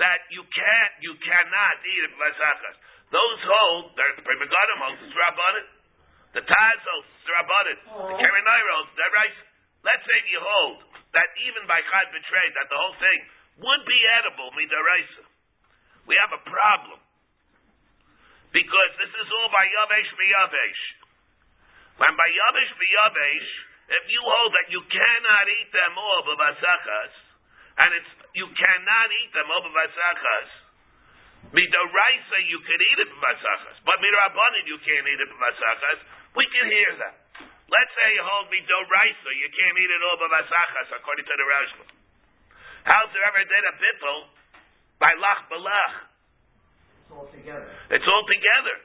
that 0.01 0.21
you 0.33 0.41
can't, 0.49 0.93
you 1.05 1.13
cannot 1.21 1.75
eat 1.85 2.03
it 2.09 2.13
b'masachas. 2.17 2.77
Those 3.13 3.41
hold, 3.45 3.93
the 3.95 4.05
Pri 4.25 4.37
Megadim 4.41 4.79
holds, 4.81 5.01
it's 5.05 5.13
Rabbanim. 5.13 5.67
The 6.41 6.43
Taz 6.47 6.79
holds, 6.89 7.09
it's 7.21 7.29
Rabbanim. 7.29 7.79
The 7.85 8.17
oh. 8.17 8.17
Karen 8.17 8.47
holds, 8.49 8.91
they're 8.97 9.13
right. 9.13 9.37
Let's 9.85 10.05
say 10.09 10.19
you 10.33 10.41
hold 10.41 10.89
that 11.13 11.29
even 11.45 11.69
by 11.69 11.85
Chad 11.85 12.09
betrayed, 12.17 12.53
that 12.57 12.69
the 12.73 12.79
whole 12.81 12.97
thing 12.97 13.19
would 13.61 13.83
be 13.85 13.99
edible, 14.23 14.49
midaraisa. 14.57 15.25
We 16.09 16.17
have 16.17 16.33
a 16.33 16.43
problem. 16.49 17.01
Because 18.57 18.93
this 18.99 19.13
is 19.13 19.29
all 19.31 19.51
by 19.53 19.65
Yavesh 19.69 20.11
Yavesh. 20.17 20.83
When 22.01 22.15
by 22.17 22.29
Yavesh 22.31 22.73
Yavesh, 22.73 23.51
if 24.01 24.05
you 24.09 24.23
hold 24.23 24.51
that 24.55 24.69
you 24.73 24.81
cannot 24.87 25.45
eat 25.51 25.71
them 25.77 25.93
all 25.99 26.21
b'masachas, 26.25 27.30
and 27.81 27.91
it's 27.97 28.13
you 28.37 28.47
cannot 28.47 29.09
eat 29.11 29.31
them 29.35 29.49
all 29.51 29.63
b'masachas, 29.65 30.51
Midoraisa, 31.51 32.37
you 32.47 32.61
can 32.63 32.79
eat 32.79 32.99
it 33.01 33.09
b'masachas, 33.11 33.77
but 33.83 33.97
midrabanan, 33.99 34.65
you 34.69 34.79
can't 34.85 35.07
eat 35.09 35.21
it 35.21 35.31
b'masachas. 35.33 35.99
We 36.37 36.45
can 36.53 36.69
hear 36.71 36.93
that. 37.01 37.15
Let's 37.67 37.93
say 37.97 38.07
you 38.15 38.23
hold 38.23 38.53
midoraisa, 38.53 39.31
you 39.35 39.49
can't 39.51 39.77
eat 39.81 39.91
it 39.91 40.03
all 40.05 40.19
b'masachas, 40.21 40.89
according 41.01 41.27
to 41.27 41.35
the 41.35 41.47
Rashba. 41.49 41.85
How's 42.87 43.11
there 43.17 43.25
ever 43.25 43.43
did 43.43 43.65
a 43.67 43.75
bittel 43.83 44.19
by 45.01 45.11
lach 45.19 45.49
balach? 45.51 45.95
It's 47.03 47.11
all 47.11 47.29
together. 47.33 47.71
It's 47.91 48.09
all 48.09 48.25
together. 48.31 48.77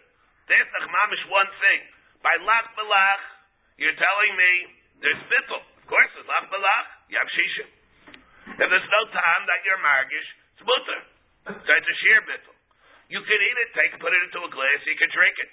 There's 0.49 0.69
the 0.73 0.81
mamish 0.89 1.25
one 1.29 1.51
thing. 1.61 1.79
By 2.25 2.33
lach 2.41 2.67
balach, 2.73 3.21
you're 3.77 3.99
telling 3.99 4.33
me 4.33 4.51
there's 5.05 5.21
bittel. 5.29 5.61
Of 5.61 5.85
course, 5.85 6.09
there's 6.17 6.25
lach 6.25 6.49
balach. 6.49 6.85
You 7.13 7.21
have 7.21 7.29
shishim. 7.29 7.69
If 8.45 8.67
there's 8.69 8.91
no 8.93 9.03
time 9.09 9.43
that 9.49 9.59
you're 9.65 9.81
margish, 9.81 10.29
it's 10.53 10.63
mutter. 10.63 11.01
So 11.45 11.71
it's 11.73 11.89
a 11.89 11.97
sheer 12.05 12.21
bittel. 12.25 12.55
You 13.09 13.21
can 13.21 13.39
eat 13.41 13.57
it, 13.61 13.69
take 13.77 13.93
put 14.01 14.13
it 14.13 14.21
into 14.25 14.41
a 14.41 14.49
glass, 14.49 14.81
you 14.85 14.97
can 14.97 15.09
drink 15.13 15.37
it. 15.41 15.51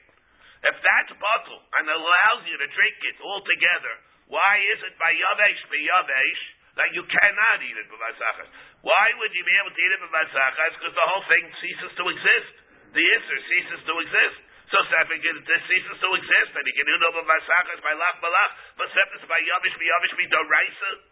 If 0.63 0.77
that's 0.79 1.13
bottle 1.19 1.61
and 1.81 1.91
allows 1.91 2.43
you 2.47 2.57
to 2.57 2.69
drink 2.71 2.99
it 3.13 3.19
all 3.21 3.43
together, 3.43 3.95
why 4.31 4.63
is 4.73 4.81
it 4.87 4.95
by 4.97 5.11
yavesh 5.13 5.63
by 5.69 5.81
yavesh 5.83 6.43
that 6.81 6.89
you 6.97 7.05
cannot 7.05 7.59
eat 7.61 7.77
it 7.77 7.89
b'masachas? 7.93 8.49
Why 8.81 9.13
would 9.21 9.33
you 9.37 9.45
be 9.45 9.55
able 9.61 9.75
to 9.75 9.81
eat 9.83 9.93
it 9.93 10.01
b'masachas? 10.01 10.73
Because 10.81 10.97
the 10.97 11.09
whole 11.13 11.27
thing 11.29 11.45
ceases 11.61 11.93
to 11.99 12.05
exist. 12.09 12.55
The 12.97 13.05
isser 13.05 13.39
ceases 13.45 13.81
to 13.85 13.95
exist. 14.01 14.39
So 14.73 14.81
Sefik, 14.89 15.21
this 15.21 15.63
ceases 15.69 15.97
to 16.01 16.09
exist, 16.17 16.51
and 16.57 16.65
you 16.65 16.75
can 16.79 16.87
do 16.89 16.97
no 16.97 17.11
b'masachas 17.21 17.81
by 17.85 17.93
lach 17.93 18.17
balach, 18.25 18.53
but 18.81 18.89
Sefik 18.97 19.29
by 19.29 19.37
yavesh 19.45 19.77
by 19.77 19.85
yavesh 19.85 20.15
by 20.17 20.27
doraisa. 20.33 21.12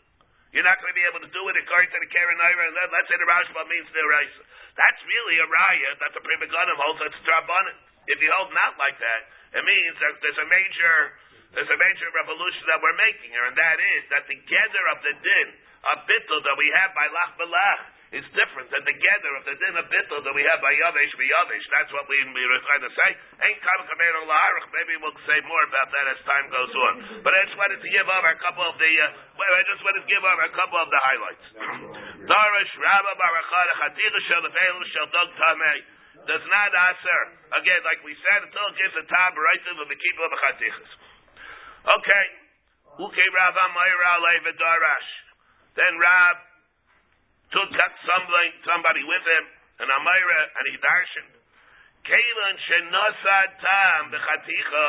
You're 0.50 0.66
not 0.66 0.82
going 0.82 0.90
to 0.90 0.98
be 0.98 1.06
able 1.06 1.22
to 1.22 1.30
do 1.30 1.42
it 1.46 1.54
according 1.62 1.94
to 1.94 1.98
the 2.02 2.10
Karen 2.10 2.34
and 2.34 2.74
let's 2.74 3.06
say 3.06 3.14
the 3.14 3.28
Rashba 3.28 3.62
means 3.70 3.86
the 3.94 4.02
Raisa. 4.02 4.42
That's 4.74 5.00
really 5.06 5.38
a 5.38 5.46
raya 5.46 5.90
that 6.02 6.10
the 6.10 6.22
Pri 6.26 6.36
Megadim 6.42 6.74
holds 6.74 6.98
that's 6.98 7.18
drabanan. 7.22 7.78
If 8.10 8.18
you 8.18 8.30
hold 8.34 8.50
not 8.50 8.74
like 8.74 8.98
that, 8.98 9.20
it 9.54 9.62
means 9.62 9.94
that 10.02 10.18
there's 10.18 10.40
a 10.42 10.48
major 10.50 10.94
there's 11.54 11.70
a 11.70 11.78
major 11.78 12.06
revolution 12.14 12.62
that 12.70 12.78
we're 12.78 12.94
making 12.94 13.34
here, 13.34 13.42
and 13.42 13.58
that 13.58 13.78
is 13.78 14.02
that 14.14 14.22
the 14.30 14.38
gather 14.46 14.84
of 14.94 14.98
the 15.02 15.14
din 15.18 15.48
of 15.94 15.96
bittul 16.06 16.42
that 16.46 16.54
we 16.58 16.66
have 16.82 16.94
by 16.94 17.06
lach 17.10 17.34
balach 17.38 17.80
is 18.10 18.26
different 18.34 18.66
than 18.74 18.82
the 18.82 18.96
gather 18.98 19.32
of 19.38 19.46
the 19.46 19.54
din 19.54 19.74
of 19.78 19.86
bittul 19.86 20.18
that 20.26 20.34
we 20.34 20.42
have 20.42 20.58
by 20.58 20.74
yavesh 20.74 21.14
yavesh. 21.14 21.66
That's 21.70 21.92
what 21.94 22.10
we, 22.10 22.18
we 22.34 22.42
were 22.42 22.62
trying 22.66 22.82
to 22.82 22.90
say. 22.90 23.10
Ain't 23.46 23.60
kam 23.62 23.86
kamer 23.86 24.18
Maybe 24.74 24.98
we'll 24.98 25.14
say 25.30 25.38
more 25.46 25.62
about 25.70 25.88
that 25.94 26.06
as 26.10 26.18
time 26.26 26.46
goes 26.50 26.74
on. 26.74 26.94
But 27.22 27.38
I 27.38 27.46
just 27.46 27.54
wanted 27.54 27.78
to 27.78 27.90
give 27.90 28.06
over 28.10 28.30
a 28.34 28.40
couple 28.42 28.66
of 28.66 28.74
the. 28.82 28.90
Uh, 28.90 29.46
I 29.46 29.62
just 29.62 29.82
wanted 29.86 30.02
to 30.02 30.10
give 30.10 30.24
over 30.26 30.42
a 30.42 30.54
couple 30.58 30.78
of 30.82 30.88
the 30.90 31.00
highlights. 31.06 31.46
Darish 32.34 32.72
Rabba 32.82 33.12
Barachad 33.14 33.68
Chatiga 33.78 34.18
Shel 34.26 34.42
Shel 34.42 35.08
Dog 35.14 35.30
Tamei 35.38 35.78
does 36.26 36.44
not 36.50 36.70
answer 36.74 37.20
again, 37.62 37.80
like 37.86 38.02
we 38.02 38.12
said, 38.26 38.42
until 38.42 38.64
it 38.70 38.76
gives 38.76 38.94
a 38.98 39.04
tab 39.06 39.38
right 39.38 39.62
to 39.70 39.86
the 39.86 39.98
keeper 39.98 40.22
of 40.26 40.30
the 40.34 40.40
chatichas. 40.50 40.90
Okay. 41.94 42.26
Uke 43.06 43.24
Rav 43.38 43.54
Amayra 43.54 44.50
Darash. 44.58 45.10
Then 45.78 45.94
Rab 46.02 46.49
took 47.50 47.70
somebody, 47.74 48.50
somebody 48.62 49.02
with 49.02 49.24
him, 49.26 49.44
and 49.82 49.88
Amira, 49.90 50.40
and 50.54 50.64
he 50.70 50.76
darshened. 50.78 51.34
Kalan 52.06 52.56
shenasad 52.64 53.50
tam 53.60 54.02
b'chaticha. 54.14 54.88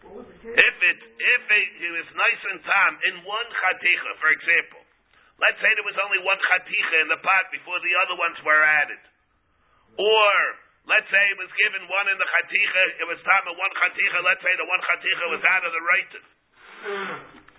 If 0.00 0.76
it 0.80 0.98
if 1.00 1.44
it, 1.50 1.68
it 1.84 1.92
was 1.92 2.08
nice 2.16 2.42
and 2.52 2.60
tam 2.64 2.92
in 3.04 3.14
one 3.24 3.48
chaticha, 3.52 4.10
for 4.16 4.30
example, 4.32 4.80
let's 5.40 5.60
say 5.60 5.68
there 5.76 5.84
was 5.84 5.98
only 6.00 6.20
one 6.24 6.40
chaticha 6.40 6.96
in 7.04 7.08
the 7.12 7.20
pot 7.20 7.52
before 7.52 7.76
the 7.84 7.92
other 8.06 8.16
ones 8.16 8.38
were 8.40 8.62
added, 8.64 9.02
or 10.00 10.32
let's 10.88 11.08
say 11.12 11.22
it 11.32 11.38
was 11.40 11.52
given 11.52 11.84
one 11.88 12.08
in 12.08 12.16
the 12.16 12.28
chaticha, 12.28 12.82
it 13.04 13.06
was 13.08 13.20
time 13.28 13.44
of 13.44 13.56
one 13.60 13.72
chaticha. 13.76 14.18
Let's 14.24 14.40
say 14.40 14.54
the 14.56 14.68
one 14.68 14.80
chaticha 14.84 15.26
was 15.32 15.42
out 15.44 15.64
of 15.68 15.72
the 15.72 15.82
right. 15.84 16.12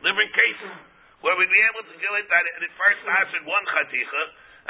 Different 0.02 0.34
cases 0.34 0.91
where 1.22 1.38
we'd 1.38 1.54
be 1.54 1.64
able 1.70 1.86
to 1.86 1.98
do 2.02 2.10
it 2.18 2.26
that 2.30 2.44
it 2.46 2.74
first 2.78 3.02
answered 3.06 3.46
one 3.46 3.66
chaticha, 3.70 4.24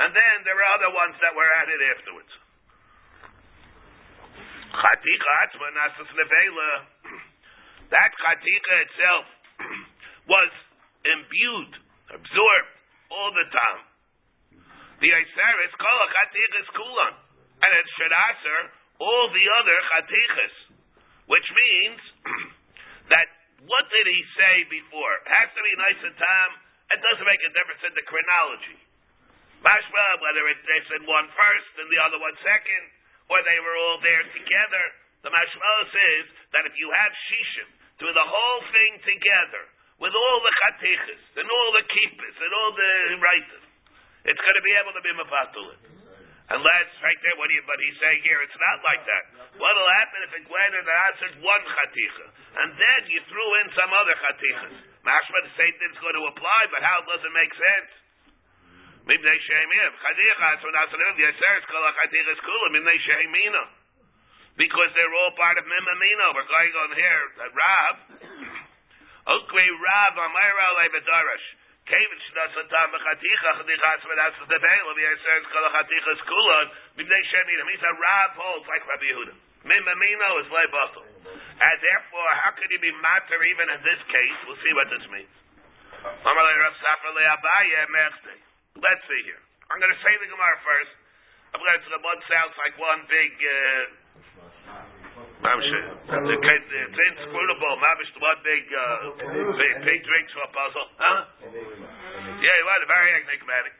and 0.03 0.15
then 0.15 0.35
there 0.43 0.55
were 0.55 0.69
other 0.75 0.91
ones 0.91 1.15
that 1.23 1.31
were 1.35 1.47
added 1.63 1.79
afterwards. 1.95 2.31
Chaticha 4.71 5.33
levela. 6.15 6.71
That 7.91 8.15
chaticha 8.15 8.75
itself 8.87 9.25
was 10.31 10.51
imbued, 11.03 11.71
absorbed 12.15 12.71
all 13.11 13.35
the 13.35 13.47
time. 13.51 13.83
The 15.03 15.11
Iseris 15.11 15.75
call 15.75 15.97
a 15.99 16.07
chatichas 16.07 16.67
kulan, 16.71 17.13
and 17.67 17.71
it 17.75 17.87
should 17.99 18.15
answer 18.15 18.59
all 19.03 19.27
the 19.27 19.45
other 19.59 19.77
chatichas, 19.91 20.55
which 21.27 21.47
means 21.51 21.99
that 23.11 23.27
what 23.65 23.85
did 23.93 24.05
he 24.09 24.21
say 24.37 24.55
before? 24.69 25.13
Has 25.29 25.49
to 25.53 25.61
be 25.61 25.73
nice 25.77 26.01
and 26.01 26.15
time. 26.17 26.51
It 26.91 26.99
doesn't 26.99 27.27
make 27.27 27.43
a 27.45 27.51
difference 27.53 27.83
in 27.85 27.93
the 27.93 28.05
chronology. 28.09 28.79
Mashma, 29.61 30.05
whether 30.25 30.43
it, 30.49 30.59
they 30.65 30.81
said 30.89 31.05
one 31.05 31.29
first 31.29 31.71
and 31.77 31.87
the 31.93 32.01
other 32.01 32.17
one 32.17 32.33
second, 32.41 32.83
or 33.29 33.37
they 33.45 33.59
were 33.61 33.77
all 33.77 34.01
there 34.01 34.25
together. 34.33 34.85
The 35.21 35.29
mashmalos 35.29 35.93
is 35.93 36.25
that 36.57 36.65
if 36.65 36.73
you 36.81 36.89
have 36.89 37.13
shishim, 37.29 37.69
do 38.01 38.09
the 38.09 38.25
whole 38.25 38.61
thing 38.73 38.97
together 39.05 39.63
with 40.01 40.13
all 40.17 40.37
the 40.41 40.53
chatichas 40.65 41.23
and 41.37 41.45
all 41.45 41.69
the 41.77 41.85
keepers 41.85 42.35
and 42.41 42.51
all 42.57 42.71
the 42.73 42.93
writers, 43.21 43.65
it's 44.25 44.41
going 44.41 44.57
to 44.57 44.65
be 44.65 44.73
able 44.73 44.93
to 44.97 45.03
be 45.05 45.13
mafatulit. 45.13 46.00
Unless, 46.51 46.87
right 46.99 47.19
there, 47.23 47.35
what, 47.39 47.47
do 47.47 47.55
you, 47.55 47.63
but 47.63 47.79
he's 47.79 47.95
saying 47.95 48.27
here, 48.27 48.43
it's 48.43 48.59
not 48.59 48.77
like 48.83 49.03
that. 49.07 49.23
What'll 49.55 49.93
happen 50.03 50.19
if 50.27 50.31
it 50.35 50.45
went 50.51 50.73
and 50.75 50.83
answered 50.83 51.35
one 51.39 51.63
chaticha, 51.63 52.27
and 52.59 52.69
then 52.75 52.99
you 53.07 53.23
threw 53.31 53.49
in 53.63 53.67
some 53.71 53.91
other 53.95 54.15
chatichas? 54.19 54.75
Mashma, 55.07 55.37
the 55.47 55.55
same 55.55 55.71
thing's 55.79 55.95
going 56.03 56.17
to 56.19 56.25
apply, 56.27 56.61
but 56.75 56.83
how 56.83 57.07
does 57.07 57.23
it 57.23 57.31
make 57.31 57.55
sense? 57.55 57.91
Mibnei 59.07 59.39
Shemim. 59.47 59.91
Chaticha, 59.95 60.35
that's 60.43 60.63
what 60.63 60.75
the 60.75 61.23
Yeseres 61.23 61.63
call 61.71 61.83
a 61.87 61.91
chatichas 62.03 62.39
kula, 62.43 62.67
Mibnei 62.75 62.99
Shemina. 62.99 63.63
Because 64.59 64.91
they're 64.91 65.15
all 65.23 65.31
part 65.39 65.55
of 65.55 65.63
Mimamina. 65.63 66.25
We're 66.35 66.51
going 66.51 66.75
on 66.75 66.91
here, 66.99 67.21
Rav. 67.47 67.95
Ukwe 69.39 69.65
Rav, 69.71 70.13
Amira 70.19 70.67
Lebedarash. 70.83 71.60
Kevin 71.91 72.19
Shnasatam 72.23 72.95
Chaticha 72.95 73.49
Chadichas 73.59 74.01
Menas 74.07 74.39
the 74.47 74.55
of 74.55 74.95
Yeser 74.95 75.43
Kol 75.51 75.65
Chatichas 75.75 76.23
Kulon 76.23 76.71
Bibnei 76.95 77.19
Shemina 77.27 77.67
means 77.67 77.83
a 77.83 77.91
Rav 77.91 78.31
holds 78.39 78.63
like 78.71 78.79
Rabbi 78.87 79.11
Yehuda. 79.11 79.35
Mimamino 79.67 80.29
is 80.39 80.47
Lebatel. 80.47 81.03
And 81.27 81.77
therefore, 81.83 82.31
how 82.47 82.55
could 82.55 82.71
he 82.71 82.79
be 82.79 82.95
matter 83.03 83.35
even 83.43 83.67
in 83.75 83.83
this 83.83 83.99
case? 84.07 84.37
We'll 84.47 84.55
see 84.63 84.71
what 84.71 84.87
this 84.87 85.03
means. 85.11 85.35
Let's 88.79 89.03
see 89.05 89.21
here. 89.27 89.43
I'm 89.69 89.77
going 89.83 89.91
to 89.91 90.01
say 90.01 90.15
the 90.15 90.31
Gemara 90.31 90.57
first. 90.63 90.95
I'm 91.53 91.59
going 91.59 91.75
to, 91.75 91.89
the 91.91 91.99
one 92.01 92.23
sounds 92.31 92.55
like 92.55 92.73
one 92.79 93.03
big, 93.11 93.35
uh, 93.35 94.90
it's 95.41 96.99
inscrutable. 97.17 97.73
Mamish, 97.81 98.13
one 98.21 98.39
big, 98.45 98.63
uh, 98.69 99.17
big, 99.81 99.99
drinks 100.05 100.31
for 100.37 100.45
a 100.45 100.51
puzzle. 100.53 100.87
Huh? 101.01 101.19
Yeah, 102.41 102.57
well, 102.65 102.79
the 102.81 102.89
very 102.89 103.09
enigmatic. 103.25 103.73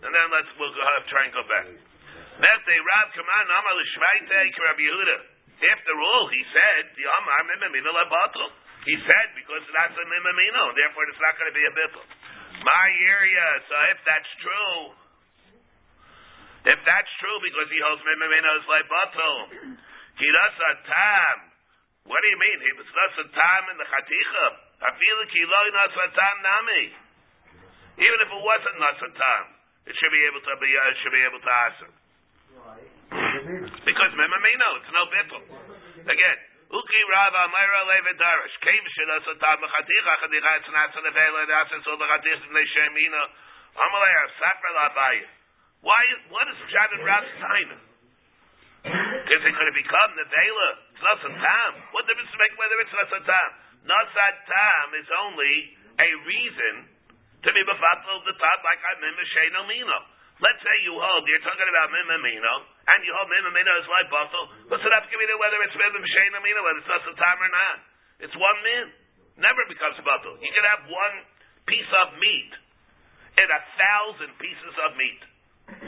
And 0.00 0.08
then 0.08 0.26
let's, 0.32 0.48
we'll 0.56 0.72
go, 0.72 0.80
try 1.12 1.28
and 1.28 1.32
go 1.36 1.44
back. 1.44 1.68
Mete 2.40 2.76
Rav 2.80 3.06
Kaman 3.12 3.46
Amar 3.52 3.74
L'Shvaite 3.76 4.56
Rabbi 4.56 4.80
Yehuda. 4.80 5.18
After 5.60 5.92
all, 5.92 6.24
he 6.32 6.40
said, 6.56 6.96
the 6.96 7.04
Amar 7.04 7.40
Mimamino 7.44 7.92
Labatul. 7.92 8.48
He 8.88 8.96
said, 9.04 9.26
because 9.36 9.60
that's 9.76 9.92
a 9.92 10.06
Mimamino, 10.08 10.72
therefore 10.72 11.04
it's 11.12 11.20
not 11.20 11.36
going 11.36 11.52
to 11.52 11.56
be 11.56 11.64
a 11.68 11.72
Bittul. 11.76 12.06
My 12.64 12.88
area, 12.88 13.46
so 13.68 13.74
if 13.92 14.00
that's 14.08 14.30
true, 14.40 14.80
if 16.64 16.80
that's 16.88 17.12
true, 17.20 17.38
because 17.44 17.68
he 17.68 17.76
holds 17.84 18.00
Mimamino 18.00 18.50
is 18.56 18.66
like 18.72 18.88
Batul, 18.88 19.36
Kirasa 20.20 20.70
Tam. 20.84 21.36
What 22.04 22.20
do 22.20 22.28
you 22.28 22.36
mean? 22.36 22.58
He 22.60 22.72
was 22.76 22.88
Nasa 22.92 23.24
Tam 23.32 23.62
in 23.72 23.76
the 23.80 23.88
Chaticha. 23.88 24.46
I 24.84 24.90
feel 25.00 25.16
like 25.16 25.32
he 25.32 25.44
Nasa 25.48 26.04
Tam 26.12 26.36
Nami. 26.44 26.84
Even 28.04 28.18
if 28.20 28.28
it 28.28 28.42
wasn't 28.44 28.76
Nasa 28.76 29.08
Tam, 29.16 29.44
it 29.88 29.96
should 29.96 30.12
be 30.12 30.22
able 30.28 30.44
to 30.44 30.52
be, 30.60 30.68
uh, 30.76 30.92
should 31.00 31.16
be 31.16 31.24
able 31.24 31.40
to 31.40 31.52
answer. 31.64 31.90
Because 33.88 34.12
Memamino, 34.12 34.68
it's 34.84 34.92
no 34.92 35.02
bittul. 35.08 35.44
Again, 36.04 36.38
Uki 36.70 37.00
Rava 37.10 37.42
Myra 37.50 37.82
Leva 37.88 38.14
Darish, 38.14 38.54
Came 38.62 38.86
Shilas 38.92 39.24
Atam 39.24 39.64
Chaticha 39.64 40.12
Chadicha 40.20 40.50
it's 40.60 40.70
not 40.70 40.92
so 40.94 41.00
the 41.00 41.10
Vela 41.16 41.42
Dasis 41.48 41.84
or 41.88 41.96
the 41.96 42.06
Chaticha 42.06 42.46
Neshemina. 42.52 43.22
Amalei 43.72 44.14
Sapra 44.36 44.70
Labaya. 44.76 45.28
Why 45.80 46.02
what 46.28 46.44
is 46.52 46.60
Pshat 46.68 46.92
and 46.92 47.04
Rav's 47.08 47.34
time? 47.40 47.89
Because 48.84 49.42
it 49.44 49.52
could 49.52 49.68
have 49.68 49.78
become 49.78 50.10
the 50.16 50.26
Vela. 50.26 50.70
It's 50.96 51.04
not 51.04 51.20
tam. 51.20 51.72
What 51.92 52.08
difference 52.08 52.32
does 52.32 52.40
make 52.40 52.54
whether 52.56 52.76
it's 52.80 52.94
not 52.94 53.08
a 53.12 53.20
tam? 53.20 53.50
Not 53.84 54.06
that 54.12 54.34
tam 54.48 54.86
is 54.96 55.08
only 55.24 55.54
a 56.00 56.10
reason 56.24 56.74
to 57.44 57.48
be 57.52 57.62
befattled 57.64 58.24
the 58.28 58.36
top 58.36 58.58
like 58.64 58.80
I'm 58.84 59.00
in 59.04 59.14
Misheno. 59.16 59.64
Let's 60.40 60.60
say 60.64 60.72
you 60.88 60.96
hold, 60.96 61.28
you're 61.28 61.44
talking 61.44 61.68
about 61.68 61.92
Mimamino, 61.92 62.54
and 62.64 62.98
you 63.04 63.12
hold 63.12 63.28
Mimamino 63.28 63.72
as 63.76 63.84
like 63.92 64.08
Bathel. 64.08 64.72
What's 64.72 64.80
it 64.80 64.92
have 64.96 65.04
to 65.04 65.10
give 65.12 65.20
you 65.20 65.36
whether 65.36 65.60
it's 65.68 65.76
Mimam 65.76 66.00
Amino, 66.00 66.60
whether 66.64 66.80
it's 66.80 66.88
not 66.88 67.04
time 67.20 67.40
or 67.44 67.52
not? 67.52 67.76
It's 68.24 68.36
one 68.36 68.58
min. 68.64 68.86
Never 69.36 69.68
becomes 69.68 70.00
Bathel. 70.00 70.40
You 70.40 70.52
can 70.52 70.64
have 70.64 70.88
one 70.88 71.14
piece 71.68 71.92
of 72.04 72.16
meat 72.16 72.52
and 73.36 73.48
a 73.52 73.60
thousand 73.76 74.32
pieces 74.40 74.74
of 74.88 74.96
meat. 74.96 75.20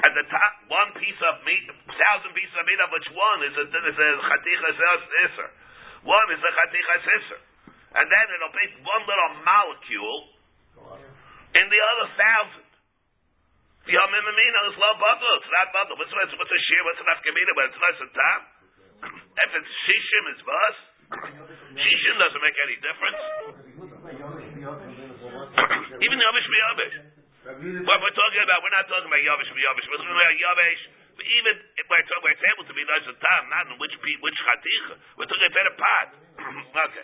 At 0.02 0.12
the 0.18 0.26
top, 0.30 0.52
one 0.66 0.90
piece 0.98 1.18
of 1.22 1.46
meat, 1.46 1.62
thousand 1.86 2.32
pieces 2.34 2.54
of 2.58 2.66
meat, 2.66 2.80
of 2.82 2.90
which 2.90 3.08
one 3.14 3.38
is 3.46 3.54
a, 3.54 3.64
is 3.66 3.98
a 3.98 4.10
chaticha 4.18 4.70
isser. 5.30 5.48
One 6.02 6.26
is 6.34 6.42
a 6.42 6.52
chaticha 6.52 6.96
isser. 7.06 7.40
And 7.92 8.08
then 8.08 8.26
it'll 8.34 8.56
be 8.56 8.66
one 8.82 9.04
little 9.04 9.32
molecule 9.44 10.18
in 11.54 11.66
the 11.68 11.80
other 11.80 12.08
thousand. 12.16 12.64
The 13.84 13.92
Yomimamina 13.98 14.60
is 14.70 14.76
low 14.78 14.94
bubble. 14.94 15.34
It's 15.42 15.50
not 15.50 15.74
bubble. 15.74 15.98
What's, 15.98 16.14
what's, 16.14 16.30
what's 16.38 16.54
a 16.54 16.60
shear? 16.70 16.82
What's 16.86 17.02
an 17.02 17.10
afkamina? 17.10 17.50
But 17.58 17.64
it's 17.66 17.80
not 17.82 17.98
a 17.98 18.06
tam. 18.14 18.40
If 19.02 19.50
it's 19.58 19.72
shishim, 19.90 20.24
it's 20.30 20.42
bus. 20.46 20.76
Shishim 21.74 22.14
doesn't 22.16 22.42
make 22.42 22.54
any 22.62 22.76
difference. 22.78 23.22
Even 26.06 26.16
the 26.16 26.24
Yavish 26.24 26.46
Yavish. 26.46 26.96
What 27.42 27.98
we're 27.98 28.14
talking 28.14 28.38
about, 28.38 28.62
we're 28.62 28.70
not 28.70 28.86
talking 28.86 29.10
about 29.10 29.18
Yavish 29.18 29.50
Yavish. 29.50 29.86
We're 29.90 29.98
talking 29.98 30.14
about 30.14 30.38
Yavish. 30.38 30.82
Even 31.26 31.54
if 31.74 31.90
we're, 31.90 32.06
talking, 32.06 32.22
we're 32.22 32.38
able 32.54 32.66
to 32.70 32.74
be 32.74 32.86
nice 32.86 33.02
a 33.02 33.14
tam, 33.18 33.42
not 33.50 33.66
in 33.66 33.82
which 33.82 33.98
which 33.98 34.38
chaticha. 34.46 34.94
We're 35.18 35.26
talking 35.26 35.50
about 35.50 35.66
a 35.66 35.74
pot. 35.74 36.08
okay. 36.86 37.02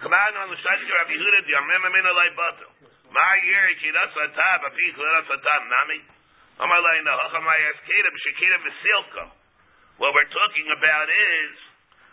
Come 0.00 0.16
on 0.16 0.32
on 0.40 0.48
the 0.48 0.56
side 0.64 0.80
of 0.80 0.88
Rabbi 0.88 1.20
Yehuda, 1.20 1.38
the 1.44 1.52
Yomimamina 1.52 2.16
like 2.16 2.32
butter. 2.32 2.68
My 3.12 3.34
year, 3.44 3.76
kidas 3.76 4.16
atab, 4.24 4.64
a 4.64 4.70
peak, 4.72 4.96
kidas 4.96 5.28
atab, 5.36 5.60
nami. 5.68 6.00
What 10.00 10.10
we're 10.16 10.32
talking 10.32 10.66
about 10.80 11.08
is 11.12 11.52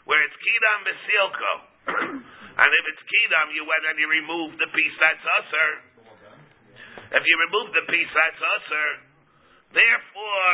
where 0.03 0.19
it's 0.27 0.35
kidam 0.43 0.77
besilko, 0.83 1.53
and 2.59 2.69
if 2.73 2.83
it's 2.91 3.03
kidam, 3.07 3.55
you 3.55 3.63
went 3.63 3.85
and 3.87 3.95
you 3.95 4.11
remove 4.11 4.59
the 4.59 4.67
piece 4.75 4.97
that's 4.99 5.23
usher. 5.39 5.90
If 7.11 7.23
you 7.27 7.35
remove 7.49 7.75
the 7.75 7.85
piece 7.91 8.11
that's 8.11 8.41
usher, 8.41 8.89
therefore 9.75 10.53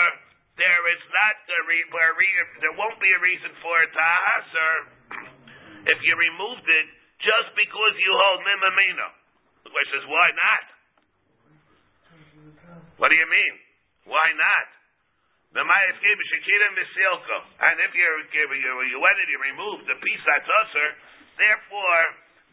there 0.57 0.83
is 0.89 1.01
not 1.13 1.35
the 1.45 1.59
re- 1.69 1.89
where 1.93 2.13
re- 2.17 2.57
there 2.65 2.73
won't 2.73 2.97
be 2.97 3.11
a 3.13 3.21
reason 3.21 3.53
for 3.61 3.75
it 3.85 3.91
to 3.93 4.05
usher 4.41 4.73
if 5.85 5.99
you 6.01 6.13
removed 6.17 6.65
it 6.65 6.87
just 7.21 7.53
because 7.53 7.93
you 7.97 8.11
hold 8.13 8.41
mimamino. 8.41 9.07
The 9.65 9.71
question 9.73 9.97
is 10.01 10.05
why 10.09 10.27
not? 10.33 10.63
What 12.97 13.13
do 13.13 13.17
you 13.17 13.29
mean? 13.29 13.53
Why 14.09 14.33
not? 14.33 14.67
And 15.57 15.65
if 17.81 17.91
you're 17.93 18.19
you 18.29 18.99
went 19.01 19.17
and 19.17 19.29
you 19.29 19.39
removed 19.41 19.85
the 19.89 19.97
piece 20.01 20.23
that's 20.25 20.49
usher, 20.65 20.89
therefore 21.37 22.01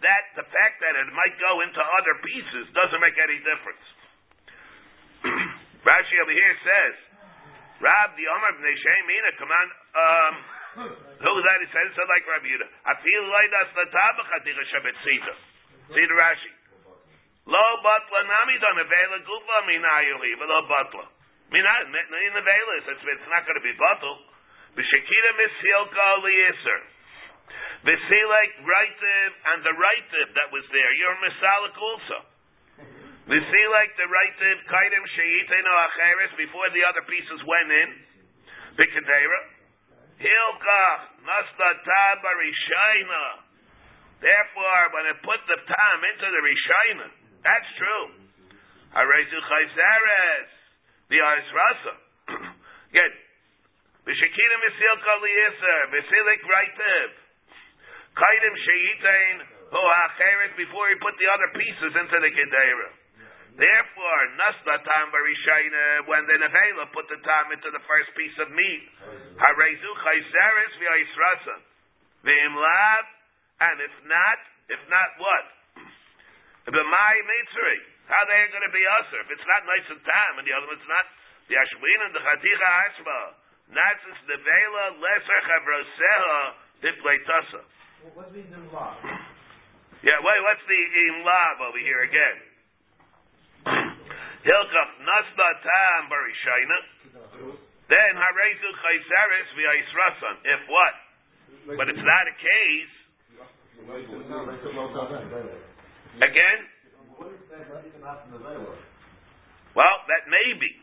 that 0.02 0.24
the 0.34 0.46
fact 0.48 0.82
that 0.82 0.94
it 0.98 1.08
might 1.14 1.36
go 1.38 1.62
into 1.62 1.78
other 1.78 2.14
pieces 2.24 2.64
doesn't 2.74 3.02
make 3.02 3.18
any 3.18 3.38
difference. 3.44 3.84
Rashi 5.86 6.16
over 6.22 6.34
here 6.34 6.56
says, 6.64 6.94
Rab 7.82 8.16
the 8.16 8.26
Omar 8.26 8.52
b'nei 8.56 8.74
Shemina, 8.74 9.30
come 9.36 9.52
on, 9.52 9.68
um, 9.94 10.34
who 11.20 11.32
that 11.44 11.58
he 11.62 11.68
says 11.70 11.88
so 11.94 12.02
like 12.08 12.24
Rabbi 12.26 12.50
Yehuda. 12.50 12.66
I 12.86 12.94
feel 12.98 13.24
like 13.30 13.48
that's 13.52 13.74
the 13.78 13.86
tabachatira 13.92 14.62
shabbat 14.74 14.96
sita. 15.06 15.34
See 15.94 16.06
the 16.06 16.16
Rashi. 16.16 16.52
Lo 17.46 17.64
batla 17.84 18.20
nami 18.24 18.56
don 18.58 18.78
avela 18.80 19.18
gufa 19.22 19.58
minayuli, 19.68 20.32
but 20.40 20.48
lo 20.48 20.64
batla. 20.66 21.06
Mina 21.52 21.72
in 21.86 22.32
the 22.34 22.42
velas, 22.42 22.84
it's, 22.88 23.28
not 23.28 23.44
going 23.46 23.58
to 23.60 23.64
be 23.64 23.76
batal. 23.76 24.16
B'shekira 24.74 25.30
misilka 25.38 26.06
liyiser. 26.24 26.80
V'silek 27.84 28.52
rightiv 28.64 29.28
and 29.52 29.60
the 29.60 29.76
rightiv 29.76 30.26
that 30.32 30.48
was 30.48 30.64
there. 30.72 30.92
You're 30.96 31.20
misalik 31.20 31.76
also. 31.76 32.18
V'silek 33.28 33.90
the 34.00 34.08
rightiv 34.08 34.56
kaidim 34.72 35.04
sheiteno 35.12 35.72
acheres 35.84 36.32
before 36.40 36.68
the 36.72 36.80
other 36.88 37.04
pieces 37.04 37.40
went 37.44 37.68
in. 37.68 37.90
B'kedera. 38.80 39.40
Hilkach 40.16 41.02
nasta 41.28 41.68
taba 41.84 42.30
rishaina. 42.40 43.24
Therefore, 44.24 44.82
when 44.96 45.04
it 45.12 45.20
put 45.20 45.44
the 45.44 45.60
tam 45.68 45.98
into 46.08 46.28
the 46.32 46.40
rishaina, 46.40 47.08
that's 47.44 47.70
true. 47.76 48.06
Harezu 48.96 49.38
chayzeres 49.44 50.48
the 51.12 51.20
Ais 51.20 51.48
Rasa. 51.52 51.94
Again, 52.96 53.12
V'shekina 54.08 54.56
misil 54.64 54.96
kol 55.04 55.20
yiser, 55.20 55.80
v'silik 55.92 56.42
raitiv. 56.48 57.23
Kaidim 58.14 58.54
sheyitain 58.54 59.36
hu 59.74 59.80
ha'acheret 59.82 60.54
before 60.54 60.86
he 60.90 60.96
put 61.02 61.18
the 61.18 61.26
other 61.26 61.50
pieces 61.58 61.92
into 61.98 62.16
the 62.22 62.30
Gedera. 62.30 62.90
Therefore, 63.54 64.22
nasla 64.34 64.82
tam 64.82 65.14
when 65.14 66.22
the 66.26 66.36
nevela 66.42 66.90
put 66.90 67.06
the 67.06 67.22
tam 67.22 67.54
into 67.54 67.70
the 67.70 67.82
first 67.86 68.10
piece 68.18 68.34
of 68.42 68.50
meat, 68.50 68.82
harezu 69.38 69.90
chayzeres 70.02 70.74
v'ais 70.82 71.12
rasa. 71.14 71.56
V'im 72.26 72.54
and 73.60 73.78
if 73.78 73.94
not, 74.10 74.38
if 74.74 74.82
not 74.90 75.10
what? 75.22 75.46
B'mai 76.74 77.14
mitzri. 77.22 77.78
How 78.10 78.22
they 78.26 78.36
are 78.36 78.52
going 78.52 78.66
to 78.68 78.74
be 78.74 78.84
usher 79.00 79.20
if 79.22 79.30
it's 79.32 79.48
not 79.48 79.62
nice 79.64 79.86
and 79.88 80.02
time 80.02 80.34
and 80.42 80.44
the 80.44 80.52
other 80.52 80.68
one's 80.68 80.90
not? 80.90 81.06
The 81.48 81.54
ashwin 81.54 82.00
and 82.10 82.12
the 82.12 82.22
chaticha 82.26 82.68
asma. 82.90 83.20
Natzis 83.70 84.18
nevela 84.28 84.98
lesser 84.98 85.40
chavroseha 85.46 86.38
dipleitasa. 86.82 87.62
What 88.12 88.28
means 88.36 88.52
in? 88.52 88.68
Yeah, 90.04 90.20
wait, 90.20 90.40
what's 90.44 90.60
the 90.68 90.80
imlav 91.08 91.56
over 91.64 91.80
here 91.80 92.04
again? 92.04 92.36
Hilkach 94.44 94.92
nasla 95.00 95.50
tam 95.64 96.12
barishaina. 96.12 96.78
Then 97.88 98.12
harezu 98.12 98.68
chayzeres 98.76 99.48
v'yisrasan. 99.56 100.36
If 100.44 100.68
what? 100.68 100.94
But 101.80 101.88
it's 101.88 102.04
not 102.04 102.28
a 102.28 102.36
case. 102.36 102.94
Again? 106.20 106.58
Well, 109.72 109.96
that 110.12 110.28
may 110.28 110.48
be. 110.60 110.76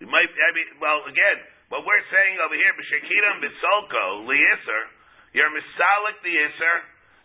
You 0.00 0.08
might, 0.08 0.32
I 0.32 0.50
mean, 0.56 0.80
well, 0.80 1.04
again, 1.04 1.44
what 1.68 1.84
we're 1.84 2.08
saying 2.08 2.40
over 2.40 2.56
here, 2.56 2.72
b'shekiram 2.72 3.44
b'solko 3.44 4.24
li'isr, 4.24 5.03
you're 5.34 5.50
misalik 5.50 6.22
the 6.22 6.30
isr, 6.30 6.76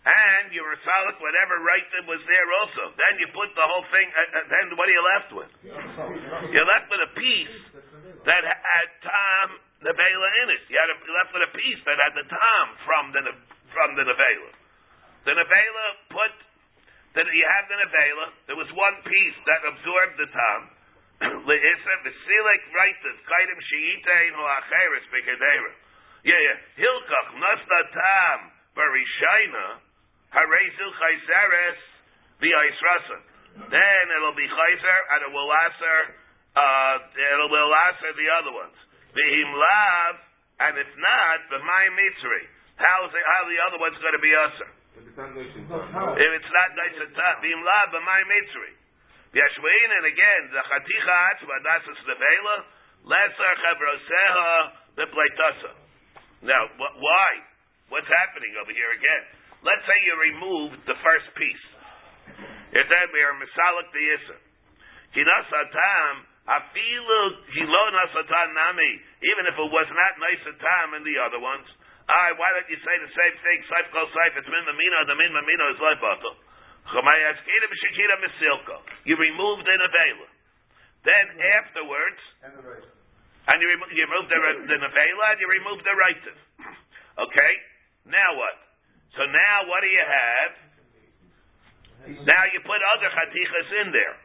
and 0.10 0.50
you're 0.50 0.66
misalik 0.66 1.22
whatever 1.22 1.62
right 1.62 1.88
that 1.94 2.06
was 2.10 2.22
there 2.26 2.50
also. 2.66 2.90
Then 2.98 3.14
you 3.22 3.28
put 3.32 3.54
the 3.54 3.64
whole 3.64 3.86
thing, 3.94 4.08
uh, 4.10 4.20
uh, 4.20 4.50
then 4.50 4.66
what 4.74 4.90
are 4.90 4.96
you 4.98 5.06
left 5.16 5.30
with? 5.38 5.52
You're 6.50 6.66
left 6.66 6.90
with 6.90 7.06
a 7.06 7.12
piece 7.14 7.58
that 8.26 8.44
had 8.44 8.88
tam 9.06 9.48
nevela 9.86 10.30
in 10.44 10.48
it. 10.58 10.64
You 10.68 10.78
had 10.82 10.90
a, 10.90 10.98
you're 11.06 11.20
left 11.22 11.32
with 11.38 11.46
a 11.46 11.54
piece 11.54 11.82
that 11.86 12.02
had 12.02 12.14
the 12.18 12.26
tam 12.28 12.66
from 12.84 13.04
the 13.14 13.22
from 13.72 13.90
the 13.94 14.04
nevela. 14.10 14.52
The 15.30 15.34
nevela 15.38 15.86
put 16.10 16.34
that 17.14 17.26
you 17.30 17.46
have 17.46 17.66
the 17.70 17.78
nevela. 17.78 18.26
There 18.50 18.60
was 18.60 18.70
one 18.74 18.98
piece 19.06 19.38
that 19.46 19.62
absorbed 19.70 20.18
the 20.18 20.30
tam. 20.34 20.62
Le'isa 21.50 21.94
v'silik 22.08 22.64
reitas 22.74 23.18
kaidim 23.28 23.60
she'itein 23.60 24.32
hu 24.34 24.44
acheres 24.58 25.06
b'kedera. 25.14 25.72
Yeah, 26.24 26.36
yeah. 26.36 26.58
Hilkach 26.84 27.30
nasta 27.40 27.80
tam 27.96 28.40
barishayna 28.76 29.68
harezu 30.36 30.88
chayzeres 31.00 31.80
v'aisrasan. 32.44 33.22
Then 33.72 34.04
it'll 34.20 34.36
be 34.36 34.48
chayzer 34.48 35.00
and 35.16 35.20
it 35.28 35.32
will 35.32 35.52
answer, 35.52 35.98
uh, 36.60 36.96
it 37.16 37.52
will 37.52 37.74
answer 37.92 38.12
the 38.20 38.28
other 38.36 38.52
ones. 38.52 38.78
V'him 39.16 39.50
lav, 39.56 40.14
and 40.60 40.74
if 40.76 40.92
not, 41.00 41.38
the 41.56 41.60
my 41.64 41.86
mitzri. 41.96 42.44
How 42.76 43.08
is 43.08 43.12
it, 43.16 43.24
how 43.24 43.44
the 43.48 43.60
other 43.68 43.80
one's 43.80 44.00
going 44.04 44.16
to 44.16 44.24
be 44.24 44.32
usher? 44.36 44.72
If 45.00 45.08
it's 45.08 45.16
not 45.16 45.32
nice 45.36 45.56
and 45.56 45.68
how? 45.72 46.20
If 46.20 46.32
it's 46.36 46.52
not 46.52 46.70
nice 46.76 46.98
and 47.00 47.12
tough, 47.16 47.38
v'him 47.40 47.64
lav, 47.64 47.96
the 47.96 48.04
my 48.04 48.22
mitzri. 48.28 48.76
V'yashvein, 49.32 49.90
and 50.04 50.06
again, 50.12 50.42
the 50.52 50.62
chaticha 50.68 51.16
atzma, 51.32 51.56
dasas 51.64 52.00
nevela, 52.04 52.56
lesser 53.08 53.54
chavroseha, 53.64 54.52
the 55.00 55.06
pleitasa. 55.16 55.89
Now, 56.44 56.72
wh- 56.80 56.96
why? 57.00 57.30
What's 57.90 58.08
happening 58.08 58.54
over 58.62 58.72
here 58.72 58.92
again? 58.96 59.24
Let's 59.66 59.84
say 59.84 59.98
you 60.08 60.14
removed 60.16 60.80
the 60.88 60.96
first 61.04 61.28
piece. 61.36 61.66
If 62.72 62.86
then 62.86 63.08
we 63.12 63.20
are 63.26 63.36
misalik 63.36 63.88
the 63.92 64.04
yisr. 64.14 64.40
Kinasatam, 65.12 66.14
afilu 66.46 67.22
nasatan 67.50 68.50
nami, 68.54 68.92
even 69.26 69.44
if 69.50 69.56
it 69.58 69.70
was 69.74 69.90
not 69.90 70.14
nice 70.22 70.46
tam 70.46 70.88
in 70.96 71.04
the 71.04 71.18
other 71.18 71.42
ones. 71.42 71.66
I 72.10 72.34
why 72.38 72.50
don't 72.58 72.70
you 72.70 72.80
say 72.82 72.96
the 73.04 73.14
same 73.14 73.36
thing? 73.42 73.60
Saif 73.70 73.90
kol 73.94 74.08
saif, 74.14 74.38
it's 74.38 74.48
min 74.50 74.64
mamina, 74.70 75.06
the 75.10 75.18
min 75.18 75.34
mamina 75.34 75.66
is 75.74 75.80
life 75.82 76.02
bottle. 76.02 76.38
Chamayaskira 76.94 77.66
b'shikira 77.70 78.16
misilko. 78.22 78.76
You 79.06 79.18
removed 79.18 79.66
the 79.66 79.76
nevela. 79.76 80.30
Then 81.06 81.26
afterwards, 81.64 82.22
And 83.50 83.58
right. 83.58 83.62
you, 83.62 83.68
remo- 83.74 83.90
you 83.90 84.04
remove 84.06 84.26
the, 84.30 84.40
the 84.70 84.78
nevela 84.78 85.26
and 85.34 85.40
you 85.42 85.50
remove 85.50 85.80
the 85.82 85.96
rightive. 85.98 86.40
Okay? 87.18 87.54
Now 88.06 88.30
what? 88.38 88.56
So 89.18 89.26
now 89.26 89.56
what 89.66 89.82
do 89.82 89.90
you 89.90 90.06
have? 90.06 90.52
Now 92.24 92.44
you 92.54 92.60
put 92.64 92.80
other 92.96 93.10
chatichas 93.12 93.70
in 93.84 93.92
there. 93.92 94.16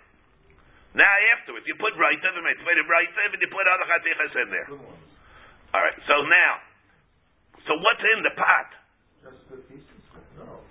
Now 0.95 1.11
afterwards, 1.35 1.67
you 1.67 1.75
put 1.75 1.91
rightive 1.99 2.35
and 2.39 2.47
you 2.47 2.63
put 2.63 2.79
rightive 2.87 3.31
and 3.35 3.41
you 3.43 3.51
put 3.51 3.67
other 3.67 3.87
chatichas 3.89 4.35
in 4.47 4.49
there. 4.53 4.69
All 5.75 5.83
right. 5.83 5.99
So 6.07 6.23
now, 6.23 6.53
so 7.67 7.75
what's 7.83 8.05
in 8.15 8.23
the 8.23 8.35
pot? 8.39 8.69
Just 9.27 9.43
the 9.51 9.59
pieces. 9.67 10.01
No. 10.39 10.63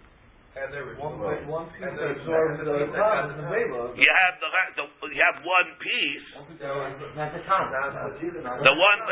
And 0.54 0.70
there 0.70 0.86
One, 1.02 1.18
no- 1.18 1.34
one 1.50 1.66
piece 1.74 1.82
And 1.82 1.98
that 1.98 2.14
absorbs 2.14 2.62
the 2.62 2.70
there's- 2.70 2.94
and 2.94 3.42
the 3.42 3.50
vela. 3.50 3.90
You 3.98 4.06
have 4.06 4.38
the, 4.38 4.50
the 4.78 4.86
you 5.10 5.22
have 5.26 5.42
one 5.42 5.70
piece. 5.82 6.28
The 6.38 6.70
one 6.70 6.94
the 7.02 7.10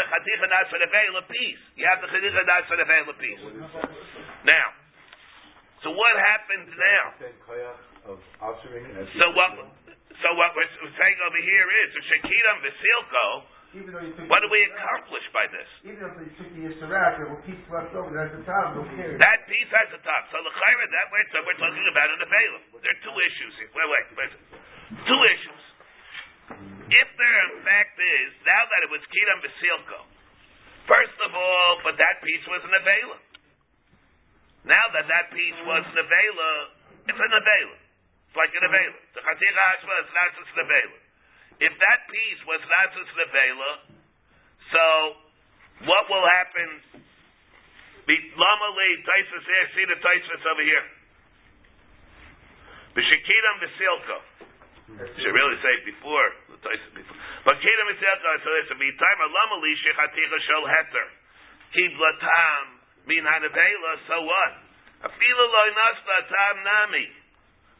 chaticha 0.05 0.45
that's 0.53 0.69
for 0.69 0.77
the 0.77 0.85
vela 0.85 1.21
piece. 1.25 1.61
You 1.75 1.85
have 1.89 1.97
the 2.01 2.07
chaticha 2.13 2.45
that's 2.45 2.67
for 2.69 2.77
the 2.77 2.85
vela 2.85 3.13
piece. 3.17 3.41
Now, 4.45 4.67
so 5.81 5.89
what 5.97 6.13
happens 6.13 6.69
now? 6.77 7.05
Same 7.17 7.33
koyach 7.41 7.81
of 8.05 8.21
ushering 8.37 8.85
as 9.01 9.09
So 9.17 9.33
what? 9.33 9.57
So 10.21 10.27
what 10.37 10.53
we're 10.53 10.69
saying 10.93 11.17
over 11.25 11.41
here 11.41 11.67
is, 11.81 11.87
the 11.97 12.01
Shekiram 12.05 12.61
Vasilko, 12.61 13.49
Even 13.71 13.95
though 13.95 14.03
you 14.03 14.11
took. 14.19 14.27
what 14.27 14.43
do 14.43 14.51
we 14.51 14.59
accomplish 14.75 15.23
by 15.31 15.47
this? 15.47 15.69
Even 15.87 16.03
if 16.03 16.11
you 16.19 16.31
took 16.35 16.49
the 16.51 16.61
Yisrael, 16.67 17.11
there 17.15 17.29
were 17.31 17.39
pieces 17.47 17.63
left 17.71 17.95
over 17.95 18.11
the 18.11 18.43
top, 18.43 18.75
who 18.75 18.83
cares? 18.99 19.15
That 19.15 19.47
piece 19.47 19.71
has 19.71 19.87
a 19.95 20.01
top. 20.03 20.27
So 20.27 20.43
the 20.43 20.51
chayra 20.51 20.85
that 20.91 21.07
we're, 21.07 21.27
so 21.31 21.39
we're 21.47 21.55
talking 21.55 21.87
about 21.87 22.07
in 22.11 22.19
the 22.19 22.27
Balaam. 22.27 22.63
There 22.83 22.91
are 22.91 23.01
two 23.07 23.15
issues 23.15 23.53
here. 23.63 23.71
Wait, 23.71 23.87
wait, 23.87 24.05
wait. 24.19 24.31
Two 25.07 25.21
issues. 25.23 25.63
If 26.91 27.07
there 27.15 27.37
in 27.47 27.63
fact 27.63 27.95
is, 27.95 28.29
now 28.43 28.63
that 28.67 28.79
it 28.83 28.91
was 28.91 28.99
Kiram 29.07 29.39
Vasilko, 29.39 29.99
first 30.91 31.15
of 31.23 31.31
all, 31.31 31.71
but 31.87 31.95
that 31.95 32.19
piece 32.27 32.43
was 32.51 32.59
an 32.67 32.75
Avela. 32.75 33.17
Now 34.67 34.85
that 34.99 35.07
that 35.07 35.31
piece 35.31 35.59
was 35.63 35.83
an 35.87 35.95
Avela, 35.95 36.51
it's 37.07 37.15
an 37.23 37.33
Avela. 37.39 37.77
It's 38.27 38.35
like 38.35 38.51
an 38.51 38.67
Avela. 38.67 38.99
The 39.15 39.23
Chaticha 39.23 39.63
Hashma 39.63 39.95
is 40.03 40.11
not 40.11 40.29
just 40.35 40.51
an 40.59 40.59
Avela. 40.67 40.99
If 41.61 41.73
that 41.77 41.99
piece 42.09 42.41
was 42.49 42.61
not 42.65 42.87
just 42.97 43.11
an 43.13 43.61
so 44.71 44.83
what 45.85 46.09
will 46.09 46.25
happen 46.25 47.01
Lama 48.09 48.67
le 48.75 48.87
Taisus 49.07 49.45
here, 49.45 49.67
see 49.77 49.85
the 49.87 49.97
Taisus 50.01 50.41
over 50.43 50.65
here. 50.65 50.85
B'shekiram 52.97 53.55
v'silko. 53.61 54.17
Should 55.15 55.31
really 55.31 55.59
say 55.63 55.73
before 55.87 56.27
the 56.51 56.59
Taisus 56.59 56.91
before. 56.91 57.17
But 57.45 57.55
kiram 57.63 57.87
v'silko. 57.93 58.29
So 58.43 58.49
it's 58.59 58.71
a 58.73 58.75
time 58.75 59.19
lama 59.31 59.55
li 59.63 59.71
shechaticha 59.79 60.37
shel 60.43 60.65
heter. 60.67 61.07
Kibla 61.71 62.11
tam 62.19 62.63
min 63.07 63.23
hanavela. 63.23 63.93
So 64.09 64.17
what? 64.27 64.53
Afilu 65.07 65.45
lo 65.47 65.63
nasta 65.71 66.17
tam 66.27 66.55
nami. 66.67 67.05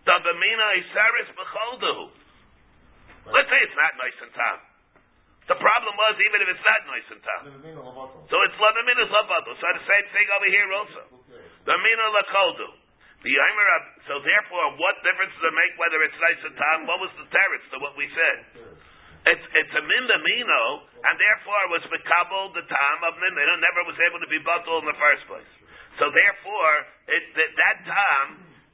Dabamina 0.08 0.68
isaris 0.80 1.30
b'choldahu. 1.36 2.21
Let's 3.30 3.50
say 3.50 3.60
it's 3.62 3.78
not 3.78 3.94
nice 4.02 4.18
and 4.26 4.34
tam. 4.34 4.58
The 5.52 5.58
problem 5.60 5.94
was 6.00 6.14
even 6.22 6.40
if 6.42 6.48
it's 6.54 6.66
not 6.66 6.82
nice 6.90 7.08
and 7.12 7.22
tam. 7.22 7.42
So 8.30 8.36
it's 8.46 8.58
lamina 8.58 9.06
lavato. 9.10 9.52
So 9.58 9.66
the 9.78 9.86
same 9.86 10.08
thing 10.16 10.28
over 10.32 10.50
here 10.50 10.70
also. 10.74 11.02
The 11.68 11.76
mina 11.78 12.06
lakoldu. 12.18 12.82
The 13.22 13.38
so 14.10 14.18
therefore, 14.26 14.82
what 14.82 14.98
difference 15.06 15.30
does 15.38 15.46
it 15.46 15.54
make 15.54 15.74
whether 15.78 16.02
it's 16.02 16.18
nice 16.18 16.42
and 16.42 16.58
tam? 16.58 16.90
What 16.90 17.06
was 17.06 17.14
the 17.22 17.30
teretz 17.30 17.66
to 17.70 17.78
what 17.78 17.94
we 17.94 18.10
said? 18.10 18.38
It's 19.30 19.46
it's 19.54 19.74
a 19.78 19.84
min 19.86 20.06
mino, 20.10 20.64
and 21.06 21.14
therefore 21.22 21.62
was 21.70 21.86
mekabel 21.86 22.58
the 22.58 22.66
tam 22.66 22.98
of 23.06 23.14
min 23.22 23.34
mino, 23.38 23.54
never 23.62 23.86
was 23.86 24.00
able 24.10 24.18
to 24.26 24.30
be 24.32 24.42
bottled 24.42 24.82
in 24.82 24.90
the 24.90 24.98
first 24.98 25.30
place. 25.30 25.52
So 26.02 26.10
therefore, 26.10 26.74
it, 27.14 27.24
that, 27.38 27.52
that 27.54 27.78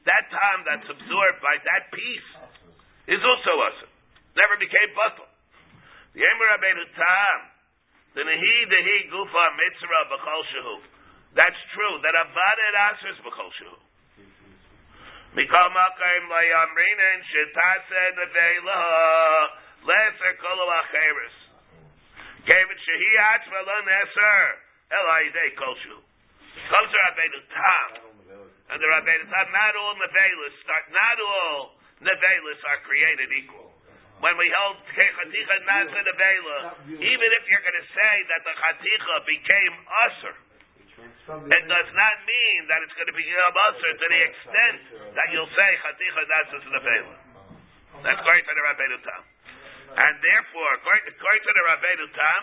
that 0.07 0.23
tam 0.31 0.57
that's 0.63 0.87
absorbed 0.95 1.39
by 1.43 1.59
that 1.67 1.91
piece, 1.91 2.29
is 3.11 3.19
also 3.19 3.51
us. 3.67 3.77
Never 4.37 4.55
became 4.61 4.93
bottled. 4.93 5.33
The 6.13 6.21
Yomer 6.21 6.47
Rabbeinu 6.53 6.85
tam, 6.93 7.37
the 8.13 8.21
nehi 8.21 8.55
dehi 8.69 9.09
gufa 9.09 9.43
mitzvah 9.57 10.03
b'chol 10.13 10.41
shehu. 10.53 10.77
That's 11.33 11.57
true. 11.73 11.95
That 12.05 12.13
avadet 12.13 12.75
asers 12.93 13.17
b'chol 13.25 13.49
shehu. 13.57 13.77
Mikol 15.33 15.67
makayim 15.73 16.25
lo 16.29 16.37
yamrinen 16.37 17.19
shetase 17.33 18.03
nevela 18.13 18.81
leser 19.89 20.33
kolo 20.37 20.65
acheres. 20.85 21.35
Kevin 22.45 22.77
shehi 22.77 23.11
atzma 23.33 23.59
lo 23.65 23.77
neser 23.89 24.45
el 24.93 25.05
ha'idei 25.17 25.51
kol 25.57 25.73
shehu. 25.81 26.01
Comes 26.69 26.89
to 26.93 26.97
Rabbeinu 27.09 27.41
tam. 27.53 27.89
And 28.69 28.77
the 28.81 28.85
Rabbeinu 28.85 29.25
tam, 29.33 29.47
not 29.49 29.73
all 29.81 29.95
nevelas 29.97 30.55
start, 30.61 30.85
not 30.93 31.17
all 31.21 31.77
nevelas 32.01 32.61
are 32.69 32.81
created 32.85 33.29
equal. 33.33 33.66
When 34.17 34.33
we 34.33 34.49
hold 34.49 34.81
chaticha 34.97 35.57
nasa 35.69 35.99
nevela, 36.01 36.57
even 36.89 37.29
if 37.37 37.43
you're 37.45 37.61
going 37.61 37.79
to 37.85 37.89
say 37.93 38.15
that 38.33 38.41
the 38.41 38.53
chaticha 38.57 39.15
became 39.29 39.73
usher, 40.09 40.35
it 41.53 41.63
does 41.69 41.89
not 41.93 42.15
mean 42.25 42.59
that 42.65 42.81
it's 42.81 42.95
going 42.97 43.13
to 43.13 43.17
become 43.17 43.53
usher 43.53 43.91
to 43.93 44.05
the 44.09 44.21
extent 44.25 44.77
that 45.13 45.27
you'll 45.29 45.53
say 45.53 45.69
chaticha 45.85 46.21
nasa 46.33 46.57
nevela. 46.65 47.15
That's 48.01 48.17
according 48.17 48.45
to 48.45 48.53
the 48.57 48.65
Rabbeinu 48.73 48.97
tam. 49.05 49.21
And 49.97 50.13
therefore, 50.21 50.69
according, 50.81 51.13
to 51.13 51.51
the 51.53 51.63
Rabbeinu 51.77 52.05
tam, 52.13 52.41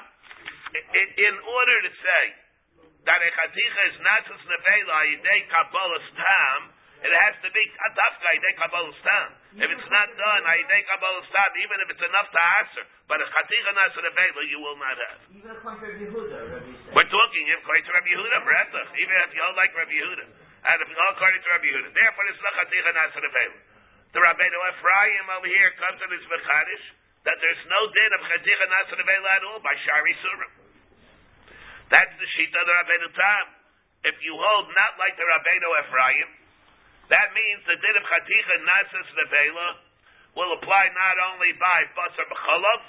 in 0.95 1.35
order 1.43 1.77
to 1.87 1.91
say 1.91 2.25
that 3.07 3.18
a 3.18 3.31
chaticha 3.35 3.83
is 3.91 3.99
not 3.99 4.31
just 4.31 4.47
nevela 4.47 4.99
yidei 5.11 5.41
kabbalas 5.51 6.07
tam, 6.14 6.59
it 7.03 7.11
has 7.11 7.35
to 7.43 7.51
be 7.51 7.62
dafka 7.66 8.29
yidei 8.31 8.55
kabbalas 8.62 8.99
tam. 9.03 9.43
If 9.55 9.71
it's 9.71 9.87
not 9.87 10.09
done 10.19 10.43
yidei 10.43 10.83
kabbalas 10.91 11.31
tam, 11.31 11.51
even 11.63 11.79
if 11.87 11.89
it's 11.95 12.03
enough 12.03 12.27
to 12.27 12.41
answer, 12.59 12.85
but 13.07 13.23
a 13.23 13.27
to 13.31 14.01
nevela, 14.03 14.43
you 14.51 14.59
will 14.59 14.75
not 14.75 14.99
have. 14.99 15.21
Even 15.31 15.55
according 15.55 15.95
to 15.95 16.11
Yehuda, 16.11 16.59
Rabbi 16.59 16.75
said. 16.75 16.91
We're 16.91 17.07
talking 17.07 17.45
if 17.55 17.63
according 17.63 17.87
to 17.87 17.93
Rabbi 17.95 18.11
Yehuda, 18.19 18.39
even 18.99 19.15
if 19.15 19.31
you 19.31 19.41
don't 19.47 19.55
like 19.55 19.71
Rabbi 19.79 19.95
Yehuda, 19.95 20.27
and 20.27 20.77
if 20.83 20.87
you 20.91 20.97
don't 20.99 21.15
according 21.15 21.39
to 21.39 21.49
Rabbi 21.55 21.69
Yehuda, 21.71 21.89
therefore 21.95 22.25
it's 22.35 22.43
not 22.43 22.55
to 23.15 23.21
nevela. 23.23 23.59
The 24.11 24.21
Rabbeinu 24.27 24.59
Ephraim 24.75 25.25
over 25.39 25.47
here 25.47 25.71
comes 25.79 26.03
to 26.03 26.07
this 26.11 26.25
mechadish 26.27 26.85
that 27.23 27.39
there's 27.39 27.63
no 27.71 27.81
din 27.95 28.11
of 28.11 28.23
to 28.91 28.95
nevela 28.99 29.29
at 29.39 29.43
all 29.55 29.63
by 29.63 29.75
shari 29.87 30.15
surim. 30.19 30.53
That's 31.95 32.15
the 32.19 32.27
shita 32.27 32.59
of 32.59 32.67
the 32.67 32.75
Rabbeinu 32.75 33.09
Tam. 33.15 33.47
If 34.03 34.19
you 34.19 34.35
hold 34.35 34.67
not 34.75 34.99
like 34.99 35.15
the 35.15 35.23
Rabbeinu 35.23 35.69
Ephraim, 35.87 36.29
that 37.13 37.29
means 37.37 37.61
the 37.69 37.77
din 37.77 37.95
of 38.01 38.05
chaticha 38.05 38.57
nasas 38.65 39.09
nevela 39.13 39.69
will 40.35 40.53
apply 40.59 40.85
not 40.95 41.17
only 41.33 41.53
by 41.61 41.79
basar 41.95 42.27
b'chalav, 42.29 42.81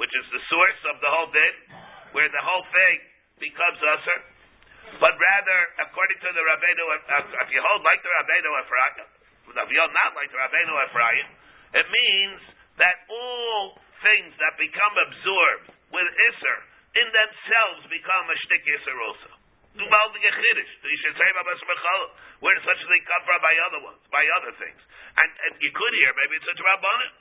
which 0.00 0.12
is 0.14 0.26
the 0.32 0.42
source 0.48 0.80
of 0.94 0.96
the 1.02 1.10
whole 1.10 1.30
din, 1.30 1.54
where 2.16 2.30
the 2.30 2.42
whole 2.42 2.66
thing 2.72 2.98
becomes 3.38 3.78
usher, 3.78 4.20
but 4.96 5.12
rather, 5.20 5.58
according 5.84 6.18
to 6.24 6.30
the 6.32 6.40
Rabbeinu, 6.40 6.84
if 7.44 7.48
you 7.52 7.60
hold 7.60 7.84
like 7.84 8.00
the 8.00 8.08
Rabbeinu 8.08 8.50
Ephraim, 8.64 9.04
if 9.52 9.68
you 9.68 9.78
hold 9.84 9.92
not 9.92 10.16
like 10.16 10.32
the 10.32 10.40
Rabbeinu 10.40 10.74
Ephraim, 10.88 11.26
it 11.76 11.86
means 11.92 12.40
that 12.80 13.04
all 13.12 13.76
things 14.00 14.32
that 14.40 14.56
become 14.56 14.94
absorbed 14.96 15.76
with 15.92 16.08
Isser, 16.08 16.58
in 16.96 17.08
themselves 17.12 17.84
become 17.92 18.24
a 18.32 18.36
shtik 18.48 18.64
Isser 18.64 18.96
also. 18.96 19.37
Dumal 19.76 20.06
the 20.14 20.20
Chiddush. 20.24 20.72
You 20.86 20.98
should 21.04 21.16
say 21.18 21.28
Babas 21.36 21.60
Mechal. 21.66 22.02
Where 22.40 22.54
does 22.54 22.64
such 22.64 22.80
a 22.80 22.88
thing 22.88 23.02
come 23.04 23.22
from 23.26 23.40
by 23.42 23.54
other 23.68 23.80
ones, 23.84 24.00
by 24.08 24.24
other 24.40 24.52
things? 24.56 24.80
And, 25.18 25.30
and 25.48 25.52
you 25.60 25.70
could 25.74 25.94
hear, 25.98 26.10
maybe 26.14 26.38
it's 26.38 26.48
a 26.48 26.54
Rabbanim. 26.56 27.12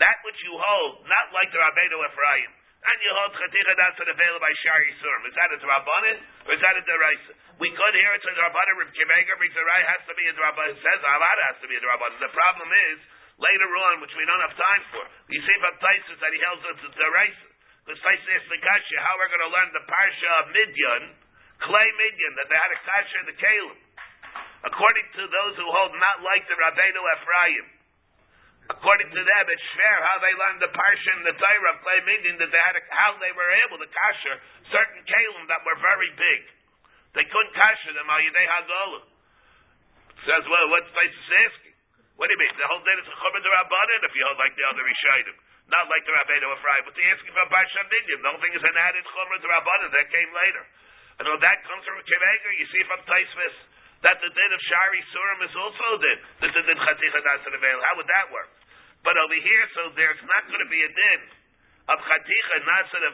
That 0.00 0.16
which 0.24 0.40
you 0.42 0.56
hold, 0.56 1.04
not 1.04 1.26
like 1.36 1.52
the 1.52 1.60
Rabbeinu 1.60 2.00
Ephraim, 2.08 2.50
and 2.80 2.96
you 3.04 3.12
hold 3.12 3.36
Chaticha 3.36 3.76
that's 3.76 4.00
available 4.00 4.40
by 4.40 4.52
Shari 4.64 4.88
Surim. 4.96 5.28
Is 5.28 5.36
that 5.36 5.52
a 5.52 5.58
Rabbanim 5.60 6.16
or 6.48 6.52
is 6.56 6.62
that 6.64 6.80
a 6.80 6.82
Deraisa? 6.88 7.32
We 7.60 7.68
could 7.68 7.92
hear 7.92 8.10
it's 8.16 8.24
a 8.24 8.32
Rabbanim. 8.32 8.80
Reb 8.80 8.92
Kimeger 8.96 9.36
brings 9.36 9.52
the 9.52 9.60
right 9.60 9.84
has 9.84 10.00
to 10.08 10.16
be 10.16 10.24
a 10.24 10.32
Rabbanim. 10.32 10.80
Says 10.80 11.00
Avad 11.04 11.38
has 11.52 11.56
to 11.60 11.68
be 11.68 11.76
a 11.76 11.84
Rabbanim. 11.84 12.16
The 12.24 12.32
problem 12.32 12.72
is 12.72 12.98
later 13.36 13.68
on, 13.68 14.00
which 14.00 14.16
we 14.16 14.24
don't 14.24 14.40
have 14.48 14.56
time 14.56 14.82
for. 14.96 15.04
You 15.28 15.40
see 15.44 15.56
from 15.60 15.76
Taisus 15.76 16.18
that 16.24 16.32
he 16.32 16.40
holds 16.40 16.64
it's 16.72 16.88
a 16.88 16.92
Deraisa. 16.96 17.48
Because 17.84 18.00
Taisus 18.00 18.28
asks 18.40 18.48
the 18.48 18.60
Kasha 18.64 18.96
how 19.04 19.12
we're 19.20 19.28
going 19.28 19.44
to 19.44 19.52
learn 19.52 19.68
the 19.76 19.84
Parsha 19.84 20.30
of 20.40 20.44
Midian, 20.56 21.04
Kli 21.60 21.86
Midyan, 22.00 22.32
that 22.40 22.46
they 22.48 22.58
had 22.58 22.72
a 22.72 22.80
Kasha 22.84 23.16
in 23.20 23.26
the 23.28 23.36
Kalim. 23.36 23.78
According 24.60 25.06
to 25.16 25.22
those 25.24 25.54
who 25.56 25.66
hold 25.72 25.92
not 25.96 26.20
like 26.20 26.44
the 26.44 26.56
Rabbeinu 26.56 27.00
Ephraim, 27.00 27.66
according 28.70 29.08
to 29.08 29.22
them, 29.24 29.44
it's 29.48 29.68
fair 29.72 29.98
how 30.04 30.16
they 30.20 30.34
learned 30.36 30.60
the 30.60 30.72
parsha 30.72 31.10
in 31.16 31.24
the 31.24 31.32
Torah 31.32 31.70
of 31.74 31.80
Kli 31.80 31.98
Midyan 32.04 32.36
that 32.38 32.50
they 32.52 32.62
had 32.68 32.76
a, 32.76 32.82
how 32.92 33.16
they 33.18 33.32
were 33.32 33.52
able 33.64 33.80
to 33.80 33.88
kasher 33.88 34.36
certain 34.68 35.00
kalim 35.08 35.48
that 35.48 35.64
were 35.64 35.80
very 35.80 36.12
big. 36.12 36.40
They 37.16 37.24
couldn't 37.24 37.56
kasher 37.56 37.92
them 37.96 38.06
al 38.06 38.20
yidei 38.20 38.46
hagolah. 38.46 39.02
Says, 40.28 40.44
well, 40.44 40.66
what's 40.68 40.92
Taisus 40.92 41.30
asking? 41.48 41.74
What 42.20 42.28
do 42.28 42.36
you 42.36 42.40
mean? 42.44 42.52
The 42.52 42.68
whole 42.68 42.84
day 42.84 42.92
is 43.00 43.08
a 43.08 43.16
chumrah 43.16 43.40
rabbanon 43.40 44.00
if 44.04 44.12
you 44.12 44.22
hold 44.28 44.36
like 44.36 44.52
the 44.52 44.66
other 44.68 44.84
Rishayim. 44.84 45.36
Not 45.72 45.88
like 45.88 46.04
the 46.04 46.12
Rabbeinu 46.12 46.44
Ephraim, 46.52 46.82
but 46.84 46.92
they're 46.92 47.10
asking 47.16 47.32
for 47.32 47.48
Parsha 47.48 47.80
Midian. 47.88 48.20
The 48.20 48.28
whole 48.28 48.42
thing 48.44 48.52
is 48.52 48.60
an 48.60 48.76
added 48.76 49.04
chumrah 49.08 49.40
rabbanon 49.40 49.90
that 49.96 50.06
came 50.12 50.30
later. 50.36 50.64
And 51.20 51.28
all 51.28 51.36
that 51.36 51.60
comes 51.68 51.84
from 51.84 52.00
Kiveger, 52.00 52.52
you 52.56 52.64
see 52.72 52.80
from 52.88 53.04
Taisvis 53.04 53.56
that 54.00 54.16
the 54.24 54.32
din 54.32 54.50
of 54.56 54.60
Shari 54.64 55.00
Surim 55.12 55.40
is 55.44 55.52
also 55.52 56.00
din. 56.00 56.18
This 56.40 56.52
is 56.56 56.64
din 56.64 56.80
Chaticha 56.80 57.20
Nasar 57.20 57.52
How 57.52 57.94
would 58.00 58.08
that 58.08 58.32
work? 58.32 58.48
But 59.04 59.20
over 59.20 59.36
here, 59.36 59.64
so 59.76 59.92
there's 59.92 60.20
not 60.24 60.48
going 60.48 60.64
to 60.64 60.72
be 60.72 60.80
a 60.80 60.88
din 60.88 61.20
of 61.92 62.00
Chaticha 62.00 62.56
Nasar 62.64 63.04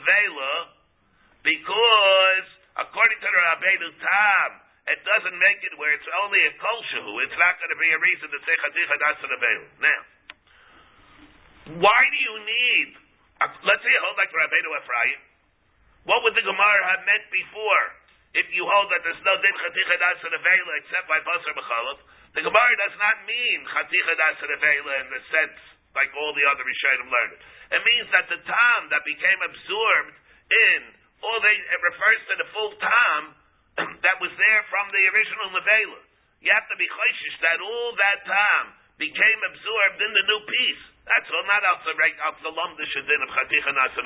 because, 1.42 2.46
according 2.78 3.18
to 3.18 3.26
the 3.26 3.40
Rabbeinu 3.42 3.90
Tam, 3.98 4.50
it 4.86 5.02
doesn't 5.02 5.38
make 5.42 5.66
it 5.66 5.74
where 5.74 5.90
it's 5.90 6.06
only 6.22 6.38
a 6.46 6.54
kolshahu. 6.62 7.10
It's 7.26 7.38
not 7.42 7.58
going 7.58 7.74
to 7.74 7.80
be 7.82 7.90
a 7.90 7.98
reason 7.98 8.30
to 8.30 8.38
say 8.46 8.54
Chaticha 8.54 8.94
Nasar 9.02 9.34
Now, 9.82 10.00
why 11.82 12.00
do 12.14 12.18
you 12.22 12.34
need, 12.46 12.88
uh, 13.42 13.50
let's 13.66 13.82
say 13.82 13.90
you 13.90 13.98
hold 14.06 14.14
like 14.14 14.30
Rabbeinu 14.30 14.70
Ephraim, 14.78 15.20
what 16.06 16.22
would 16.22 16.38
the 16.38 16.46
Gemara 16.46 16.82
have 16.94 17.02
meant 17.02 17.26
before? 17.34 17.95
If 18.36 18.46
you 18.52 18.68
hold 18.68 18.92
that 18.92 19.00
there's 19.00 19.24
no 19.24 19.34
din 19.40 19.54
chaticha 19.56 19.96
das 19.96 20.20
vela 20.20 20.72
except 20.84 21.08
by 21.08 21.18
basar 21.24 21.56
b'chalav, 21.56 21.98
the 22.36 22.44
Gemara 22.44 22.74
does 22.84 22.96
not 23.00 23.16
mean 23.24 23.58
chaticha 23.64 24.12
das 24.12 24.40
vela 24.44 24.92
in 25.00 25.08
the 25.08 25.22
sense 25.32 25.60
like 25.96 26.12
all 26.12 26.36
the 26.36 26.44
other 26.44 26.60
Rishonim 26.60 27.08
learned 27.08 27.40
it. 27.40 27.42
Means 27.80 28.08
that 28.12 28.28
the 28.28 28.40
tam 28.44 28.80
that 28.92 29.00
became 29.08 29.40
absorbed 29.40 30.16
in 30.52 30.80
all 31.24 31.38
they 31.40 31.56
it 31.56 31.80
refers 31.80 32.20
to 32.28 32.34
the 32.36 32.48
full 32.52 32.72
tam 32.76 33.20
that 34.04 34.16
was 34.20 34.32
there 34.36 34.62
from 34.68 34.92
the 34.92 35.02
original 35.16 35.48
nevela. 35.56 36.00
You 36.44 36.52
have 36.52 36.68
to 36.68 36.76
be 36.76 36.84
choishish 36.84 37.36
that 37.40 37.58
all 37.64 37.90
that 37.96 38.18
tam 38.28 38.64
became 39.00 39.40
absorbed 39.48 39.98
in 40.04 40.12
the 40.12 40.24
new 40.28 40.40
piece. 40.44 40.84
That's 41.08 41.30
all, 41.32 41.46
not 41.48 41.62
out 41.64 41.80
the 41.88 41.94
out 42.26 42.36
the 42.44 42.52
lumdish 42.52 42.94
din 43.00 43.20
of 43.24 43.30
chaticha 43.32 43.72
nas 43.72 43.96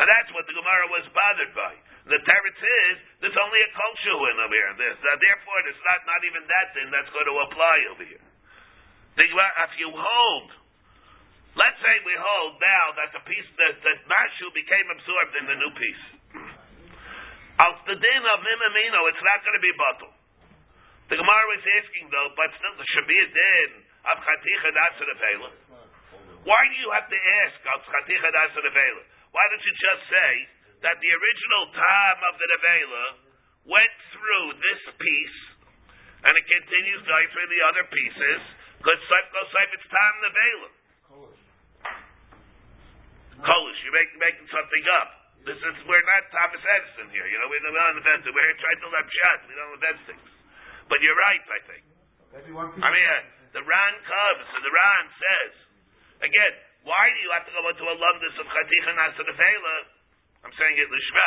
and 0.00 0.08
that's 0.08 0.32
what 0.32 0.48
the 0.48 0.56
Gemara 0.56 0.86
was 0.96 1.04
bothered 1.12 1.52
by. 1.52 1.76
The 2.10 2.18
teretz 2.26 2.58
is 2.58 2.96
there's 3.22 3.38
only 3.38 3.60
a 3.62 3.70
culture 3.70 4.18
in 4.18 4.36
over 4.42 4.50
here. 4.50 4.74
This, 4.82 4.98
uh, 4.98 5.14
therefore, 5.14 5.62
it's 5.70 5.78
not 5.86 6.02
not 6.10 6.20
even 6.26 6.42
that 6.42 6.66
thing 6.74 6.90
that's 6.90 7.10
going 7.14 7.28
to 7.30 7.36
apply 7.46 7.76
over 7.94 8.02
here. 8.02 8.24
The, 9.14 9.30
if 9.30 9.72
you 9.78 9.94
hold, 9.94 10.48
let's 11.54 11.78
say 11.78 11.94
we 12.02 12.14
hold 12.18 12.58
now 12.58 12.86
that 12.98 13.14
the 13.14 13.22
piece 13.30 13.46
that 13.62 13.78
that 13.78 13.98
mashu 14.10 14.50
became 14.58 14.90
absorbed 14.90 15.34
in 15.38 15.44
the 15.54 15.56
new 15.62 15.72
piece. 15.78 16.04
Al 17.62 17.78
the 17.86 17.94
din 17.94 18.22
of 18.26 18.38
mimamino, 18.42 19.00
it's 19.14 19.22
not 19.22 19.46
going 19.46 19.54
to 19.54 19.62
be 19.62 19.70
bottle. 19.78 20.10
The 21.14 21.16
Gemara 21.18 21.44
was 21.46 21.62
asking 21.78 22.10
though, 22.10 22.34
but 22.34 22.50
still 22.58 22.74
there 22.74 22.90
should 22.90 23.06
be 23.06 23.18
a 23.22 23.28
din 23.30 23.70
of 24.10 24.18
chaticha 24.18 24.70
Why 26.42 26.62
do 26.66 26.74
you 26.74 26.90
have 26.90 27.06
to 27.06 27.18
ask 27.46 27.54
al 27.70 27.80
chaticha 27.86 28.34
Why 29.30 29.44
don't 29.46 29.62
you 29.62 29.74
just 29.78 30.02
say? 30.10 30.58
That 30.80 30.96
the 30.96 31.10
original 31.12 31.64
time 31.76 32.20
of 32.24 32.34
the 32.40 32.46
Nevela 32.48 33.06
went 33.68 33.96
through 34.16 34.46
this 34.56 34.82
piece, 34.96 35.40
and 36.24 36.32
it 36.32 36.44
continues 36.48 37.00
going 37.04 37.28
through 37.32 37.48
the 37.48 37.62
other 37.68 37.84
pieces, 37.92 38.40
because 38.80 39.00
it's 39.00 39.88
time 39.88 40.14
Nevela. 40.24 40.70
Kolish, 43.40 43.80
you're 43.84 43.96
making, 43.96 44.20
making 44.20 44.48
something 44.52 44.84
up. 45.00 45.08
This 45.48 45.56
is 45.56 45.72
we're 45.88 46.04
not 46.04 46.28
Thomas 46.28 46.60
Edison 46.60 47.08
here. 47.08 47.24
You 47.24 47.40
know, 47.40 47.48
we're 47.48 47.64
not 47.64 47.96
inventing. 47.96 48.28
We're 48.36 48.44
here 48.44 48.60
trying 48.60 48.80
to 48.84 48.88
learn 48.92 49.08
shots. 49.08 49.42
We 49.48 49.56
don't 49.56 49.72
invent 49.80 49.98
things. 50.04 50.28
But 50.92 51.00
you're 51.00 51.16
right, 51.16 51.40
I 51.40 51.60
think. 51.64 51.84
I 52.36 52.88
mean, 52.92 53.08
uh, 53.08 53.56
the 53.56 53.64
Ran 53.64 53.94
comes 54.04 54.44
and 54.44 54.60
the 54.60 54.72
Ran 54.72 55.04
says 55.16 55.52
again. 56.20 56.54
Why 56.80 57.12
do 57.12 57.18
you 57.20 57.28
have 57.36 57.44
to 57.44 57.52
go 57.52 57.60
into 57.68 57.84
a 57.84 57.92
lumdus 57.92 58.40
of 58.40 58.48
Chaticha 58.48 58.92
Nasa 58.96 59.20
I'm 60.44 60.54
saying 60.56 60.74
it 60.80 60.88
lishma. 60.88 61.26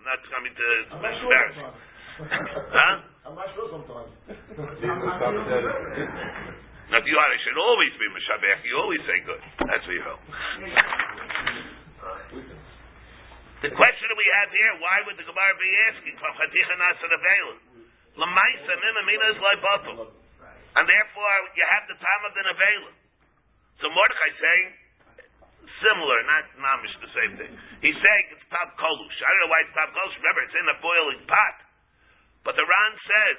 I'm 0.00 0.04
not 0.04 0.20
coming 0.32 0.52
to 0.52 0.66
embarrass 0.96 1.20
you. 1.56 1.68
huh? 1.68 2.94
I'm 3.28 3.36
not 3.36 3.48
sure 3.56 3.68
sometimes. 3.72 4.12
Now, 6.90 6.98
if 6.98 7.06
you 7.06 7.14
are, 7.14 7.30
it 7.30 7.40
should 7.46 7.54
always 7.60 7.94
be 8.02 8.06
Meshabech. 8.10 8.66
You 8.66 8.74
always 8.82 8.98
say 9.06 9.18
good. 9.22 9.38
That's 9.62 9.84
what 9.86 9.94
you 9.94 10.02
hope. 10.02 10.18
the 13.62 13.70
question 13.70 14.04
that 14.10 14.18
we 14.18 14.28
have 14.42 14.50
here, 14.50 14.72
why 14.82 14.96
would 15.06 15.14
the 15.20 15.26
Gemara 15.28 15.54
be 15.54 15.70
asking 15.92 16.16
from 16.18 16.32
Chaticha 16.34 16.74
Nasa 16.80 17.06
Nevela? 17.06 17.54
Lamaisa 18.18 18.72
Mimamina 18.74 19.26
is 19.36 19.38
like 19.38 19.60
bottle. 19.62 20.10
And 20.74 20.84
therefore, 20.88 21.34
you 21.54 21.62
have 21.62 21.84
the 21.86 21.98
time 22.00 22.22
of 22.26 22.32
the 22.34 22.42
Nevela. 22.50 22.90
So 23.78 23.86
Mordechai 23.94 24.30
saying, 24.42 24.68
similar, 25.80 26.18
not 26.28 26.44
mamish 26.60 26.94
the 27.00 27.12
same 27.16 27.32
thing. 27.40 27.52
He's 27.84 27.96
saying 27.96 28.24
it's 28.36 28.46
top 28.52 28.76
kolush. 28.76 29.18
I 29.20 29.28
don't 29.28 29.40
know 29.44 29.52
why 29.52 29.60
it's 29.64 29.74
top 29.76 29.90
kolush. 29.92 30.16
Remember, 30.20 30.42
it's 30.44 30.56
in 30.56 30.66
a 30.68 30.78
boiling 30.80 31.22
pot. 31.26 31.56
But 32.44 32.56
the 32.56 32.64
Ran 32.64 32.92
says 33.04 33.38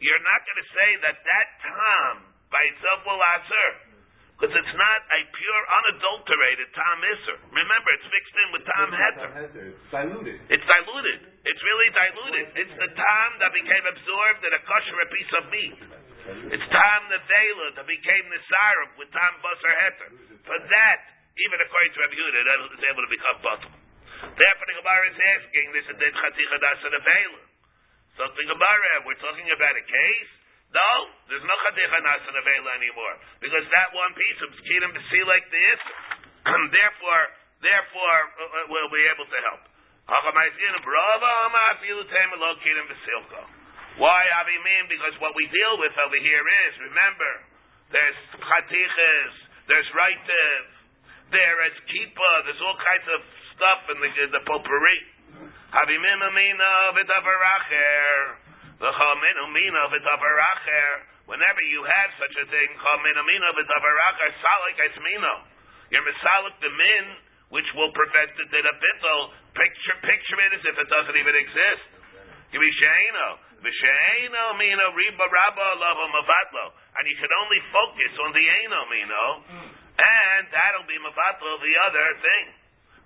you're 0.00 0.24
not 0.24 0.40
going 0.44 0.60
to 0.60 0.68
say 0.74 0.90
that 1.06 1.16
that 1.22 1.48
tam 1.62 2.14
by 2.50 2.62
itself 2.74 3.06
will 3.06 3.22
answer. 3.38 3.94
Because 4.34 4.50
it's 4.50 4.74
not 4.74 5.00
a 5.14 5.20
pure, 5.30 5.62
unadulterated 5.78 6.68
tam 6.74 6.98
iser. 7.06 7.38
Remember, 7.54 7.88
it's 7.94 8.08
mixed 8.10 8.34
in 8.34 8.48
with 8.50 8.64
tam 8.66 8.88
heter. 8.90 9.28
It's 9.70 9.88
diluted. 9.94 10.36
It's 10.50 10.66
diluted. 10.66 11.18
It's 11.46 11.62
really 11.62 11.90
diluted. 11.94 12.46
It's 12.58 12.74
the 12.74 12.90
tam 12.98 13.28
that 13.38 13.54
became 13.54 13.84
absorbed 13.86 14.42
in 14.42 14.52
a 14.58 14.62
kosher 14.66 14.98
a 14.98 15.06
piece 15.06 15.32
of 15.38 15.42
meat. 15.54 15.78
It's 16.50 16.66
tam 16.66 17.00
the 17.14 17.20
vela 17.22 17.68
that 17.78 17.86
became 17.86 18.26
the 18.26 18.42
syrup 18.42 18.90
with 18.98 19.08
tam 19.14 19.32
basar 19.38 19.74
heter. 19.86 20.10
For 20.50 20.58
that, 20.58 21.13
even 21.34 21.58
according 21.58 21.90
to 21.94 21.98
Rabbi 21.98 22.14
Yehuda, 22.14 22.40
that 22.46 22.58
is 22.78 22.84
able 22.86 23.02
to 23.02 23.10
become 23.10 23.36
bottom. 23.42 23.72
Therefore, 24.22 24.66
the 24.70 24.76
Gemara 24.78 25.04
is 25.10 25.18
asking 25.36 25.66
this 25.74 25.86
is 25.90 25.96
Din 25.98 26.14
Chaticha 26.14 26.56
Das 26.62 26.78
and 26.86 26.94
Avela. 26.94 27.42
So 28.14 28.22
the 28.30 28.46
Gemara, 28.46 29.02
we're 29.02 29.18
talking 29.18 29.50
about 29.50 29.74
a 29.74 29.84
case. 29.84 30.30
No, 30.70 30.90
there's 31.30 31.42
no 31.42 31.56
Chaticha 31.66 31.98
Das 31.98 32.22
and 32.30 32.38
anymore 32.78 33.14
because 33.42 33.66
that 33.66 33.88
one 33.92 34.14
piece 34.14 34.40
of 34.46 34.50
Kedem 34.62 34.94
to 34.94 35.02
see 35.10 35.22
like 35.26 35.46
this. 35.50 35.80
therefore, 36.78 37.22
therefore, 37.64 38.18
uh, 38.38 38.44
uh, 38.44 38.70
we'll 38.70 38.92
be 38.94 39.02
able 39.10 39.26
to 39.26 39.38
help. 39.50 39.62
Why 43.94 44.20
Avi 44.36 44.58
mean? 44.60 44.84
Because 44.92 45.16
what 45.22 45.32
we 45.32 45.48
deal 45.48 45.74
with 45.80 45.94
over 45.96 46.18
here 46.20 46.44
is, 46.44 46.72
remember, 46.92 47.32
there's 47.88 48.18
chatiches, 48.36 49.32
there's 49.64 49.88
right 49.96 50.20
there 51.30 51.58
as 51.64 51.76
kippah. 51.88 52.34
There's 52.44 52.60
all 52.60 52.76
kinds 52.76 53.06
of 53.14 53.20
stuff 53.56 53.80
in 53.94 53.98
the, 54.02 54.10
in 54.10 54.30
the 54.34 54.42
potpourri. 54.44 54.98
Havimim 55.72 56.20
amina 56.22 56.72
v'davaracher. 56.94 58.14
V'chamin 58.82 59.36
amina 59.48 59.82
v'davaracher. 59.90 60.90
Whenever 61.24 61.62
you 61.72 61.80
have 61.82 62.10
such 62.20 62.36
a 62.36 62.46
thing, 62.52 62.68
chamin 62.76 63.16
amina 63.16 63.48
v'davaracher, 63.56 64.30
salik 64.38 64.78
esmino. 64.92 65.34
You're 65.90 66.04
misalik 66.04 66.56
the 66.60 66.70
min, 66.70 67.06
which 67.50 67.68
will 67.78 67.92
prevent 67.94 68.34
the 68.36 68.46
din 68.50 68.66
of 68.66 68.76
bittel. 68.76 69.20
Picture, 69.54 69.98
picture 70.02 70.40
it 70.42 70.52
as 70.58 70.64
if 70.66 70.76
it 70.78 70.88
doesn't 70.90 71.16
even 71.16 71.36
exist. 71.38 71.86
Sheino. 72.54 73.28
V'sheino 73.64 74.44
mino 74.60 74.86
riba 74.94 75.26
rabba 75.26 75.68
lavo 75.80 76.06
mavatlo. 76.12 76.66
And 77.00 77.04
you 77.08 77.16
can 77.16 77.32
only 77.42 77.60
focus 77.72 78.12
on 78.22 78.30
the 78.30 78.44
eno 78.44 78.80
mino 78.92 79.24
and 79.94 80.42
that'll 80.50 80.88
be 80.90 80.98
mevatel 80.98 81.54
the 81.62 81.74
other 81.86 82.06
thing, 82.18 82.46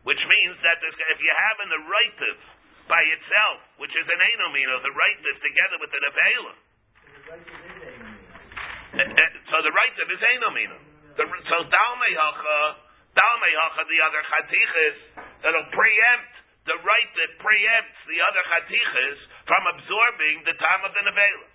which 0.08 0.22
means 0.24 0.56
that 0.64 0.80
if 0.80 1.18
you 1.20 1.32
have 1.32 1.56
an 1.60 1.70
narrative 1.76 2.40
by 2.88 3.04
itself, 3.04 3.58
which 3.76 3.92
is 3.92 4.06
an 4.08 4.20
enomino, 4.20 4.80
the 4.80 4.94
rightive 4.96 5.36
together 5.44 5.76
with 5.84 5.90
the 5.92 6.00
nevela. 6.00 6.52
Eh, 8.96 9.04
eh, 9.04 9.30
So 9.52 9.56
the 9.60 9.72
rightive 9.72 10.08
is 10.08 10.22
enomino. 10.24 10.78
So 11.20 11.56
dalmei 11.68 12.14
hacha, 12.16 12.60
dalmei 13.12 13.52
hacha, 13.52 13.82
the 13.84 14.00
other 14.00 14.22
chatiches 14.24 14.96
that'll 15.44 15.70
preempt 15.76 16.32
the 16.64 16.78
right 16.84 17.10
that 17.16 17.30
preempts 17.40 18.00
the 18.08 18.20
other 18.24 18.42
chatiches 18.48 19.16
from 19.44 19.62
absorbing 19.76 20.36
the 20.48 20.56
time 20.56 20.82
of 20.84 20.92
the 20.96 21.02
nevela. 21.04 21.48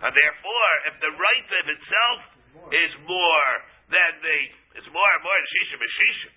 And 0.00 0.12
therefore, 0.16 0.72
if 0.88 0.94
the 1.04 1.12
right 1.12 1.48
of 1.60 1.66
itself 1.68 2.20
is 2.72 2.92
more 3.04 3.52
than 3.90 4.10
the, 4.22 4.38
it's 4.78 4.90
more 4.94 5.10
and 5.18 5.22
more 5.22 5.38
shisha 5.58 5.76
b'shisha, 5.76 6.30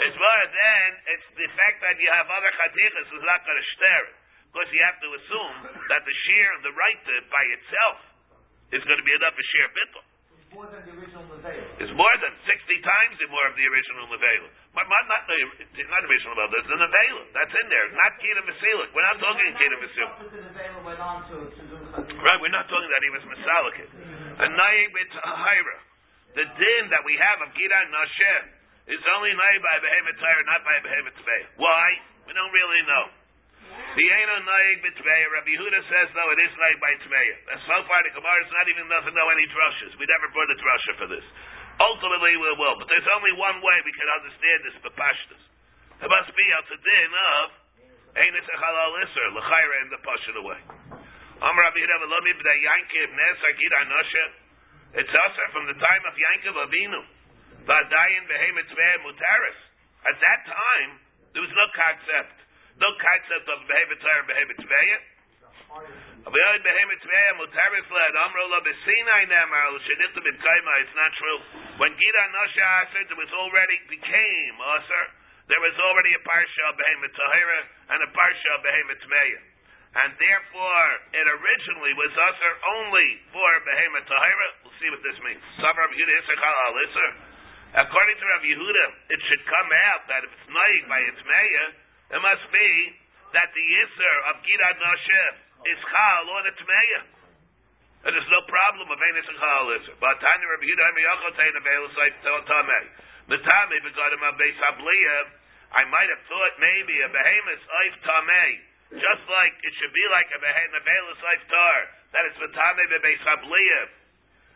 it's 0.00 0.16
more 0.16 0.44
than 0.48 0.86
it's 1.12 1.28
the 1.36 1.48
fact 1.52 1.84
that 1.84 1.96
you 2.00 2.08
have 2.16 2.28
other 2.28 2.52
chatichas 2.56 3.08
is 3.12 3.24
not 3.24 3.44
going 3.44 3.60
to 3.60 3.68
stare 3.76 4.04
it. 4.08 4.16
Because 4.52 4.68
you 4.68 4.84
have 4.84 5.00
to 5.00 5.08
assume 5.16 5.56
that 5.88 6.04
the 6.04 6.14
shear, 6.28 6.48
the 6.60 6.76
right 6.76 7.00
by 7.32 7.44
itself, 7.56 7.96
is 8.68 8.84
going 8.84 9.00
to 9.00 9.06
be 9.08 9.16
enough 9.16 9.32
for 9.32 9.44
shear 9.48 9.68
bittul. 9.72 10.04
It's 10.36 10.52
more 10.52 10.68
than 10.68 10.84
the 10.84 10.92
original 10.92 11.24
Nevela. 11.24 11.64
It's 11.80 11.94
more 11.96 12.16
than 12.20 12.32
60 12.44 12.52
times 12.84 13.14
the 13.16 13.28
more 13.32 13.48
of 13.48 13.56
the 13.56 13.64
original 13.64 14.04
Nevela. 14.12 14.48
But 14.76 14.84
not, 14.92 15.08
not, 15.08 15.24
the, 15.24 15.40
not 15.88 16.00
the 16.04 16.08
original 16.12 16.36
Nevela, 16.36 16.56
it's 16.60 16.68
the 16.68 16.76
Nevela. 16.76 17.22
That's 17.32 17.54
in 17.56 17.66
there. 17.72 17.86
Not 17.96 18.12
Kira 18.20 18.44
Vasilik. 18.44 18.88
We're 18.92 19.08
not 19.08 19.16
talking 19.24 19.48
to, 19.48 19.64
to 19.64 19.72
do 21.72 21.80
Right, 22.20 22.38
we're 22.44 22.52
not 22.52 22.68
talking 22.68 22.90
that 22.92 23.02
he 23.04 23.10
was 23.16 23.24
Masalik. 23.24 23.76
A 24.36 24.48
Naib 24.52 24.92
Hira. 24.92 25.76
The 26.32 26.46
din 26.48 26.82
that 26.88 27.04
we 27.04 27.12
have 27.20 27.38
of 27.44 27.52
Gida 27.52 27.80
Nashem 27.92 28.44
is 28.88 29.02
only 29.16 29.32
Naib 29.36 29.60
by 29.60 29.76
Behemoth 29.84 30.16
Torah, 30.16 30.44
not 30.48 30.64
by 30.64 30.76
Behemoth 30.80 31.18
Tvei. 31.20 31.42
Why? 31.60 31.86
We 32.24 32.32
don't 32.32 32.52
really 32.52 32.82
know. 32.88 33.06
The 33.72 34.06
Aino 34.08 34.36
Naib 34.40 34.80
B'Tveya, 34.80 35.26
Rabbi 35.36 35.52
Yehuda 35.52 35.80
says, 35.92 36.08
no, 36.16 36.24
it 36.32 36.40
is 36.40 36.52
Naib 36.56 36.80
by 36.80 36.92
Tveya. 37.04 37.36
So 37.68 37.76
far, 37.84 38.00
the 38.04 38.16
Gemara 38.16 38.48
not 38.48 38.66
even 38.72 38.88
doesn't 38.88 39.12
know 39.12 39.28
any 39.28 39.44
drushes. 39.52 39.92
We 40.00 40.08
never 40.08 40.32
brought 40.32 40.48
a 40.48 40.56
drusha 40.56 40.92
for 40.96 41.08
this. 41.12 41.24
Ultimately, 41.76 42.36
we 42.40 42.50
will. 42.56 42.76
But 42.80 42.88
there's 42.88 43.08
only 43.12 43.36
one 43.36 43.60
way 43.60 43.76
we 43.84 43.92
can 43.92 44.08
understand 44.08 44.58
this 44.64 44.76
B'Pashtas. 44.80 45.42
It 46.02 46.08
must 46.08 46.32
be 46.32 46.46
the 46.72 46.78
din 46.80 47.10
of 47.12 47.46
Einis 48.16 48.48
Echalal 48.48 48.92
Isser, 49.04 49.26
L'chaira 49.36 49.76
in 49.84 49.88
the 49.92 50.00
Pashat 50.00 50.36
away. 50.40 50.60
Am 51.44 51.54
Rabbi 51.54 51.76
Yehuda, 51.76 52.08
Lo 52.08 52.18
Mibda 52.24 52.52
Yankiv 52.56 53.08
Nes 53.12 53.38
Agida 53.44 53.80
Noshe. 53.92 54.41
It's 54.92 55.08
also 55.08 55.42
from 55.56 55.64
the 55.72 55.78
time 55.80 56.02
of 56.04 56.12
Yankiv 56.12 56.52
Avinu. 56.52 57.00
Vadayin 57.64 58.24
Behemoth 58.28 58.68
Tveya 58.68 58.96
Mutaris. 59.00 59.58
At 60.04 60.16
that 60.20 60.40
time, 60.44 60.90
there 61.32 61.40
was 61.40 61.54
no 61.56 61.66
concept. 61.72 62.36
No 62.76 62.90
concept 63.00 63.46
of 63.48 63.58
Behemoth 63.64 64.60
Tveya. 64.60 64.98
Avayod 66.28 66.60
Behemoth 66.60 67.00
Tveya 67.00 67.32
Mutaris 67.40 67.88
Led 67.88 68.14
Amro 68.20 68.44
Lo 68.52 68.60
Besinai 68.60 69.24
Nemar 69.32 69.72
L'Shenichta 69.72 70.20
B'Kaima. 70.20 70.72
It's 70.84 70.96
not 70.98 71.12
true. 71.16 71.40
When 71.80 71.96
Gida 71.96 72.22
Noshe 72.36 72.60
Aser, 72.60 73.08
there 73.08 73.16
was 73.16 73.32
already 73.32 73.78
became 73.88 74.54
Aser. 74.60 75.04
There 75.48 75.62
was 75.64 75.76
already 75.80 76.12
a 76.12 76.20
parsha 76.20 76.62
of 76.68 76.76
Behemoth 76.76 77.16
and 77.96 77.98
a 78.04 78.10
parsha 78.12 78.48
of 78.54 78.60
Behemoth 78.60 79.00
Tveya. 79.08 79.51
And 79.92 80.16
therefore, 80.16 80.88
it 81.12 81.26
originally 81.28 81.92
was 82.00 82.08
Aser 82.16 82.54
only 82.80 83.08
for 83.28 83.50
Behemoth 83.60 84.08
Tahira. 84.08 84.48
We'll 84.64 84.72
see 84.80 84.88
what 84.88 85.04
this 85.04 85.20
means. 85.20 85.44
According 87.72 88.16
to 88.16 88.24
Rabbi 88.24 88.48
Yehuda, 88.56 88.86
it 89.12 89.20
should 89.28 89.44
come 89.44 89.70
out 89.92 90.08
that 90.08 90.24
if 90.24 90.32
it's 90.32 90.48
naig 90.48 90.88
by 90.88 91.00
its 91.12 91.20
Meya, 91.20 91.64
it 92.16 92.20
must 92.24 92.44
be 92.48 92.68
that 93.36 93.52
the 93.52 93.66
Isser 93.84 94.16
of 94.32 94.40
Gidad 94.40 94.76
Noshe 94.80 95.24
is 95.68 95.78
Chal 95.84 96.24
on 96.40 96.44
its 96.48 96.60
Meya. 96.64 97.00
And 98.08 98.16
there's 98.16 98.32
no 98.32 98.42
problem 98.48 98.88
of 98.88 98.96
Enes 98.96 99.28
and 99.28 99.36
Chal 99.36 99.76
Isser. 99.76 99.92
But 100.00 100.16
Tanya 100.24 100.48
Rabbi 100.56 100.72
Yehuda, 100.72 100.84
I'm 100.88 100.96
Yachal 101.04 101.36
Tein 101.36 101.52
of 101.52 101.64
El 101.68 101.84
Saif 101.92 102.16
Tamei. 102.48 102.84
The 103.28 103.38
Tamei 103.44 103.78
begot 103.84 104.08
him 104.08 104.24
of 104.24 104.40
Beis 104.40 104.56
Habliyah. 104.56 105.36
I 105.76 105.84
might 105.84 106.08
have 106.16 106.24
thought 106.32 106.56
maybe 106.64 106.96
a 107.04 107.12
behemoth 107.12 107.60
Saif 107.60 107.94
Tamei. 108.08 108.71
Just 108.92 109.24
like 109.24 109.54
it 109.64 109.72
should 109.80 109.94
be 109.96 110.04
like 110.12 110.28
a 110.36 110.38
behemoth 110.40 111.16
Saif 111.16 111.42
Tar. 111.48 111.76
That 112.12 112.28
it's 112.28 112.36
Vatame 112.36 112.84
Beis 112.92 113.22
Habliyah. 113.24 113.86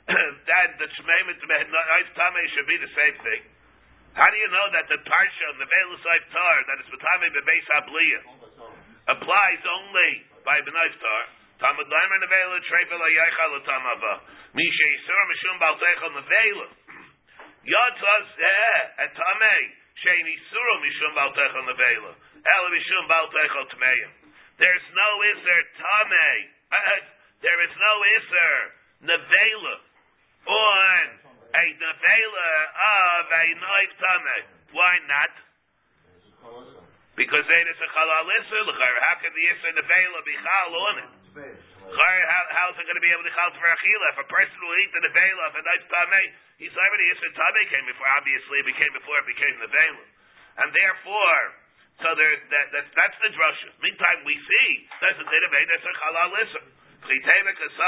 that 0.53 0.77
the 0.77 0.89
Shmeimet 0.93 1.41
Beis 1.41 2.09
Tamei 2.13 2.45
should 2.53 2.69
be 2.69 2.77
the 2.77 2.93
same 2.93 3.17
thing. 3.25 3.43
How 4.13 4.29
do 4.29 4.37
you 4.37 4.49
know 4.53 4.69
that 4.77 4.93
the 4.93 5.01
Parsha 5.09 5.49
the 5.57 5.65
Veil 5.65 5.93
Saif 6.05 6.25
Tar, 6.37 6.57
that 6.69 6.77
it's 6.85 6.91
Vatame 6.93 7.33
Beis 7.33 7.67
Habliyah, 7.81 8.23
applies 9.17 9.63
only 9.65 10.13
by 10.45 10.61
B'nai 10.61 10.89
Tar? 11.01 11.23
Talmud 11.57 11.89
Leimer 11.89 12.21
Nevela 12.21 12.61
Trefel 12.69 13.01
Ayaychal 13.01 13.57
Tamava. 13.65 14.15
Misha 14.53 14.87
Yisur 14.93 15.23
Mishum 15.33 15.57
Balteichel 15.57 16.13
Nevela. 16.13 16.69
Yotzas 17.65 18.29
eh 18.37 19.01
at 19.01 19.17
Tamei. 19.17 19.63
Shein 20.05 20.29
Yisur 20.29 20.69
Mishum 20.85 21.13
Balteichel 21.17 21.65
Nevela. 21.65 22.13
El 22.45 22.65
Mishum 22.69 23.05
Balteichel 23.09 23.65
Tmeim. 23.73 24.26
There's 24.57 24.87
no 24.97 25.09
Isser 25.37 25.61
Tamei. 25.77 26.37
Uh, 26.73 27.01
there 27.45 27.61
is 27.61 27.73
no 27.77 27.93
Isser 28.17 28.57
Nevela 29.05 29.77
on 30.49 31.05
a 31.53 31.65
Nevela 31.77 32.51
of 32.73 33.25
a 33.29 33.45
knife 33.61 33.95
Tamei. 34.01 34.43
Why 34.73 34.95
not? 35.07 35.33
Because 37.17 37.45
they 37.49 37.63
is 37.69 37.81
a 37.81 37.89
Chalal 37.93 38.29
Isser. 38.29 38.65
How 38.65 39.17
can 39.21 39.33
the 39.37 39.45
Isser 39.53 39.73
Nevela 39.77 40.21
be 40.25 40.35
Chal 40.41 40.73
on 40.73 40.97
it? 41.05 41.11
How, 41.87 42.43
how 42.51 42.67
is 42.73 42.77
it 42.83 42.87
going 42.89 42.99
to 42.99 43.05
be 43.05 43.13
able 43.15 43.23
to 43.23 43.35
chal 43.37 43.53
for 43.55 43.63
achila? 43.63 44.07
If 44.17 44.19
a 44.25 44.29
person 44.33 44.57
will 44.59 44.75
eat 44.83 44.91
the 44.91 45.07
nevela 45.07 45.43
of 45.47 45.55
a 45.55 45.63
nice 45.63 45.87
tamei, 45.87 46.27
he's 46.59 46.75
already 46.75 47.07
isser 47.15 47.31
tamei 47.37 47.65
came 47.71 47.87
before. 47.87 48.09
Obviously, 48.19 48.59
it 48.59 48.67
became 48.67 48.91
before 48.91 49.21
it 49.23 49.29
became 49.31 49.55
nevela, 49.63 50.05
and 50.65 50.75
therefore, 50.75 51.39
so 52.03 52.09
there 52.13 52.35
that, 52.53 52.67
that 52.77 52.87
that's 52.93 53.19
the 53.25 53.31
drusha. 53.33 53.69
Meantime, 53.81 54.21
we 54.29 54.37
see 54.37 54.71
that's 55.01 55.17
a 55.17 55.29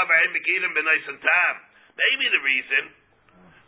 ein 0.09 0.29
megidim 0.33 0.71
b'nais 0.73 1.05
and 1.13 1.21
tam. 1.21 1.53
Maybe 1.93 2.25
the 2.31 2.43
reason 2.43 2.83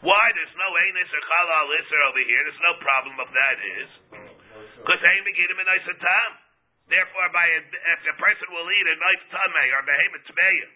why 0.01 0.23
there's 0.33 0.55
no 0.57 0.69
ein 0.71 0.95
or 0.97 1.23
chalal 1.29 1.67
isser 1.77 2.01
over 2.09 2.23
here, 2.25 2.41
there's 2.41 2.65
no 2.65 2.73
problem 2.81 3.15
of 3.21 3.29
that 3.29 3.57
is 3.61 3.89
because 4.81 5.01
megidim 5.29 5.57
b'nais 5.61 5.85
and 5.85 6.01
tam. 6.01 6.31
Therefore, 6.89 7.29
by 7.31 7.47
a, 7.47 7.59
if 7.71 8.01
a 8.03 8.15
person 8.19 8.47
will 8.51 8.67
eat 8.67 8.83
a 8.83 8.95
knife 8.99 9.23
tamei 9.31 9.67
or 9.71 9.83
behemoth 9.87 10.27
tmeya, 10.27 10.67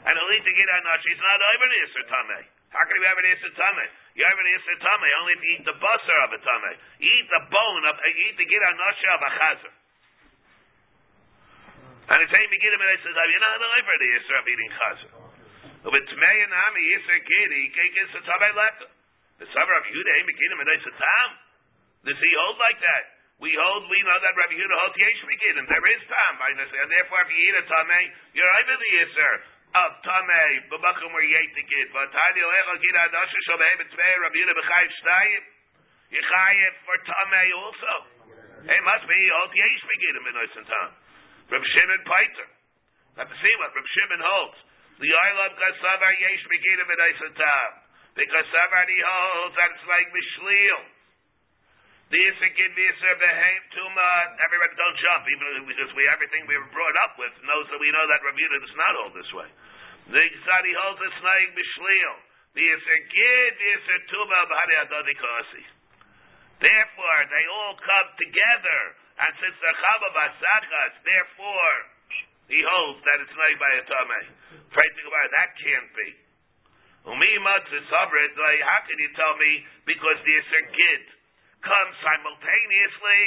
and 0.00 0.12
he'll 0.16 0.32
eat 0.32 0.44
the 0.48 0.54
gida 0.54 0.76
nash, 0.80 1.04
he's 1.04 1.20
not 1.20 1.40
over 1.44 1.66
the 1.68 1.78
iser 1.84 2.04
tamei. 2.08 2.44
How 2.74 2.82
can 2.90 2.98
you 2.98 3.06
have 3.06 3.18
an 3.22 3.26
iser 3.30 3.54
tamei? 3.54 3.86
You 4.18 4.26
have 4.26 4.34
an 4.34 4.48
iser 4.50 4.76
tamei 4.82 5.10
only 5.22 5.32
if 5.38 5.42
you 5.46 5.50
eat 5.54 5.62
the 5.62 5.78
basar 5.78 6.18
of 6.26 6.34
a 6.34 6.40
tamei. 6.42 6.74
You 6.98 7.06
eat 7.06 7.28
the 7.30 7.42
bone 7.46 7.84
of, 7.86 7.94
you 8.02 8.22
eat 8.26 8.34
the 8.34 8.46
gida 8.50 8.70
nash 8.74 9.02
of 9.14 9.22
a 9.22 9.30
chazer. 9.30 9.74
And 12.10 12.18
it's 12.18 12.34
saying 12.34 12.50
and 12.50 12.82
iser 12.82 13.12
tamei. 13.14 13.30
You're 13.30 13.46
not 13.46 13.62
over 13.62 13.94
the 13.94 14.10
iser 14.18 14.34
of 14.42 14.44
eating 14.50 14.72
chazer. 14.74 15.10
But 15.86 16.02
tmei 16.02 16.36
and 16.42 16.50
ami 16.50 16.82
iser 16.98 17.18
gidi, 17.22 17.62
kek 17.78 17.94
iser 17.94 18.22
tamei 18.26 18.50
leka. 18.58 18.86
The 19.38 19.46
summer 19.54 19.74
of 19.78 19.86
Yehuda 19.86 20.10
ain't 20.18 20.26
beginim 20.26 20.58
and 20.58 20.70
iser 20.74 20.94
tam. 20.98 21.30
Does 22.10 22.18
he 22.18 22.30
hold 22.34 22.58
like 22.58 22.82
that? 22.82 23.04
We 23.38 23.54
hold, 23.54 23.86
we 23.86 23.98
know 24.02 24.18
that 24.18 24.34
Rabbi 24.34 24.54
Yehuda 24.58 24.76
holds 24.82 24.98
yesh 24.98 25.22
beginim. 25.22 25.70
There 25.70 25.86
is 25.94 26.02
time 26.10 26.36
by 26.42 26.50
this, 26.58 26.70
and 26.74 26.90
therefore 26.90 27.22
if 27.22 27.30
you 27.30 27.38
eat 27.38 27.54
a 27.54 27.64
tamei, 27.70 28.04
you're 28.34 28.50
over 28.50 28.74
the 28.82 28.90
iser 28.98 29.53
of 29.74 29.90
tamei. 30.06 30.52
B'makom 30.70 31.10
where 31.10 31.26
you 31.26 31.34
ate 31.34 31.54
the 31.58 31.64
gid. 31.66 31.88
Adasha 31.90 33.38
shal 33.46 33.58
behemet 33.58 33.90
tvei 33.90 34.14
Rabbi 34.22 34.38
Yehuda 34.38 34.54
b'chayiv 34.54 34.90
shtayim. 35.02 35.42
You 36.14 36.22
chayiv 36.22 36.72
for 36.86 36.96
tamei 37.02 37.48
also. 37.58 37.94
It 38.64 38.82
must 38.86 39.04
be 39.10 39.18
hold 39.34 39.52
yesh 39.52 39.84
beginim 39.84 40.24
in 40.30 40.34
oisin 40.40 40.64
tam. 40.64 40.90
Rabbi 41.52 41.66
Shimon 41.74 42.02
Paiter. 42.06 42.48
Let's 43.18 43.34
see 43.36 43.54
what 43.60 43.74
Rabbi 43.76 43.90
Shimon 43.92 44.22
holds. 44.24 44.58
The 45.02 45.10
Oilam 45.10 45.52
Kasavar 45.58 46.14
yesh 46.22 46.44
beginim 46.48 46.88
in 46.88 47.00
oisin 47.02 47.34
tam. 47.34 47.70
Because 48.14 48.46
he 48.46 48.98
holds 49.02 49.54
that 49.58 49.74
it's 49.74 49.86
like 49.90 50.06
The 52.14 52.22
Isser 52.30 52.46
Gid, 52.54 52.70
the 52.78 52.86
Isser 52.94 53.14
Behem, 53.18 53.60
Tuma, 53.74 54.38
everybody 54.46 54.70
don't 54.78 54.94
jump, 55.02 55.26
even 55.34 55.66
because 55.66 55.90
we, 55.98 56.06
everything 56.06 56.46
we 56.46 56.54
were 56.54 56.70
brought 56.70 56.94
up 57.10 57.18
with. 57.18 57.34
Knows 57.42 57.66
that 57.74 57.82
we 57.82 57.90
know 57.90 58.06
that 58.06 58.22
Rabbi 58.22 58.38
does 58.54 58.70
not 58.78 58.94
hold 59.02 59.18
this 59.18 59.26
way. 59.34 59.50
The 60.14 60.22
Tzadi 60.22 60.72
holds 60.78 61.02
it's 61.02 61.18
Naig 61.26 61.58
Kasi. 65.18 65.62
Therefore, 66.62 67.18
they 67.34 67.44
all 67.50 67.74
come 67.82 68.08
together, 68.14 68.80
and 69.18 69.34
since 69.42 69.58
the 69.58 69.74
Chava 69.74 70.14
Basachas, 70.14 70.94
therefore, 71.02 71.74
he 72.46 72.62
holds 72.62 73.02
that 73.10 73.26
it's 73.26 73.34
not 73.34 73.58
by 73.58 73.74
a 73.74 73.82
to 73.90 75.02
God, 75.02 75.26
that 75.34 75.50
can't 75.58 75.90
be. 75.98 76.14
Umi 77.10 77.42
matzah 77.42 77.82
sabret, 77.90 78.38
how 78.38 78.80
can 78.86 79.02
you 79.02 79.10
tell 79.18 79.34
me 79.34 79.66
because 79.82 80.22
the 80.22 80.30
Isser 80.30 80.62
Gid 80.78 81.23
comes 81.64 81.94
simultaneously, 82.04 83.24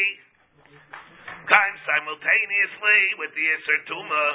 comes 1.50 1.80
simultaneously 1.84 3.02
with 3.18 3.32
the 3.34 3.46
Isser 3.46 3.80
Tuma, 3.90 4.26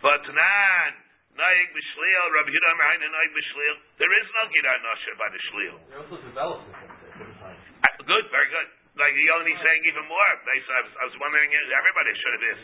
but 0.00 0.22
nan, 0.24 0.90
Naik 1.36 1.68
b'shliel, 1.74 2.26
Rabbi 2.34 2.50
Yehuda 2.50 2.70
Amrayin, 2.74 3.02
Naik 3.06 3.30
b'shliel. 3.34 3.76
There 3.98 4.12
is 4.22 4.26
no 4.34 4.42
Gid 4.50 4.66
Anosha 4.66 5.12
by 5.18 5.28
the 5.30 5.40
shliel. 5.50 5.76
They 5.78 5.98
also 5.98 6.16
developed 6.22 6.66
it 6.70 6.78
the. 7.20 7.26
Uh, 7.38 7.54
Good, 8.00 8.26
very 8.32 8.48
good. 8.48 8.68
Like 8.98 9.14
he 9.14 9.24
only 9.30 9.54
saying 9.60 9.82
even 9.86 10.04
more. 10.10 10.30
They, 10.48 10.58
I, 10.58 10.80
was, 10.82 10.92
I 10.98 11.04
was 11.06 11.16
wondering 11.22 11.48
if 11.52 11.62
everybody 11.70 12.12
should 12.16 12.34
have 12.36 12.44
this. 12.44 12.60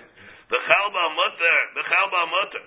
The 0.51 0.61
chelba 0.65 1.05
mutter, 1.15 1.59
the 1.79 1.85
chelba 1.87 2.21
mutter. 2.27 2.65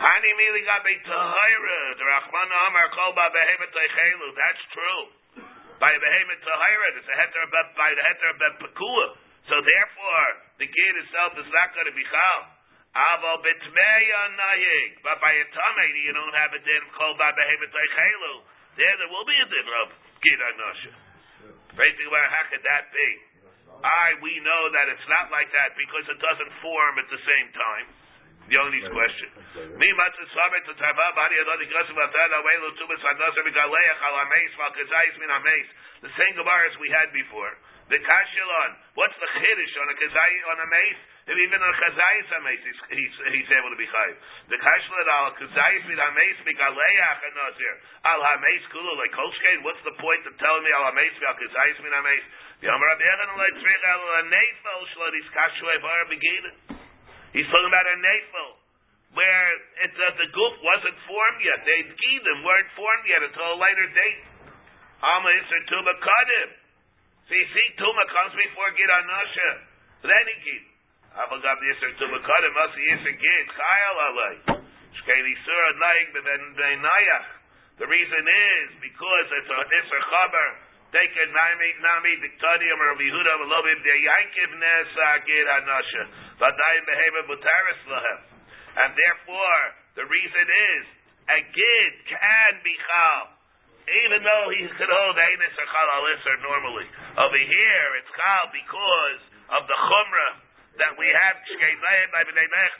Hani 0.00 0.30
mili 0.36 0.62
gabe 0.64 0.92
tahira, 1.04 1.80
the 1.96 2.04
Rachman 2.04 2.50
Amar 2.68 2.88
kolba 2.92 3.24
behemet. 3.32 3.72
That's 3.72 4.62
true. 4.74 5.19
By 5.80 5.96
the 5.96 6.00
behemet 6.04 6.44
tahira, 6.44 6.86
it's 7.00 7.08
a 7.08 7.16
heter 7.16 7.44
by 7.48 7.90
the 7.96 8.02
heter 8.04 8.32
be 8.36 8.48
pekua. 8.68 9.06
So 9.48 9.56
therefore, 9.64 10.28
the 10.60 10.68
kid 10.68 10.92
itself 11.00 11.40
is 11.40 11.48
not 11.48 11.72
going 11.72 11.88
to 11.88 11.96
be 11.96 12.04
chal. 12.04 12.40
Aval 12.92 13.40
betmeya 13.40 14.22
nayig. 14.36 15.00
But 15.00 15.24
by 15.24 15.32
a 15.32 15.46
tamei, 15.48 15.88
you 16.04 16.12
don't 16.12 16.36
have 16.36 16.52
a 16.52 16.60
din 16.60 16.84
of 16.84 16.92
kolba 17.00 17.32
behemet 17.32 17.72
teichelu. 17.72 18.34
There, 18.76 18.94
there 19.00 19.08
will 19.08 19.24
be 19.24 19.38
a 19.40 19.48
din 19.48 19.66
of 19.80 19.88
gid 20.20 20.40
anosha. 20.52 20.92
Basically, 21.72 22.28
how 22.28 22.44
could 22.52 22.60
that 22.60 22.92
be? 22.92 23.10
I, 23.80 24.20
we 24.20 24.36
know 24.44 24.68
that 24.76 24.92
it's 24.92 25.08
not 25.08 25.32
like 25.32 25.48
that 25.56 25.72
because 25.80 26.04
it 26.12 26.20
doesn't 26.20 26.52
form 26.60 27.00
at 27.00 27.08
the 27.08 27.20
same 27.24 27.48
time. 27.56 27.86
The 28.50 28.58
only 28.58 28.82
question. 28.82 29.30
Mi 29.78 29.88
matzah 29.94 30.26
to 30.66 30.74
tava 30.74 31.06
bari 31.14 31.38
adoni 31.38 31.70
gasim 31.70 31.94
vatada 31.94 32.42
welu 32.42 32.74
tubas 32.82 32.98
vadasim 32.98 33.46
v'galeach 33.46 34.00
al 34.02 34.26
ameis 34.26 34.50
kazayis 34.58 35.14
min 35.22 35.30
ameis. 35.30 35.68
The 36.02 36.10
same 36.18 36.34
Gemara 36.34 36.66
as 36.66 36.74
we 36.82 36.90
had 36.90 37.14
before. 37.14 37.54
The 37.94 38.02
kashilon. 38.02 38.70
What's 38.98 39.14
the 39.22 39.30
chiddush 39.38 39.74
on 39.78 39.86
a 39.86 39.94
kazay 39.94 40.32
on 40.50 40.58
a 40.62 40.66
mace? 40.66 40.98
If 41.30 41.38
even 41.38 41.62
on 41.62 41.70
a 41.70 41.78
kazayis 41.78 42.26
ameis, 42.42 42.58
he's, 42.66 42.80
he's, 42.90 43.14
he's 43.38 43.50
able 43.54 43.70
to 43.70 43.78
be 43.78 43.86
chayiv. 43.86 44.18
The 44.50 44.58
kashilon 44.58 45.06
al 45.14 45.30
kazayis 45.38 45.86
min 45.86 46.02
ameis 46.02 46.42
v'galeach 46.42 47.20
and 47.30 47.34
nazir 47.38 47.74
al 48.02 48.18
hameis 48.34 48.66
kulu 48.74 48.98
like 48.98 49.14
kolshkein. 49.14 49.62
What's 49.62 49.82
the 49.86 49.94
point 50.02 50.26
of 50.26 50.34
telling 50.42 50.66
me 50.66 50.74
al 50.74 50.90
hameis 50.90 51.14
val 51.22 51.38
kazayis 51.38 51.78
min 51.86 51.94
ameis? 51.94 52.26
Yom 52.66 52.82
Rabbi 52.82 53.06
Yochanan 53.06 53.30
alay 53.30 53.50
tzrich 53.62 53.84
al 53.94 54.02
nefel 54.26 54.82
shlot 54.90 55.14
is 55.22 55.30
kashuay 55.38 55.78
bar 55.86 56.02
beginin. 56.10 56.79
He's 57.30 57.46
talking 57.46 57.70
about 57.70 57.86
a 57.86 57.96
nefel, 58.02 58.50
where 59.14 59.46
it, 59.86 59.94
uh, 59.94 60.14
the 60.18 60.28
goof 60.34 60.54
wasn't 60.66 60.98
formed 61.06 61.40
yet. 61.42 61.62
They 61.62 61.80
them 61.86 62.42
weren't 62.42 62.70
formed 62.74 63.06
yet 63.06 63.22
until 63.22 63.54
a 63.54 63.58
later 63.58 63.86
date. 63.94 64.20
Alma 65.00 65.30
Isser 65.30 65.62
Tuma 65.70 65.94
Kadim. 65.96 66.50
You 67.30 67.46
see, 67.54 67.66
Tuma 67.78 68.04
comes 68.10 68.34
before 68.34 68.68
Gid 68.74 68.90
Anasha. 68.90 69.50
Then 70.02 70.24
he 70.26 70.36
Gid. 70.42 70.64
Gab 71.14 71.58
Isser 71.62 71.90
Tuma 72.02 72.18
Kadim, 72.18 72.52
Masi 72.58 72.82
Isser 72.98 73.14
Gid, 73.14 73.44
Chayal 73.54 73.96
Alay. 74.10 74.36
Shkeli 74.90 75.34
Surah 75.46 75.74
Naik 75.78 76.06
Ben 76.18 76.42
Benayach. 76.58 77.28
The 77.78 77.86
reason 77.86 78.24
is 78.26 78.68
because 78.82 79.26
it's 79.38 79.50
a 79.50 79.60
Isser 79.70 80.02
Chaber. 80.10 80.50
Nami 80.90 82.14
or 82.20 82.94
Yankiv 84.00 84.50
Anasha. 84.58 86.02
Lahem. 86.40 88.20
And 88.70 88.90
therefore, 88.94 89.62
the 89.94 90.04
reason 90.06 90.46
is, 90.46 90.84
a 91.30 91.38
Gid 91.54 91.92
can 92.06 92.52
be 92.62 92.74
Chal. 92.74 93.38
Even 93.90 94.22
though 94.22 94.46
he 94.54 94.66
could 94.78 94.90
hold 94.90 95.16
Einis 95.18 95.54
or 95.58 95.66
Chal 95.66 95.88
Alisr 95.98 96.36
normally. 96.42 96.86
Over 97.18 97.38
here, 97.38 97.88
it's 97.98 98.10
Chal 98.14 98.50
because 98.54 99.20
of 99.50 99.66
the 99.66 99.74
Chumrah 99.74 100.34
that 100.78 100.94
we 100.98 101.06
have. 101.06 101.36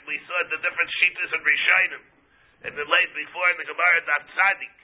We 0.07 0.15
saw 0.27 0.39
the 0.51 0.59
different 0.59 0.91
Shitas 0.99 1.31
and 1.31 1.43
Rishonim. 1.43 2.03
In 2.61 2.77
the 2.77 2.85
late 2.85 3.11
before 3.17 3.49
in 3.51 3.57
the 3.57 3.65
Gemara 3.65 4.01
Daf 4.05 4.21
Tzadik. 4.31 4.75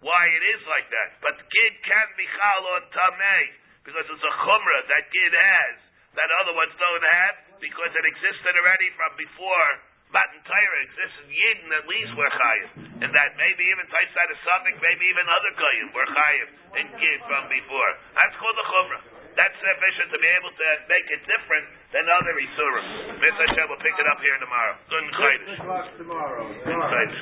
Why 0.00 0.22
it 0.32 0.44
is 0.56 0.62
like 0.64 0.88
that. 0.88 1.20
But 1.20 1.36
Gid 1.36 1.74
can't 1.84 2.12
be 2.16 2.24
Chal 2.24 2.62
on 2.76 2.82
Tameh. 2.88 3.46
Because 3.84 4.06
it's 4.08 4.24
a 4.24 4.34
Chumrah 4.44 4.82
that 4.88 5.04
Gid 5.12 5.32
has. 5.32 5.76
That 6.16 6.28
other 6.44 6.56
ones 6.56 6.72
don't 6.76 7.04
have. 7.04 7.60
Because 7.60 7.92
it 7.92 8.04
existed 8.04 8.52
already 8.56 8.88
from 8.96 9.12
before 9.20 9.68
Matan 10.10 10.42
Torah 10.42 10.82
exists 10.82 11.22
in 11.22 11.30
Yidden, 11.30 11.70
at 11.70 11.86
least 11.86 12.10
we're 12.18 12.34
chayiv. 12.34 12.68
And 12.98 13.10
that 13.14 13.30
maybe 13.38 13.62
even 13.70 13.86
Taisad 13.86 14.28
of 14.34 14.38
Suffolk, 14.42 14.76
maybe 14.82 15.06
even 15.06 15.22
other 15.22 15.52
Goyim, 15.54 15.88
we're 15.94 16.10
chayiv 16.10 16.46
in 16.82 16.86
Gid 16.98 17.20
from 17.30 17.46
before. 17.46 17.90
That's 18.18 18.34
called 18.34 18.58
the 18.58 18.66
Chumrah. 18.66 19.02
That's 19.38 19.56
sufficient 19.62 20.10
to 20.10 20.18
be 20.18 20.30
able 20.40 20.50
to 20.50 20.68
make 20.90 21.06
it 21.10 21.20
different 21.26 21.66
than 21.94 22.04
other 22.18 22.34
Isurim. 22.34 22.86
Miss 23.22 23.34
Hashem 23.34 23.66
will 23.70 23.82
pick 23.82 23.94
it 23.94 24.06
up 24.10 24.18
here 24.22 24.38
tomorrow. 24.42 24.74
Good 24.90 25.06
Chaydish. 25.14 25.56
tomorrow. 25.98 26.46
Good 26.64 26.74
and 26.74 26.82
Chaydish. 26.90 27.20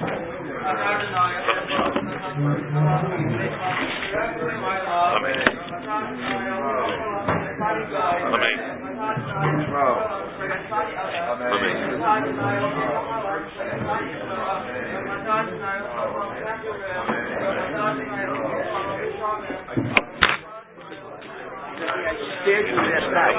Amen. 5.19 5.43
Amen. 13.89 14.28
Amen. 22.09 22.29
spiritual 22.41 22.81
last 22.81 23.11
night. 23.13 23.37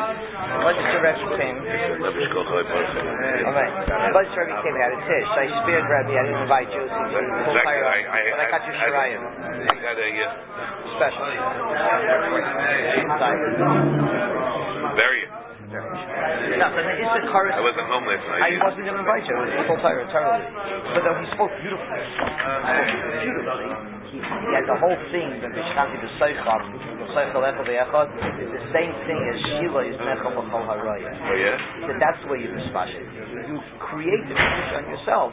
What 0.62 0.78
is 0.78 0.86
the 0.94 1.02
Rebbe 1.02 1.26
came? 1.42 1.58
Rabbi 1.58 2.22
Alright. 3.50 3.74
What 4.14 4.26
is 4.26 4.34
the 4.34 4.42
Rebbe 4.46 4.62
came 4.62 4.78
out 4.78 4.94
of 4.94 5.02
Tish? 5.10 5.30
I 5.34 5.46
spared 5.66 5.86
Rebbe, 5.90 6.14
I 6.14 6.22
didn't 6.30 6.42
invite 6.46 6.70
you. 6.70 6.84
Exactly. 6.86 7.66
I, 7.66 8.06
I, 8.06 8.20
But 8.30 8.40
I 8.40 8.48
got 8.54 8.62
you 8.70 8.74
Shirayim. 8.78 9.22
I 9.26 9.78
got 9.82 9.98
a 9.98 10.10
uh, 10.22 10.30
Special. 11.02 11.26
very. 14.94 15.22
No, 15.70 16.66
but 16.74 16.82
it's 16.82 17.14
the 17.14 17.30
chorus. 17.30 17.54
I 17.56 17.62
wasn't 17.62 17.88
home 17.90 18.06
last 18.10 18.26
night. 18.26 18.42
I 18.42 18.58
wasn't 18.58 18.86
going 18.90 18.98
to 18.98 19.06
invite 19.06 19.26
you. 19.26 19.38
It 19.38 19.54
was 19.54 19.66
full 19.70 19.78
Torah, 19.86 20.06
totally. 20.10 20.46
But 20.98 21.02
though 21.06 21.18
he 21.22 21.26
spoke 21.34 21.54
beautifully. 21.62 22.02
Spoke 22.10 23.22
beautifully. 23.22 23.99
He, 24.10 24.18
had 24.18 24.66
the 24.66 24.74
whole 24.74 24.97
thing, 25.14 25.38
the 25.38 25.53
Bishkanti, 25.53 26.01
the 26.01 26.10
Seicham, 26.18 26.74
the 26.74 27.05
Seichel 27.14 27.45
the 27.62 27.78
Echad, 27.78 28.10
is 28.41 28.49
the 28.49 28.66
same 28.74 28.89
thing 29.05 29.22
as 29.22 29.38
Shila 29.53 29.86
is 29.86 29.93
Necham 30.01 30.34
B'chol 30.34 30.66
Haraya. 30.66 31.14
Oh 31.14 31.38
yeah. 31.38 31.86
Said 31.86 32.01
that's 32.01 32.18
the 32.26 32.34
way 32.34 32.41
you 32.41 32.49
dispatch 32.49 32.89
it. 32.89 33.05
You 33.45 33.62
create 33.78 34.26
the 34.26 34.34
Kedusha 34.34 34.82
on 34.82 34.89
yourself. 34.89 35.30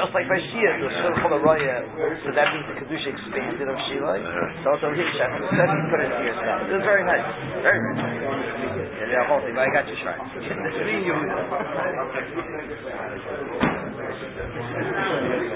Just 0.00 0.16
like 0.16 0.24
by 0.32 0.40
Shia, 0.40 0.80
the 0.80 0.88
Shilchol 0.88 1.36
Haraya, 1.36 1.84
so 2.24 2.32
that 2.32 2.56
means 2.56 2.64
the 2.72 2.80
Kedusha 2.80 3.12
expanded 3.12 3.68
of 3.68 3.76
Shila. 3.92 4.16
Uh-huh. 4.16 4.64
So 4.64 4.72
also 4.72 4.96
here, 4.96 5.12
Shechem 5.20 5.44
said 5.52 5.68
he 5.68 5.76
put 5.92 6.00
it 6.00 6.08
to 6.08 6.24
yourself. 6.24 6.72
It 6.72 6.72
was 6.72 6.88
very 6.88 7.04
nice. 7.04 7.20
Very, 7.60 7.84
nice. 7.84 8.00
Yeah, 9.12 9.12
the 9.12 9.28
whole 9.28 9.44
thing, 9.44 9.52
but 9.52 9.68
I 9.68 9.76
got 9.76 9.84
you 9.84 9.92
Shirayim. 10.00 10.24
Me 10.88 10.92
and 10.96 11.04
you. 11.04 11.20